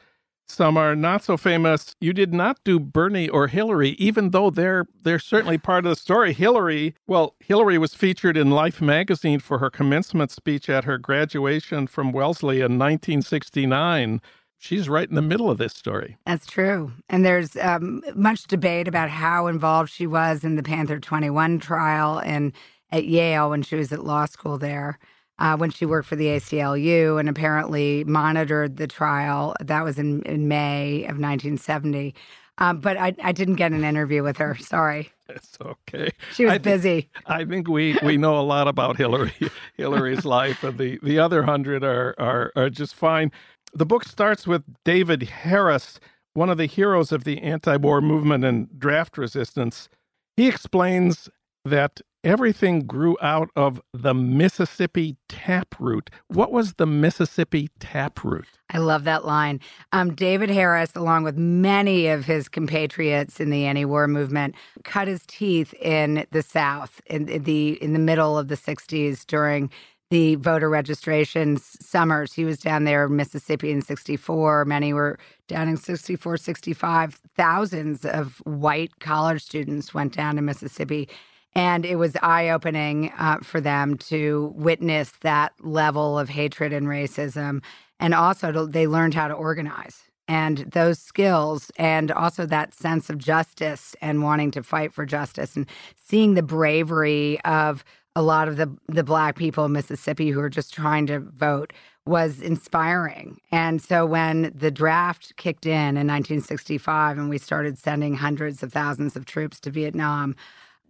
some 0.50 0.76
are 0.76 0.96
not 0.96 1.22
so 1.22 1.36
famous. 1.36 1.94
You 2.00 2.12
did 2.12 2.34
not 2.34 2.58
do 2.64 2.80
Bernie 2.80 3.28
or 3.28 3.46
Hillary, 3.46 3.90
even 3.90 4.30
though 4.30 4.50
they're 4.50 4.86
they're 5.02 5.20
certainly 5.20 5.58
part 5.58 5.86
of 5.86 5.90
the 5.90 5.96
story. 5.96 6.32
Hillary, 6.32 6.94
well, 7.06 7.36
Hillary 7.38 7.78
was 7.78 7.94
featured 7.94 8.36
in 8.36 8.50
Life 8.50 8.80
magazine 8.80 9.38
for 9.38 9.58
her 9.58 9.70
commencement 9.70 10.32
speech 10.32 10.68
at 10.68 10.84
her 10.84 10.98
graduation 10.98 11.86
from 11.86 12.10
Wellesley 12.10 12.56
in 12.56 12.78
1969. 12.78 14.20
She's 14.58 14.88
right 14.88 15.08
in 15.08 15.14
the 15.14 15.22
middle 15.22 15.50
of 15.50 15.56
this 15.56 15.72
story. 15.72 16.18
That's 16.26 16.46
true. 16.46 16.92
And 17.08 17.24
there's 17.24 17.56
um, 17.56 18.02
much 18.14 18.42
debate 18.44 18.88
about 18.88 19.08
how 19.08 19.46
involved 19.46 19.90
she 19.90 20.06
was 20.06 20.44
in 20.44 20.56
the 20.56 20.62
Panther 20.62 20.98
21 20.98 21.60
trial 21.60 22.18
and 22.18 22.52
at 22.90 23.06
Yale 23.06 23.48
when 23.50 23.62
she 23.62 23.76
was 23.76 23.92
at 23.92 24.04
law 24.04 24.26
school 24.26 24.58
there 24.58 24.98
uh, 25.40 25.56
when 25.56 25.70
she 25.70 25.86
worked 25.86 26.06
for 26.06 26.16
the 26.16 26.26
ACLU 26.26 27.18
and 27.18 27.28
apparently 27.28 28.04
monitored 28.04 28.76
the 28.76 28.86
trial. 28.86 29.56
That 29.60 29.82
was 29.82 29.98
in, 29.98 30.22
in 30.22 30.48
May 30.48 31.00
of 31.04 31.18
1970. 31.18 32.14
Um, 32.58 32.78
but 32.78 32.98
I, 32.98 33.14
I 33.22 33.32
didn't 33.32 33.54
get 33.54 33.72
an 33.72 33.84
interview 33.84 34.22
with 34.22 34.36
her. 34.36 34.54
Sorry. 34.56 35.10
It's 35.30 35.56
okay. 35.60 36.10
She 36.34 36.44
was 36.44 36.54
I 36.54 36.58
busy. 36.58 37.08
I 37.26 37.44
think 37.44 37.68
we, 37.68 37.96
we 38.02 38.16
know 38.16 38.38
a 38.38 38.42
lot 38.42 38.68
about 38.68 38.98
Hillary, 38.98 39.32
Hillary's 39.76 40.24
life, 40.24 40.62
and 40.62 40.76
the, 40.76 40.98
the 41.02 41.18
other 41.18 41.42
hundred 41.42 41.84
are, 41.84 42.14
are 42.18 42.52
are 42.56 42.68
just 42.68 42.94
fine. 42.94 43.32
The 43.72 43.86
book 43.86 44.04
starts 44.04 44.46
with 44.46 44.64
David 44.84 45.22
Harris, 45.22 46.00
one 46.34 46.50
of 46.50 46.58
the 46.58 46.66
heroes 46.66 47.12
of 47.12 47.24
the 47.24 47.40
anti-war 47.40 48.00
movement 48.00 48.44
and 48.44 48.68
draft 48.78 49.16
resistance. 49.16 49.88
He 50.36 50.48
explains 50.48 51.28
that 51.64 52.00
everything 52.24 52.80
grew 52.80 53.16
out 53.20 53.50
of 53.56 53.80
the 53.92 54.14
Mississippi 54.14 55.16
taproot. 55.28 56.10
What 56.28 56.52
was 56.52 56.74
the 56.74 56.86
Mississippi 56.86 57.68
taproot? 57.78 58.46
I 58.70 58.78
love 58.78 59.04
that 59.04 59.24
line. 59.24 59.60
Um, 59.92 60.14
David 60.14 60.50
Harris, 60.50 60.94
along 60.94 61.24
with 61.24 61.36
many 61.36 62.06
of 62.08 62.24
his 62.24 62.48
compatriots 62.48 63.40
in 63.40 63.50
the 63.50 63.66
anti-war 63.66 64.06
movement, 64.06 64.54
cut 64.84 65.08
his 65.08 65.24
teeth 65.26 65.74
in 65.74 66.26
the 66.30 66.42
South 66.42 67.00
in, 67.06 67.28
in 67.28 67.44
the 67.44 67.82
in 67.82 67.92
the 67.92 67.98
middle 67.98 68.38
of 68.38 68.48
the 68.48 68.56
'60s 68.56 69.26
during 69.26 69.70
the 70.10 70.34
voter 70.36 70.68
registration 70.68 71.56
summers. 71.56 72.32
He 72.32 72.44
was 72.44 72.58
down 72.58 72.84
there 72.84 73.06
in 73.06 73.14
Mississippi 73.14 73.70
in 73.70 73.80
64. 73.80 74.64
Many 74.64 74.92
were 74.92 75.18
down 75.46 75.68
in 75.68 75.76
64, 75.76 76.36
65. 76.36 77.20
Thousands 77.36 78.04
of 78.04 78.38
white 78.44 78.98
college 78.98 79.42
students 79.42 79.94
went 79.94 80.12
down 80.12 80.34
to 80.34 80.42
Mississippi 80.42 81.08
and 81.54 81.84
it 81.84 81.96
was 81.96 82.16
eye 82.22 82.50
opening 82.50 83.12
uh, 83.18 83.38
for 83.42 83.60
them 83.60 83.96
to 83.96 84.52
witness 84.54 85.12
that 85.22 85.52
level 85.60 86.18
of 86.18 86.28
hatred 86.28 86.72
and 86.72 86.86
racism. 86.86 87.62
And 87.98 88.14
also, 88.14 88.52
to, 88.52 88.66
they 88.66 88.86
learned 88.86 89.14
how 89.14 89.28
to 89.28 89.34
organize. 89.34 90.02
And 90.28 90.58
those 90.58 91.00
skills, 91.00 91.72
and 91.76 92.12
also 92.12 92.46
that 92.46 92.72
sense 92.72 93.10
of 93.10 93.18
justice 93.18 93.96
and 94.00 94.22
wanting 94.22 94.52
to 94.52 94.62
fight 94.62 94.92
for 94.94 95.04
justice, 95.04 95.56
and 95.56 95.66
seeing 95.96 96.34
the 96.34 96.42
bravery 96.42 97.40
of 97.44 97.84
a 98.14 98.22
lot 98.22 98.48
of 98.48 98.56
the, 98.56 98.72
the 98.88 99.04
Black 99.04 99.36
people 99.36 99.64
in 99.64 99.72
Mississippi 99.72 100.30
who 100.30 100.40
are 100.40 100.48
just 100.48 100.72
trying 100.72 101.06
to 101.06 101.20
vote 101.20 101.72
was 102.06 102.40
inspiring. 102.40 103.40
And 103.52 103.82
so 103.82 104.06
when 104.06 104.52
the 104.54 104.70
draft 104.70 105.36
kicked 105.36 105.66
in 105.66 105.96
in 105.96 106.06
1965 106.06 107.18
and 107.18 107.28
we 107.28 107.38
started 107.38 107.78
sending 107.78 108.14
hundreds 108.14 108.62
of 108.62 108.72
thousands 108.72 109.16
of 109.16 109.26
troops 109.26 109.60
to 109.60 109.70
Vietnam, 109.70 110.34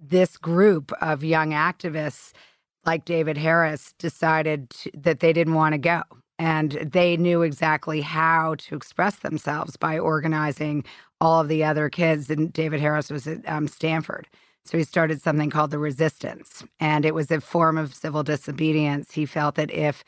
this 0.01 0.37
group 0.37 0.93
of 1.01 1.23
young 1.23 1.51
activists 1.51 2.33
like 2.85 3.05
David 3.05 3.37
Harris 3.37 3.95
decided 3.99 4.75
that 4.95 5.21
they 5.21 5.33
didn't 5.33 5.55
want 5.55 5.75
to 5.75 5.79
go. 5.79 6.03
And 6.39 6.73
they 6.73 7.19
knew 7.19 7.43
exactly 7.43 8.01
how 8.01 8.55
to 8.61 8.75
express 8.75 9.17
themselves 9.17 9.77
by 9.77 9.99
organizing 9.99 10.85
all 11.21 11.41
of 11.41 11.49
the 11.49 11.63
other 11.65 11.91
kids. 11.91 12.31
And 12.31 12.51
David 12.53 12.81
Harris 12.81 13.11
was 13.11 13.27
at 13.27 13.47
um, 13.47 13.69
Stanford. 13.69 14.27
So 14.65 14.79
he 14.79 14.85
started 14.85 15.21
something 15.21 15.51
called 15.51 15.71
the 15.71 15.79
Resistance. 15.79 16.65
And 16.79 17.05
it 17.05 17.15
was 17.15 17.31
a 17.31 17.41
form 17.41 17.77
of 17.77 17.95
civil 17.95 18.23
disobedience. 18.23 19.13
He 19.13 19.27
felt 19.27 19.57
that 19.57 19.71
if 19.71 20.03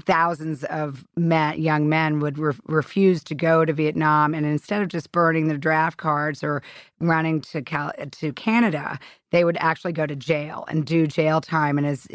thousands 0.00 0.64
of 0.64 1.04
men, 1.16 1.60
young 1.60 1.88
men 1.88 2.20
would 2.20 2.38
re- 2.38 2.54
refuse 2.66 3.22
to 3.24 3.34
go 3.34 3.64
to 3.64 3.72
Vietnam, 3.72 4.34
and 4.34 4.46
instead 4.46 4.82
of 4.82 4.88
just 4.88 5.12
burning 5.12 5.48
their 5.48 5.58
draft 5.58 5.98
cards 5.98 6.42
or 6.42 6.62
running 7.00 7.40
to 7.42 7.62
Cal- 7.62 7.92
to 8.12 8.32
Canada, 8.32 8.98
they 9.34 9.44
would 9.44 9.56
actually 9.58 9.92
go 9.92 10.06
to 10.06 10.14
jail 10.14 10.64
and 10.68 10.86
do 10.86 11.08
jail 11.08 11.40
time. 11.40 11.76
And 11.76 11.86
as 11.86 12.06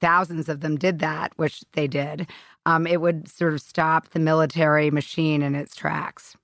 thousands 0.00 0.48
of 0.48 0.60
them 0.60 0.76
did 0.76 0.98
that, 1.00 1.32
which 1.36 1.62
they 1.72 1.86
did, 1.86 2.26
um, 2.64 2.86
it 2.86 3.02
would 3.02 3.28
sort 3.28 3.52
of 3.52 3.60
stop 3.60 4.08
the 4.08 4.18
military 4.18 4.90
machine 4.90 5.42
in 5.42 5.54
its 5.54 5.76
tracks. 5.76 6.36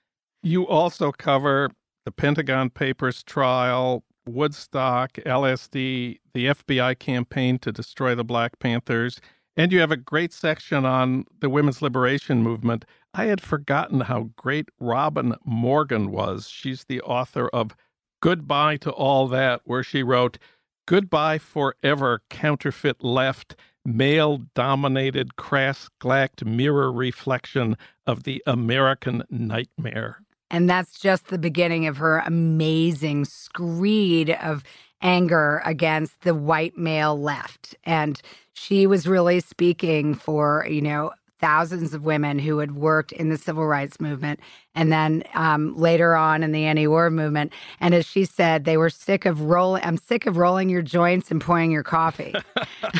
You 0.43 0.69
also 0.69 1.11
cover 1.11 1.71
the 2.05 2.13
Pentagon 2.13 2.69
Papers 2.69 3.23
trial, 3.23 4.05
Woodstock, 4.27 5.15
LSD, 5.15 6.19
the 6.35 6.47
FBI 6.47 6.99
campaign 6.99 7.59
to 7.61 7.73
destroy 7.73 8.15
the 8.15 8.25
Black 8.25 8.59
Panthers 8.59 9.23
and 9.57 9.73
you 9.73 9.81
have 9.81 9.93
a 9.93 9.97
great 9.97 10.33
section 10.33 10.85
on 10.85 11.27
the 11.41 11.49
women's 11.49 11.81
liberation 11.81 12.43
movement. 12.43 12.85
I 13.15 13.27
had 13.27 13.41
forgotten 13.41 14.01
how 14.01 14.31
great 14.37 14.69
Robin 14.81 15.35
Morgan 15.45 16.11
was. 16.11 16.49
She's 16.49 16.85
the 16.85 17.01
author 17.03 17.49
of 17.51 17.77
Goodbye 18.25 18.79
to 18.79 18.91
All 18.91 19.29
That, 19.29 19.61
where 19.65 19.83
she 19.83 20.03
wrote, 20.03 20.39
Goodbye 20.87 21.37
Forever, 21.37 22.23
Counterfeit 22.31 23.05
Left, 23.05 23.55
Male 23.85 24.39
Dominated, 24.55 25.37
Crass 25.37 25.91
Glacked 26.01 26.43
Mirror 26.43 26.91
Reflection 26.91 27.77
of 28.07 28.23
the 28.23 28.43
American 28.47 29.25
Nightmare. 29.29 30.23
And 30.51 30.71
that's 30.71 30.99
just 30.99 31.27
the 31.27 31.37
beginning 31.37 31.87
of 31.87 31.99
her 31.99 32.21
amazing 32.21 33.27
screed 33.27 34.31
of 34.31 34.65
anger 35.03 35.61
against 35.67 36.23
the 36.23 36.35
white 36.35 36.79
male 36.79 37.21
left. 37.21 37.77
And 37.85 38.19
she 38.55 38.87
was 38.87 39.07
really 39.07 39.41
speaking 39.41 40.15
for, 40.15 40.67
you 40.67 40.81
know, 40.81 41.13
thousands 41.41 41.93
of 41.93 42.07
women 42.07 42.39
who 42.39 42.57
had 42.61 42.75
worked 42.75 43.13
in 43.13 43.29
the 43.29 43.37
civil 43.37 43.67
rights 43.67 44.01
movement 44.01 44.41
and 44.75 44.93
then 44.93 45.23
um, 45.35 45.77
later 45.77 46.17
on 46.17 46.43
in 46.43 46.53
the 46.53 46.65
anti-war 46.65 47.11
movement. 47.11 47.53
And 47.81 47.95
as 47.95 48.07
she 48.07 48.25
said, 48.25 48.65
they 48.65 48.77
were 48.77 48.91
sick 48.91 49.25
of 49.25 49.41
rolling. 49.43 49.83
I'm 49.85 49.99
sick 49.99 50.27
of 50.27 50.37
rolling 50.37 50.69
your 50.69 50.83
joints 50.83 51.31
and 51.31 51.41
pouring 51.41 51.71
your 51.71 51.83
coffee. 51.83 52.35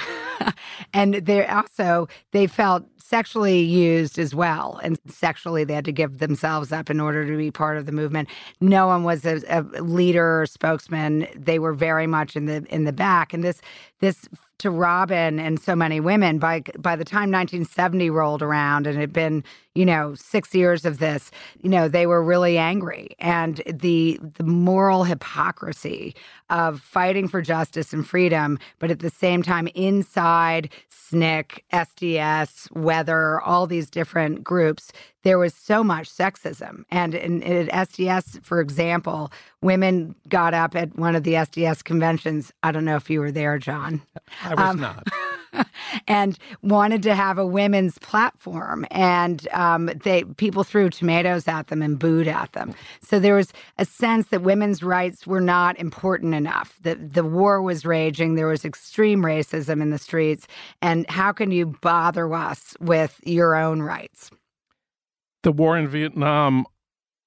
and 0.95 1.15
they 1.15 1.47
also 1.47 2.09
they 2.33 2.47
felt 2.47 2.85
sexually 2.99 3.61
used 3.61 4.19
as 4.19 4.35
well 4.35 4.81
and 4.83 4.99
sexually 5.07 5.63
they 5.63 5.75
had 5.75 5.85
to 5.85 5.93
give 5.93 6.19
themselves 6.19 6.73
up 6.73 6.89
in 6.89 7.01
order 7.01 7.27
to 7.27 7.37
be 7.37 7.51
part 7.51 7.77
of 7.77 7.85
the 7.85 7.93
movement 7.93 8.29
no 8.63 8.87
one 8.87 9.05
was 9.05 9.27
a, 9.27 9.43
a 9.49 9.61
leader 9.83 10.41
or 10.41 10.47
spokesman 10.47 11.27
they 11.37 11.59
were 11.59 11.75
very 11.75 12.07
much 12.07 12.35
in 12.35 12.47
the 12.47 12.65
in 12.71 12.85
the 12.85 12.93
back 12.93 13.35
and 13.35 13.45
this 13.45 13.61
this 14.01 14.27
to 14.59 14.71
Robin 14.71 15.39
and 15.39 15.61
so 15.61 15.77
many 15.77 16.01
women 16.01 16.39
by 16.39 16.63
by 16.79 16.97
the 16.97 17.05
time 17.05 17.31
1970 17.31 18.09
rolled 18.09 18.43
around 18.43 18.87
and 18.87 18.97
it 18.97 19.01
had 19.01 19.13
been 19.13 19.45
you 19.75 19.85
know 19.85 20.15
6 20.15 20.55
years 20.55 20.85
of 20.85 20.99
this 20.99 21.31
you 21.63 21.69
know 21.69 21.89
they 21.89 22.07
were 22.07 22.23
really 22.23 22.59
angry 22.59 23.15
and 23.19 23.63
the 23.67 24.19
the 24.37 24.45
moral 24.45 25.05
hypocrisy 25.05 26.15
of 26.51 26.81
fighting 26.81 27.29
for 27.29 27.43
justice 27.43 27.93
and 27.93 28.07
freedom 28.07 28.59
but 28.79 28.91
at 28.91 29.01
the 29.01 29.11
same 29.11 29.43
time 29.43 29.69
inside 29.75 30.71
SNCC 30.91 31.61
SDS 31.73 32.71
weather 32.73 33.41
all 33.43 33.67
these 33.67 33.91
different 33.91 34.43
groups 34.43 34.91
there 35.25 35.39
was 35.39 35.55
so 35.55 35.83
much 35.83 36.09
sexism. 36.09 36.85
And 36.91 37.15
in, 37.15 37.43
in, 37.43 37.69
at 37.69 37.89
SDS, 37.89 38.45
for 38.45 38.61
example, 38.61 39.33
women 39.63 40.15
got 40.29 40.55
up 40.55 40.77
at 40.77 40.97
one 40.97 41.17
of 41.17 41.25
the 41.25 41.33
SDS 41.33 41.83
conventions. 41.83 42.53
I 42.63 42.71
don't 42.71 42.85
know 42.85 42.97
if 42.97 43.11
you 43.11 43.21
were 43.21 43.33
there, 43.33 43.59
Jon. 43.59 44.03
I 44.43 44.55
was 44.55 44.65
um, 44.65 44.81
not. 44.81 45.09
and 46.09 46.39
wanted 46.63 47.03
to 47.03 47.15
have 47.15 47.39
a 47.39 47.47
women's 47.47 47.99
platform, 47.99 48.87
and 48.91 49.49
um, 49.53 49.87
they 50.03 50.25
people 50.25 50.65
threw 50.65 50.91
tomatoes 50.91 51.49
at 51.49 51.69
them 51.69 51.83
and 51.83 51.99
booed 51.99 52.29
at 52.29 52.53
them. 52.53 52.75
So 53.03 53.19
there 53.19 53.35
was 53.35 53.53
a 53.79 53.85
sense 53.85 54.29
that 54.29 54.43
women's 54.43 54.83
rights 54.83 55.27
were 55.27 55.41
not 55.41 55.79
important 55.79 56.35
enough. 56.35 56.79
That 56.83 57.15
the 57.15 57.25
war 57.25 57.63
was 57.63 57.85
raging, 57.85 58.35
there 58.35 58.47
was 58.47 58.65
extreme 58.65 59.23
racism 59.23 59.81
in 59.83 59.91
the 59.91 59.99
streets, 59.99 60.47
and 60.83 61.09
how 61.11 61.33
can 61.33 61.51
you 61.51 61.67
bother 61.81 62.33
us 62.33 62.75
with 62.81 63.21
your 63.25 63.55
own 63.55 63.83
rights? 63.83 64.31
The 65.43 65.53
war 65.53 65.77
in 65.77 65.89
Vietnam, 65.89 66.65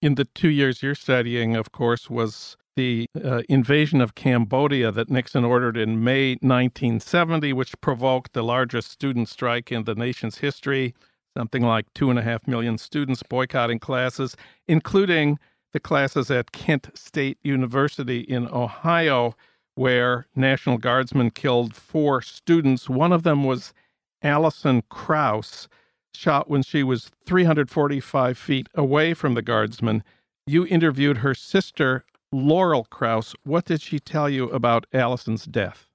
in 0.02 0.16
the 0.16 0.26
two 0.26 0.50
years 0.50 0.82
you're 0.82 0.96
studying, 0.96 1.56
of 1.56 1.72
course, 1.72 2.10
was 2.10 2.58
the 2.78 3.10
uh, 3.26 3.42
invasion 3.50 4.00
of 4.02 4.14
Cambodia 4.14 4.92
that 4.92 5.10
Nixon 5.10 5.44
ordered 5.44 5.76
in 5.76 6.04
May 6.04 6.34
1970, 6.42 7.52
which 7.52 7.80
provoked 7.82 8.34
the 8.34 8.44
largest 8.44 8.92
student 8.92 9.28
strike 9.28 9.72
in 9.72 9.84
the 9.84 9.96
nation's 9.96 10.38
history. 10.38 10.94
Something 11.36 11.64
like 11.64 11.92
two 11.96 12.12
and 12.12 12.20
a 12.20 12.22
half 12.22 12.48
million 12.48 12.78
students 12.78 13.24
boycotting 13.24 13.80
classes, 13.80 14.38
including 14.68 15.40
the 15.74 15.80
classes 15.80 16.30
at 16.30 16.52
Kent 16.52 16.90
State 16.94 17.40
University 17.44 18.20
in 18.20 18.48
Ohio, 18.48 19.36
where 19.74 20.28
National 20.36 20.78
Guardsmen 20.78 21.32
killed 21.32 21.76
four 21.76 22.22
students. 22.22 22.88
One 22.88 23.12
of 23.12 23.24
them 23.24 23.44
was 23.44 23.74
Allison 24.22 24.84
Krause 24.90 25.68
shot 26.14 26.48
when 26.48 26.62
she 26.62 26.84
was 26.84 27.10
345 27.26 28.38
feet 28.38 28.68
away 28.76 29.16
from 29.16 29.34
the 29.34 29.42
guardsman. 29.42 30.04
You 30.46 30.66
interviewed 30.68 31.18
her 31.18 31.34
sister, 31.34 32.06
Laurel 32.32 32.86
Krause. 32.86 33.36
What 33.44 33.66
did 33.66 33.82
she 33.82 34.00
tell 34.00 34.30
you 34.30 34.50
about 34.50 34.86
Allison's 34.94 35.46
death? 35.46 35.88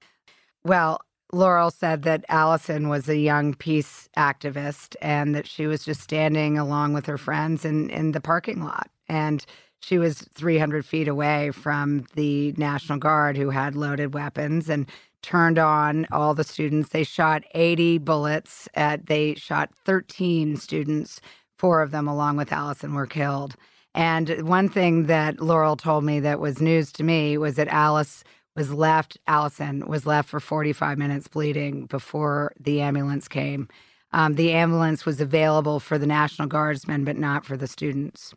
Well, 0.63 1.01
Laurel 1.31 1.71
said 1.71 2.03
that 2.03 2.25
Allison 2.29 2.89
was 2.89 3.09
a 3.09 3.17
young 3.17 3.53
peace 3.53 4.07
activist 4.17 4.95
and 5.01 5.33
that 5.35 5.47
she 5.47 5.67
was 5.67 5.83
just 5.83 6.01
standing 6.01 6.57
along 6.57 6.93
with 6.93 7.05
her 7.05 7.17
friends 7.17 7.65
in, 7.65 7.89
in 7.89 8.11
the 8.11 8.21
parking 8.21 8.63
lot. 8.63 8.89
And 9.09 9.45
she 9.81 9.97
was 9.97 10.19
300 10.33 10.85
feet 10.85 11.07
away 11.07 11.51
from 11.51 12.05
the 12.15 12.53
National 12.57 12.99
Guard 12.99 13.35
who 13.35 13.49
had 13.49 13.75
loaded 13.75 14.13
weapons. 14.13 14.69
And 14.69 14.87
turned 15.23 15.57
on 15.57 16.05
all 16.11 16.35
the 16.35 16.43
students. 16.43 16.89
They 16.89 17.03
shot 17.03 17.43
80 17.55 17.97
bullets. 17.99 18.69
At, 18.75 19.07
they 19.07 19.33
shot 19.35 19.71
13 19.85 20.57
students. 20.57 21.19
Four 21.57 21.81
of 21.81 21.91
them, 21.91 22.07
along 22.07 22.37
with 22.37 22.51
Allison, 22.51 22.93
were 22.93 23.07
killed. 23.07 23.55
And 23.95 24.47
one 24.47 24.69
thing 24.69 25.05
that 25.05 25.39
Laurel 25.39 25.75
told 25.75 26.03
me 26.03 26.19
that 26.19 26.39
was 26.39 26.61
news 26.61 26.91
to 26.93 27.03
me 27.03 27.37
was 27.37 27.55
that 27.55 27.67
Alice 27.67 28.23
was 28.55 28.73
left, 28.73 29.17
Allison 29.27 29.87
was 29.87 30.05
left 30.05 30.29
for 30.29 30.39
45 30.39 30.97
minutes 30.97 31.27
bleeding 31.27 31.85
before 31.85 32.53
the 32.59 32.81
ambulance 32.81 33.27
came. 33.27 33.67
Um, 34.11 34.35
the 34.35 34.51
ambulance 34.53 35.05
was 35.05 35.19
available 35.19 35.79
for 35.79 35.97
the 35.97 36.05
National 36.05 36.47
Guardsmen, 36.47 37.03
but 37.03 37.17
not 37.17 37.45
for 37.45 37.57
the 37.57 37.67
students. 37.67 38.33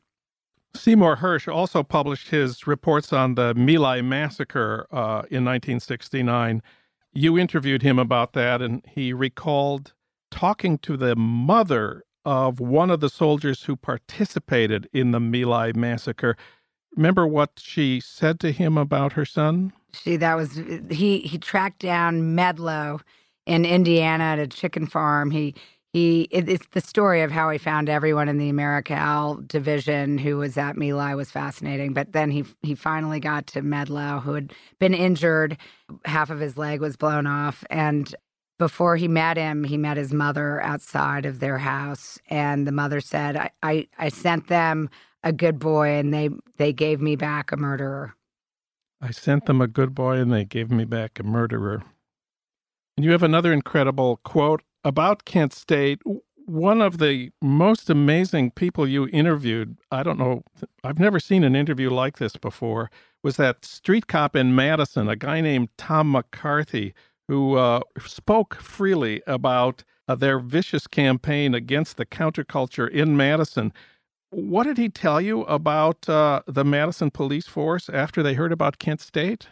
Seymour 0.75 1.17
Hersh 1.17 1.53
also 1.53 1.83
published 1.83 2.29
his 2.29 2.67
reports 2.67 3.13
on 3.13 3.35
the 3.35 3.55
My 3.55 4.01
massacre 4.03 4.87
uh, 4.91 5.25
in 5.31 5.45
1969. 5.45 6.63
You 7.13 7.39
interviewed 7.39 7.83
him 7.83 7.99
about 7.99 8.35
that, 8.35 8.61
and 8.61 8.85
he 8.87 9.13
recalled 9.13 9.95
talking 10.31 10.79
to 10.79 10.97
the 10.97 11.17
mother 11.17 12.05
of 12.27 12.59
one 12.59 12.91
of 12.91 12.99
the 12.99 13.09
soldiers 13.09 13.63
who 13.63 13.77
participated 13.77 14.91
in 14.93 15.13
the 15.13 15.21
My 15.21 15.45
Lai 15.45 15.73
massacre. 15.75 16.37
Remember 16.97 17.27
what 17.27 17.53
she 17.57 18.01
said 18.01 18.41
to 18.41 18.51
him 18.51 18.77
about 18.77 19.13
her 19.13 19.25
son? 19.25 19.73
She 19.95 20.17
that 20.17 20.35
was 20.35 20.61
he 20.91 21.21
he 21.21 21.39
tracked 21.39 21.79
down 21.79 22.37
Meadlo 22.37 23.01
in 23.47 23.65
Indiana 23.65 24.25
at 24.25 24.39
a 24.41 24.49
chicken 24.49 24.87
farm. 24.87 25.31
He 25.31 25.55
he 25.93 26.23
it, 26.33 26.49
it's 26.49 26.67
the 26.73 26.81
story 26.81 27.23
of 27.23 27.31
how 27.31 27.49
he 27.49 27.59
found 27.59 27.89
everyone 27.89 28.29
in 28.29 28.39
the 28.39 28.49
Americal 28.49 29.41
division 29.47 30.19
who 30.19 30.39
was 30.39 30.59
at 30.59 30.77
My 30.77 30.91
Lai 30.91 31.15
was 31.15 31.31
fascinating. 31.31 31.93
But 31.93 32.13
then 32.13 32.31
he 32.31 32.45
he 32.63 32.75
finally 32.75 33.21
got 33.21 33.47
to 33.49 33.63
Meadlo, 33.63 34.21
who 34.21 34.35
had 34.35 34.53
been 34.81 34.95
injured, 34.95 35.59
half 36.05 36.31
of 36.31 36.41
his 36.41 36.59
leg 36.59 36.81
was 36.81 36.97
blown 36.97 37.27
off, 37.27 37.65
and 37.71 38.13
before 38.59 38.97
he 38.97 39.09
met 39.09 39.37
him, 39.37 39.65
he 39.65 39.77
met 39.77 39.97
his 39.97 40.13
mother 40.13 40.61
outside 40.63 41.27
of 41.27 41.41
their 41.41 41.59
house, 41.59 42.19
and 42.29 42.67
the 42.67 42.73
mother 42.73 43.01
said, 43.01 43.37
"I 43.37 43.51
I, 43.63 43.89
I 43.99 44.09
sent 44.09 44.49
them 44.49 44.91
a 45.23 45.33
good 45.33 45.59
boy, 45.59 45.91
and 45.91 46.13
they 46.13 46.31
they 46.57 46.73
gave 46.73 47.01
me 47.01 47.17
back 47.17 47.53
a 47.53 47.57
murderer." 47.57 48.15
I 49.01 49.11
sent 49.11 49.47
them 49.47 49.61
a 49.61 49.69
good 49.69 49.95
boy, 49.95 50.17
and 50.17 50.33
they 50.33 50.45
gave 50.45 50.71
me 50.71 50.85
back 50.85 51.19
a 51.19 51.23
murderer. 51.23 51.83
And 52.97 53.05
you 53.05 53.13
have 53.13 53.23
another 53.23 53.53
incredible 53.53 54.21
quote 54.25 54.63
about 54.85 55.27
Kent 55.27 55.53
State, 55.53 56.01
one 56.47 56.81
of 56.81 56.99
the 56.99 57.31
most 57.43 57.91
amazing 57.91 58.53
people 58.53 58.87
you 58.89 59.09
interviewed, 59.09 59.77
I 59.91 60.03
don't 60.03 60.19
know, 60.19 60.45
I've 60.85 60.99
never 60.99 61.21
seen 61.21 61.45
an 61.45 61.57
interview 61.57 61.91
like 61.91 62.19
this 62.19 62.37
before, 62.37 62.91
was 63.23 63.37
that 63.37 63.65
street 63.65 64.07
cop 64.07 64.37
in 64.37 64.55
Madison, 64.55 65.09
a 65.09 65.17
guy 65.17 65.41
named 65.41 65.69
Tom 65.77 66.13
McCarthy, 66.13 66.95
who 67.29 67.57
uh, 67.57 67.81
spoke 68.05 68.55
freely 68.57 69.23
about 69.27 69.85
uh, 70.09 70.15
their 70.15 70.39
vicious 70.39 70.87
campaign 70.87 71.55
against 71.55 71.97
the 71.97 72.07
counterculture 72.07 72.89
in 72.89 73.17
Madison. 73.17 73.73
What 74.31 74.65
did 74.65 74.79
he 74.79 74.89
tell 74.89 75.21
you 75.21 75.43
about 75.43 76.09
uh, 76.09 76.43
the 76.47 76.65
Madison 76.65 77.11
police 77.11 77.47
force 77.47 77.89
after 77.89 78.23
they 78.23 78.35
heard 78.35 78.53
about 78.53 78.79
Kent 78.79 79.01
State? 79.01 79.47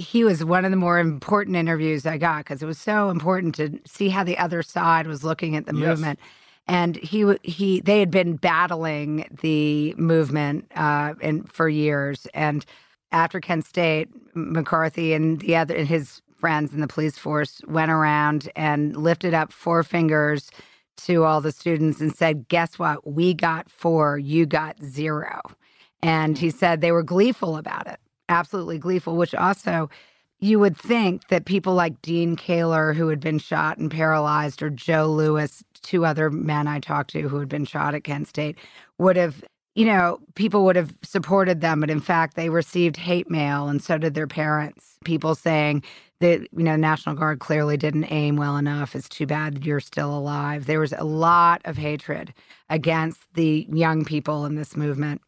he 0.00 0.24
was 0.24 0.44
one 0.44 0.64
of 0.64 0.70
the 0.70 0.76
more 0.76 0.98
important 0.98 1.56
interviews 1.56 2.06
I 2.06 2.16
got 2.18 2.38
because 2.38 2.62
it 2.62 2.66
was 2.66 2.78
so 2.78 3.10
important 3.10 3.54
to 3.56 3.78
see 3.86 4.08
how 4.08 4.24
the 4.24 4.38
other 4.38 4.62
side 4.62 5.06
was 5.06 5.24
looking 5.24 5.56
at 5.56 5.66
the 5.66 5.74
yes. 5.74 5.88
movement. 5.88 6.18
And 6.66 6.96
he 6.96 7.36
he 7.42 7.80
they 7.80 8.00
had 8.00 8.10
been 8.10 8.36
battling 8.36 9.26
the 9.42 9.94
movement 9.94 10.70
uh, 10.74 11.14
in, 11.20 11.44
for 11.44 11.68
years. 11.68 12.26
And 12.32 12.64
after 13.12 13.40
Kent 13.40 13.66
State, 13.66 14.08
McCarthy 14.34 15.12
and 15.12 15.40
the 15.40 15.56
other 15.56 15.74
and 15.74 15.88
his 15.88 16.22
friends 16.40 16.72
in 16.72 16.80
the 16.80 16.88
police 16.88 17.18
force 17.18 17.60
went 17.66 17.90
around 17.90 18.50
and 18.56 18.96
lifted 18.96 19.34
up 19.34 19.52
four 19.52 19.82
fingers 19.82 20.50
to 20.98 21.24
all 21.24 21.40
the 21.40 21.52
students 21.52 22.00
and 22.00 22.14
said, 22.14 22.48
"Guess 22.48 22.78
what? 22.78 23.06
We 23.06 23.34
got 23.34 23.70
four. 23.70 24.18
You 24.18 24.46
got 24.46 24.82
zero. 24.82 25.40
And 26.02 26.38
he 26.38 26.50
said 26.50 26.80
they 26.80 26.92
were 26.92 27.02
gleeful 27.02 27.56
about 27.56 27.86
it 27.86 28.00
absolutely 28.30 28.78
gleeful, 28.78 29.16
which 29.16 29.34
also 29.34 29.90
you 30.38 30.58
would 30.58 30.76
think 30.76 31.28
that 31.28 31.44
people 31.44 31.74
like 31.74 32.00
Dean 32.00 32.36
Kahler, 32.36 32.94
who 32.94 33.08
had 33.08 33.20
been 33.20 33.38
shot 33.38 33.76
and 33.76 33.90
paralyzed, 33.90 34.62
or 34.62 34.70
Joe 34.70 35.06
Lewis, 35.12 35.62
two 35.82 36.06
other 36.06 36.30
men 36.30 36.66
I 36.66 36.78
talked 36.80 37.10
to 37.10 37.28
who 37.28 37.38
had 37.38 37.48
been 37.48 37.66
shot 37.66 37.94
at 37.94 38.04
Kent 38.04 38.28
State, 38.28 38.56
would 38.96 39.16
have, 39.16 39.44
you 39.74 39.84
know, 39.84 40.18
people 40.36 40.64
would 40.64 40.76
have 40.76 40.94
supported 41.02 41.60
them. 41.60 41.80
But 41.80 41.90
in 41.90 42.00
fact, 42.00 42.36
they 42.36 42.48
received 42.48 42.96
hate 42.96 43.30
mail, 43.30 43.68
and 43.68 43.82
so 43.82 43.98
did 43.98 44.14
their 44.14 44.26
parents. 44.26 44.96
People 45.04 45.34
saying 45.34 45.82
that, 46.20 46.40
you 46.52 46.62
know, 46.62 46.76
National 46.76 47.14
Guard 47.14 47.40
clearly 47.40 47.76
didn't 47.76 48.04
aim 48.10 48.36
well 48.36 48.56
enough. 48.56 48.94
It's 48.94 49.08
too 49.08 49.26
bad 49.26 49.54
that 49.56 49.64
you're 49.64 49.80
still 49.80 50.16
alive. 50.16 50.66
There 50.66 50.80
was 50.80 50.92
a 50.92 51.04
lot 51.04 51.62
of 51.64 51.76
hatred 51.78 52.32
against 52.68 53.22
the 53.34 53.66
young 53.70 54.04
people 54.04 54.44
in 54.46 54.54
this 54.54 54.76
movement. 54.76 55.22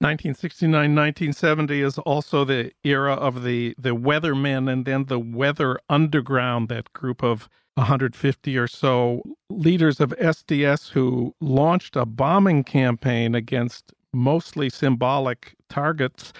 1969 0.00 0.96
1970 0.96 1.80
is 1.80 1.96
also 1.98 2.44
the 2.44 2.72
era 2.82 3.12
of 3.12 3.44
the 3.44 3.72
the 3.78 3.94
weathermen 3.94 4.68
and 4.68 4.84
then 4.84 5.04
the 5.04 5.20
weather 5.20 5.78
underground 5.88 6.68
that 6.68 6.92
group 6.92 7.22
of 7.22 7.48
150 7.74 8.58
or 8.58 8.66
so 8.66 9.22
leaders 9.48 10.00
of 10.00 10.10
SDS 10.18 10.90
who 10.90 11.36
launched 11.40 11.94
a 11.94 12.04
bombing 12.04 12.64
campaign 12.64 13.36
against 13.36 13.92
mostly 14.12 14.68
symbolic 14.68 15.54
targets. 15.68 16.32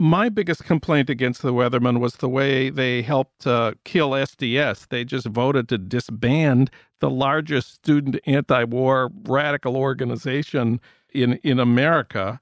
My 0.00 0.28
biggest 0.28 0.64
complaint 0.64 1.08
against 1.08 1.42
the 1.42 1.52
Weathermen 1.52 2.00
was 2.00 2.16
the 2.16 2.28
way 2.28 2.68
they 2.68 3.02
helped 3.02 3.46
uh, 3.46 3.74
kill 3.84 4.10
SDS. 4.10 4.88
They 4.88 5.04
just 5.04 5.26
voted 5.26 5.68
to 5.68 5.78
disband 5.78 6.70
the 7.00 7.08
largest 7.08 7.74
student 7.74 8.18
anti 8.26 8.64
war 8.64 9.10
radical 9.22 9.76
organization 9.76 10.80
in, 11.12 11.34
in 11.44 11.60
America. 11.60 12.40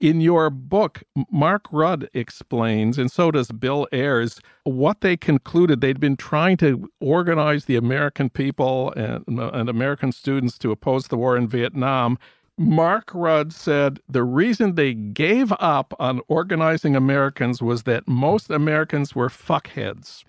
In 0.00 0.20
your 0.20 0.50
book, 0.50 1.04
Mark 1.30 1.66
Rudd 1.70 2.10
explains, 2.12 2.98
and 2.98 3.12
so 3.12 3.30
does 3.30 3.52
Bill 3.52 3.86
Ayers, 3.92 4.40
what 4.64 5.00
they 5.00 5.16
concluded. 5.16 5.80
They'd 5.80 6.00
been 6.00 6.16
trying 6.16 6.56
to 6.56 6.90
organize 6.98 7.66
the 7.66 7.76
American 7.76 8.28
people 8.28 8.92
and, 8.96 9.22
and 9.28 9.68
American 9.68 10.10
students 10.10 10.58
to 10.58 10.72
oppose 10.72 11.06
the 11.06 11.16
war 11.16 11.36
in 11.36 11.46
Vietnam. 11.46 12.18
Mark 12.58 13.10
Rudd 13.14 13.52
said 13.52 14.00
the 14.08 14.22
reason 14.22 14.74
they 14.74 14.94
gave 14.94 15.52
up 15.58 15.94
on 15.98 16.20
organizing 16.28 16.94
Americans 16.94 17.62
was 17.62 17.84
that 17.84 18.06
most 18.06 18.50
Americans 18.50 19.14
were 19.14 19.28
fuckheads. 19.28 20.24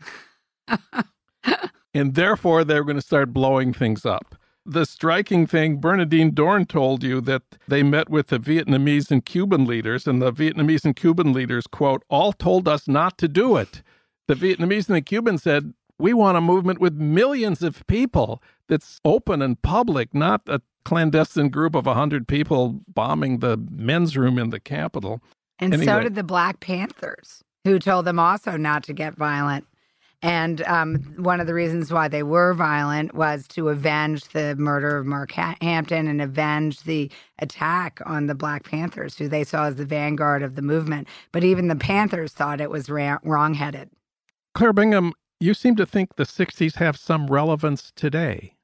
and 1.94 2.16
therefore, 2.16 2.64
they 2.64 2.76
were 2.76 2.86
going 2.86 2.96
to 2.96 3.02
start 3.02 3.34
blowing 3.34 3.74
things 3.74 4.06
up. 4.06 4.36
The 4.66 4.86
striking 4.86 5.46
thing, 5.46 5.82
Bernardine 5.82 6.32
Dohrn 6.32 6.68
told 6.68 7.04
you 7.04 7.20
that 7.22 7.44
they 7.68 7.84
met 7.84 8.10
with 8.10 8.28
the 8.28 8.40
Vietnamese 8.40 9.12
and 9.12 9.26
Cuban 9.26 9.66
leaders, 9.66 10.08
and 10.08 10.22
the 10.22 10.32
Vietnamese 10.32 10.86
and 10.86 10.96
Cuban 10.96 11.34
leaders, 11.34 11.68
quote, 11.68 12.04
all 12.10 12.32
told 12.32 12.70
us 12.70 12.88
not 12.88 13.18
to 13.18 13.28
do 13.28 13.58
it. 13.58 13.84
The 14.30 14.36
Vietnamese 14.36 14.88
and 14.88 14.96
the 14.96 15.02
Cubans 15.02 15.44
said, 15.44 15.74
we 16.04 16.14
want 16.14 16.38
a 16.38 16.42
movement 16.42 16.82
with 16.82 16.96
millions 16.96 17.64
of 17.64 17.88
people 17.88 18.44
that's 18.68 19.00
open 19.06 19.42
and 19.42 19.62
public, 19.62 20.14
not 20.14 20.42
a 20.48 20.62
clandestine 20.84 21.48
group 21.48 21.76
of 21.76 21.86
100 21.86 22.28
people 22.28 22.82
bombing 22.90 23.40
the 23.40 23.56
men's 23.72 24.18
room 24.18 24.38
in 24.38 24.50
the 24.50 24.60
Capitol. 24.60 25.22
And 25.60 25.74
anyway. 25.74 25.86
so 25.86 26.02
did 26.02 26.16
the 26.16 26.24
Black 26.24 26.60
Panthers, 26.60 27.42
who 27.64 27.80
told 27.80 28.04
them 28.04 28.20
also 28.20 28.58
not 28.58 28.84
to 28.84 28.94
get 28.94 29.16
violent. 29.16 29.66
And 30.22 30.62
um, 30.64 30.96
one 31.16 31.40
of 31.40 31.48
the 31.48 31.54
reasons 31.54 31.90
why 31.90 32.10
they 32.10 32.24
were 32.24 32.54
violent 32.54 33.16
was 33.16 33.48
to 33.50 33.70
avenge 33.70 34.26
the 34.30 34.58
murder 34.58 34.98
of 34.98 35.06
Mark 35.06 35.32
Hampton 35.32 36.10
and 36.10 36.22
avenge 36.22 36.82
the 36.82 37.10
attack 37.40 38.02
on 38.06 38.28
the 38.28 38.36
Black 38.36 38.66
Panthers, 38.66 39.18
who 39.18 39.30
they 39.30 39.46
saw 39.46 39.68
as 39.68 39.76
the 39.76 39.86
vanguard 39.86 40.44
of 40.44 40.56
the 40.56 40.62
movement. 40.62 41.08
But 41.32 41.46
even 41.46 41.70
the 41.70 41.78
Panthers 41.78 42.34
thought 42.34 42.60
it 42.60 42.70
was 42.70 42.90
ra- 42.90 43.20
wrongheaded. 43.24 43.90
Clara 44.54 44.74
Bingham, 44.74 45.14
you 45.44 45.54
seem 45.54 45.76
to 45.76 45.86
think 45.86 46.16
the 46.16 46.24
60s 46.24 46.76
have 46.76 46.98
some 46.98 47.28
relevance 47.28 47.92
today. 47.96 48.56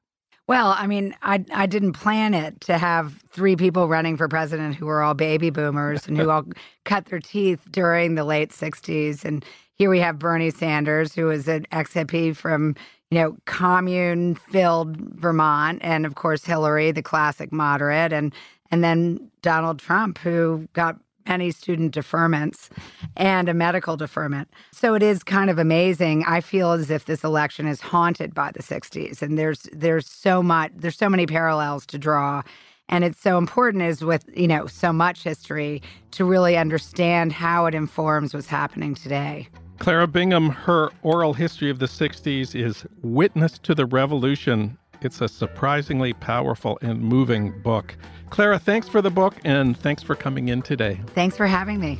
Well, 0.47 0.73
I 0.75 0.87
mean, 0.87 1.13
I 1.21 1.45
I 1.53 1.67
didn't 1.67 1.93
plan 1.93 2.33
it 2.33 2.59
to 2.61 2.79
have 2.79 3.21
three 3.29 3.55
people 3.55 3.87
running 3.87 4.17
for 4.17 4.27
president 4.27 4.75
who 4.75 4.87
were 4.87 5.03
all 5.03 5.13
baby 5.13 5.51
boomers 5.51 6.07
and 6.07 6.17
who 6.17 6.31
all 6.31 6.45
cut 6.85 7.05
their 7.05 7.19
teeth 7.19 7.67
during 7.69 8.15
the 8.15 8.23
late 8.23 8.49
'60s, 8.49 9.23
and 9.23 9.45
here 9.75 9.91
we 9.91 9.99
have 9.99 10.17
Bernie 10.17 10.49
Sanders, 10.49 11.13
who 11.13 11.29
is 11.29 11.47
an 11.47 11.67
ex 11.71 11.93
hippie 11.93 12.35
from, 12.35 12.75
you 13.11 13.19
know, 13.19 13.37
commune 13.45 14.33
filled 14.33 14.97
Vermont, 14.97 15.79
and 15.83 16.03
of 16.03 16.15
course 16.15 16.43
Hillary, 16.43 16.91
the 16.91 17.03
classic 17.03 17.51
moderate, 17.51 18.11
and 18.11 18.33
and 18.71 18.83
then 18.83 19.29
Donald 19.43 19.77
Trump, 19.77 20.17
who 20.17 20.67
got 20.73 20.97
many 21.27 21.51
student 21.51 21.93
deferments 21.93 22.69
and 23.15 23.49
a 23.49 23.53
medical 23.53 23.97
deferment. 23.97 24.49
So 24.71 24.95
it 24.95 25.03
is 25.03 25.23
kind 25.23 25.49
of 25.49 25.59
amazing. 25.59 26.23
I 26.25 26.41
feel 26.41 26.71
as 26.71 26.89
if 26.89 27.05
this 27.05 27.23
election 27.23 27.67
is 27.67 27.81
haunted 27.81 28.33
by 28.33 28.51
the 28.51 28.63
60s 28.63 29.21
and 29.21 29.37
there's 29.37 29.67
there's 29.71 30.07
so 30.07 30.41
much 30.41 30.71
there's 30.75 30.97
so 30.97 31.09
many 31.09 31.25
parallels 31.25 31.85
to 31.87 31.97
draw 31.97 32.41
and 32.87 33.03
it's 33.03 33.21
so 33.21 33.37
important 33.37 33.83
is 33.83 34.03
with 34.03 34.25
you 34.35 34.47
know 34.47 34.65
so 34.67 34.91
much 34.91 35.23
history 35.23 35.81
to 36.11 36.25
really 36.25 36.57
understand 36.57 37.31
how 37.31 37.65
it 37.65 37.75
informs 37.75 38.33
what's 38.33 38.47
happening 38.47 38.95
today 38.95 39.47
Clara 39.79 40.07
Bingham, 40.07 40.49
her 40.49 40.89
oral 41.03 41.33
history 41.33 41.69
of 41.69 41.79
the 41.79 41.85
60s 41.85 42.53
is 42.53 42.85
Witness 43.01 43.57
to 43.59 43.73
the 43.73 43.85
Revolution. 43.85 44.77
It's 45.01 45.21
a 45.21 45.27
surprisingly 45.27 46.13
powerful 46.13 46.77
and 46.81 47.01
moving 47.01 47.57
book. 47.61 47.95
Clara, 48.29 48.59
thanks 48.59 48.89
for 48.89 49.01
the 49.01 49.09
book 49.09 49.35
and 49.45 49.77
thanks 49.77 50.03
for 50.03 50.15
coming 50.15 50.49
in 50.49 50.61
today. 50.61 50.99
Thanks 51.15 51.37
for 51.37 51.47
having 51.47 51.79
me. 51.79 51.99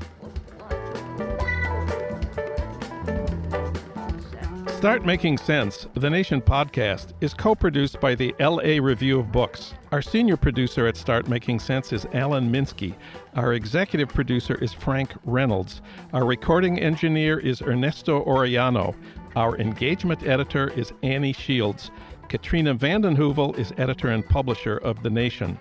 Start 4.79 5.05
Making 5.05 5.37
Sense, 5.37 5.87
the 5.95 6.09
Nation 6.09 6.39
podcast, 6.39 7.11
is 7.19 7.33
co 7.33 7.53
produced 7.53 7.99
by 7.99 8.15
the 8.15 8.33
LA 8.39 8.81
Review 8.81 9.19
of 9.19 9.29
Books. 9.29 9.73
Our 9.91 10.01
senior 10.01 10.37
producer 10.37 10.87
at 10.87 10.95
Start 10.95 11.27
Making 11.27 11.59
Sense 11.59 11.91
is 11.91 12.05
Alan 12.13 12.49
Minsky. 12.49 12.95
Our 13.35 13.55
executive 13.55 14.07
producer 14.07 14.55
is 14.55 14.71
Frank 14.71 15.11
Reynolds. 15.25 15.81
Our 16.13 16.25
recording 16.25 16.79
engineer 16.79 17.39
is 17.39 17.61
Ernesto 17.61 18.23
Orellano. 18.23 18.95
Our 19.35 19.57
engagement 19.57 20.25
editor 20.25 20.69
is 20.69 20.93
Annie 21.03 21.33
Shields. 21.33 21.91
Katrina 22.29 22.75
vanden 22.75 23.17
Heuvel 23.17 23.57
is 23.57 23.73
editor 23.77 24.09
and 24.09 24.27
publisher 24.27 24.77
of 24.77 25.01
The 25.01 25.09
Nation. 25.09 25.59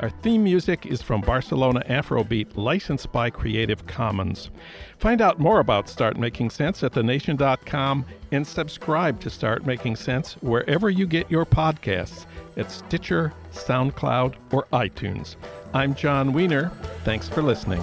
Our 0.00 0.10
theme 0.10 0.44
music 0.44 0.86
is 0.86 1.02
from 1.02 1.20
Barcelona 1.20 1.82
Afrobeat, 1.88 2.56
licensed 2.56 3.10
by 3.12 3.28
Creative 3.28 3.86
Commons. 3.86 4.50
Find 4.98 5.20
out 5.20 5.38
more 5.38 5.60
about 5.60 5.88
Start 5.88 6.18
Making 6.18 6.50
Sense 6.50 6.82
at 6.82 6.92
thenation.com 6.92 8.06
and 8.32 8.46
subscribe 8.46 9.20
to 9.20 9.30
Start 9.30 9.66
Making 9.66 9.96
Sense 9.96 10.34
wherever 10.40 10.88
you 10.88 11.06
get 11.06 11.30
your 11.30 11.44
podcasts 11.44 12.26
at 12.56 12.70
Stitcher, 12.70 13.32
SoundCloud, 13.52 14.36
or 14.52 14.66
iTunes. 14.72 15.36
I'm 15.74 15.94
Jon 15.94 16.32
Wiener. 16.32 16.70
Thanks 17.04 17.28
for 17.28 17.42
listening. 17.42 17.82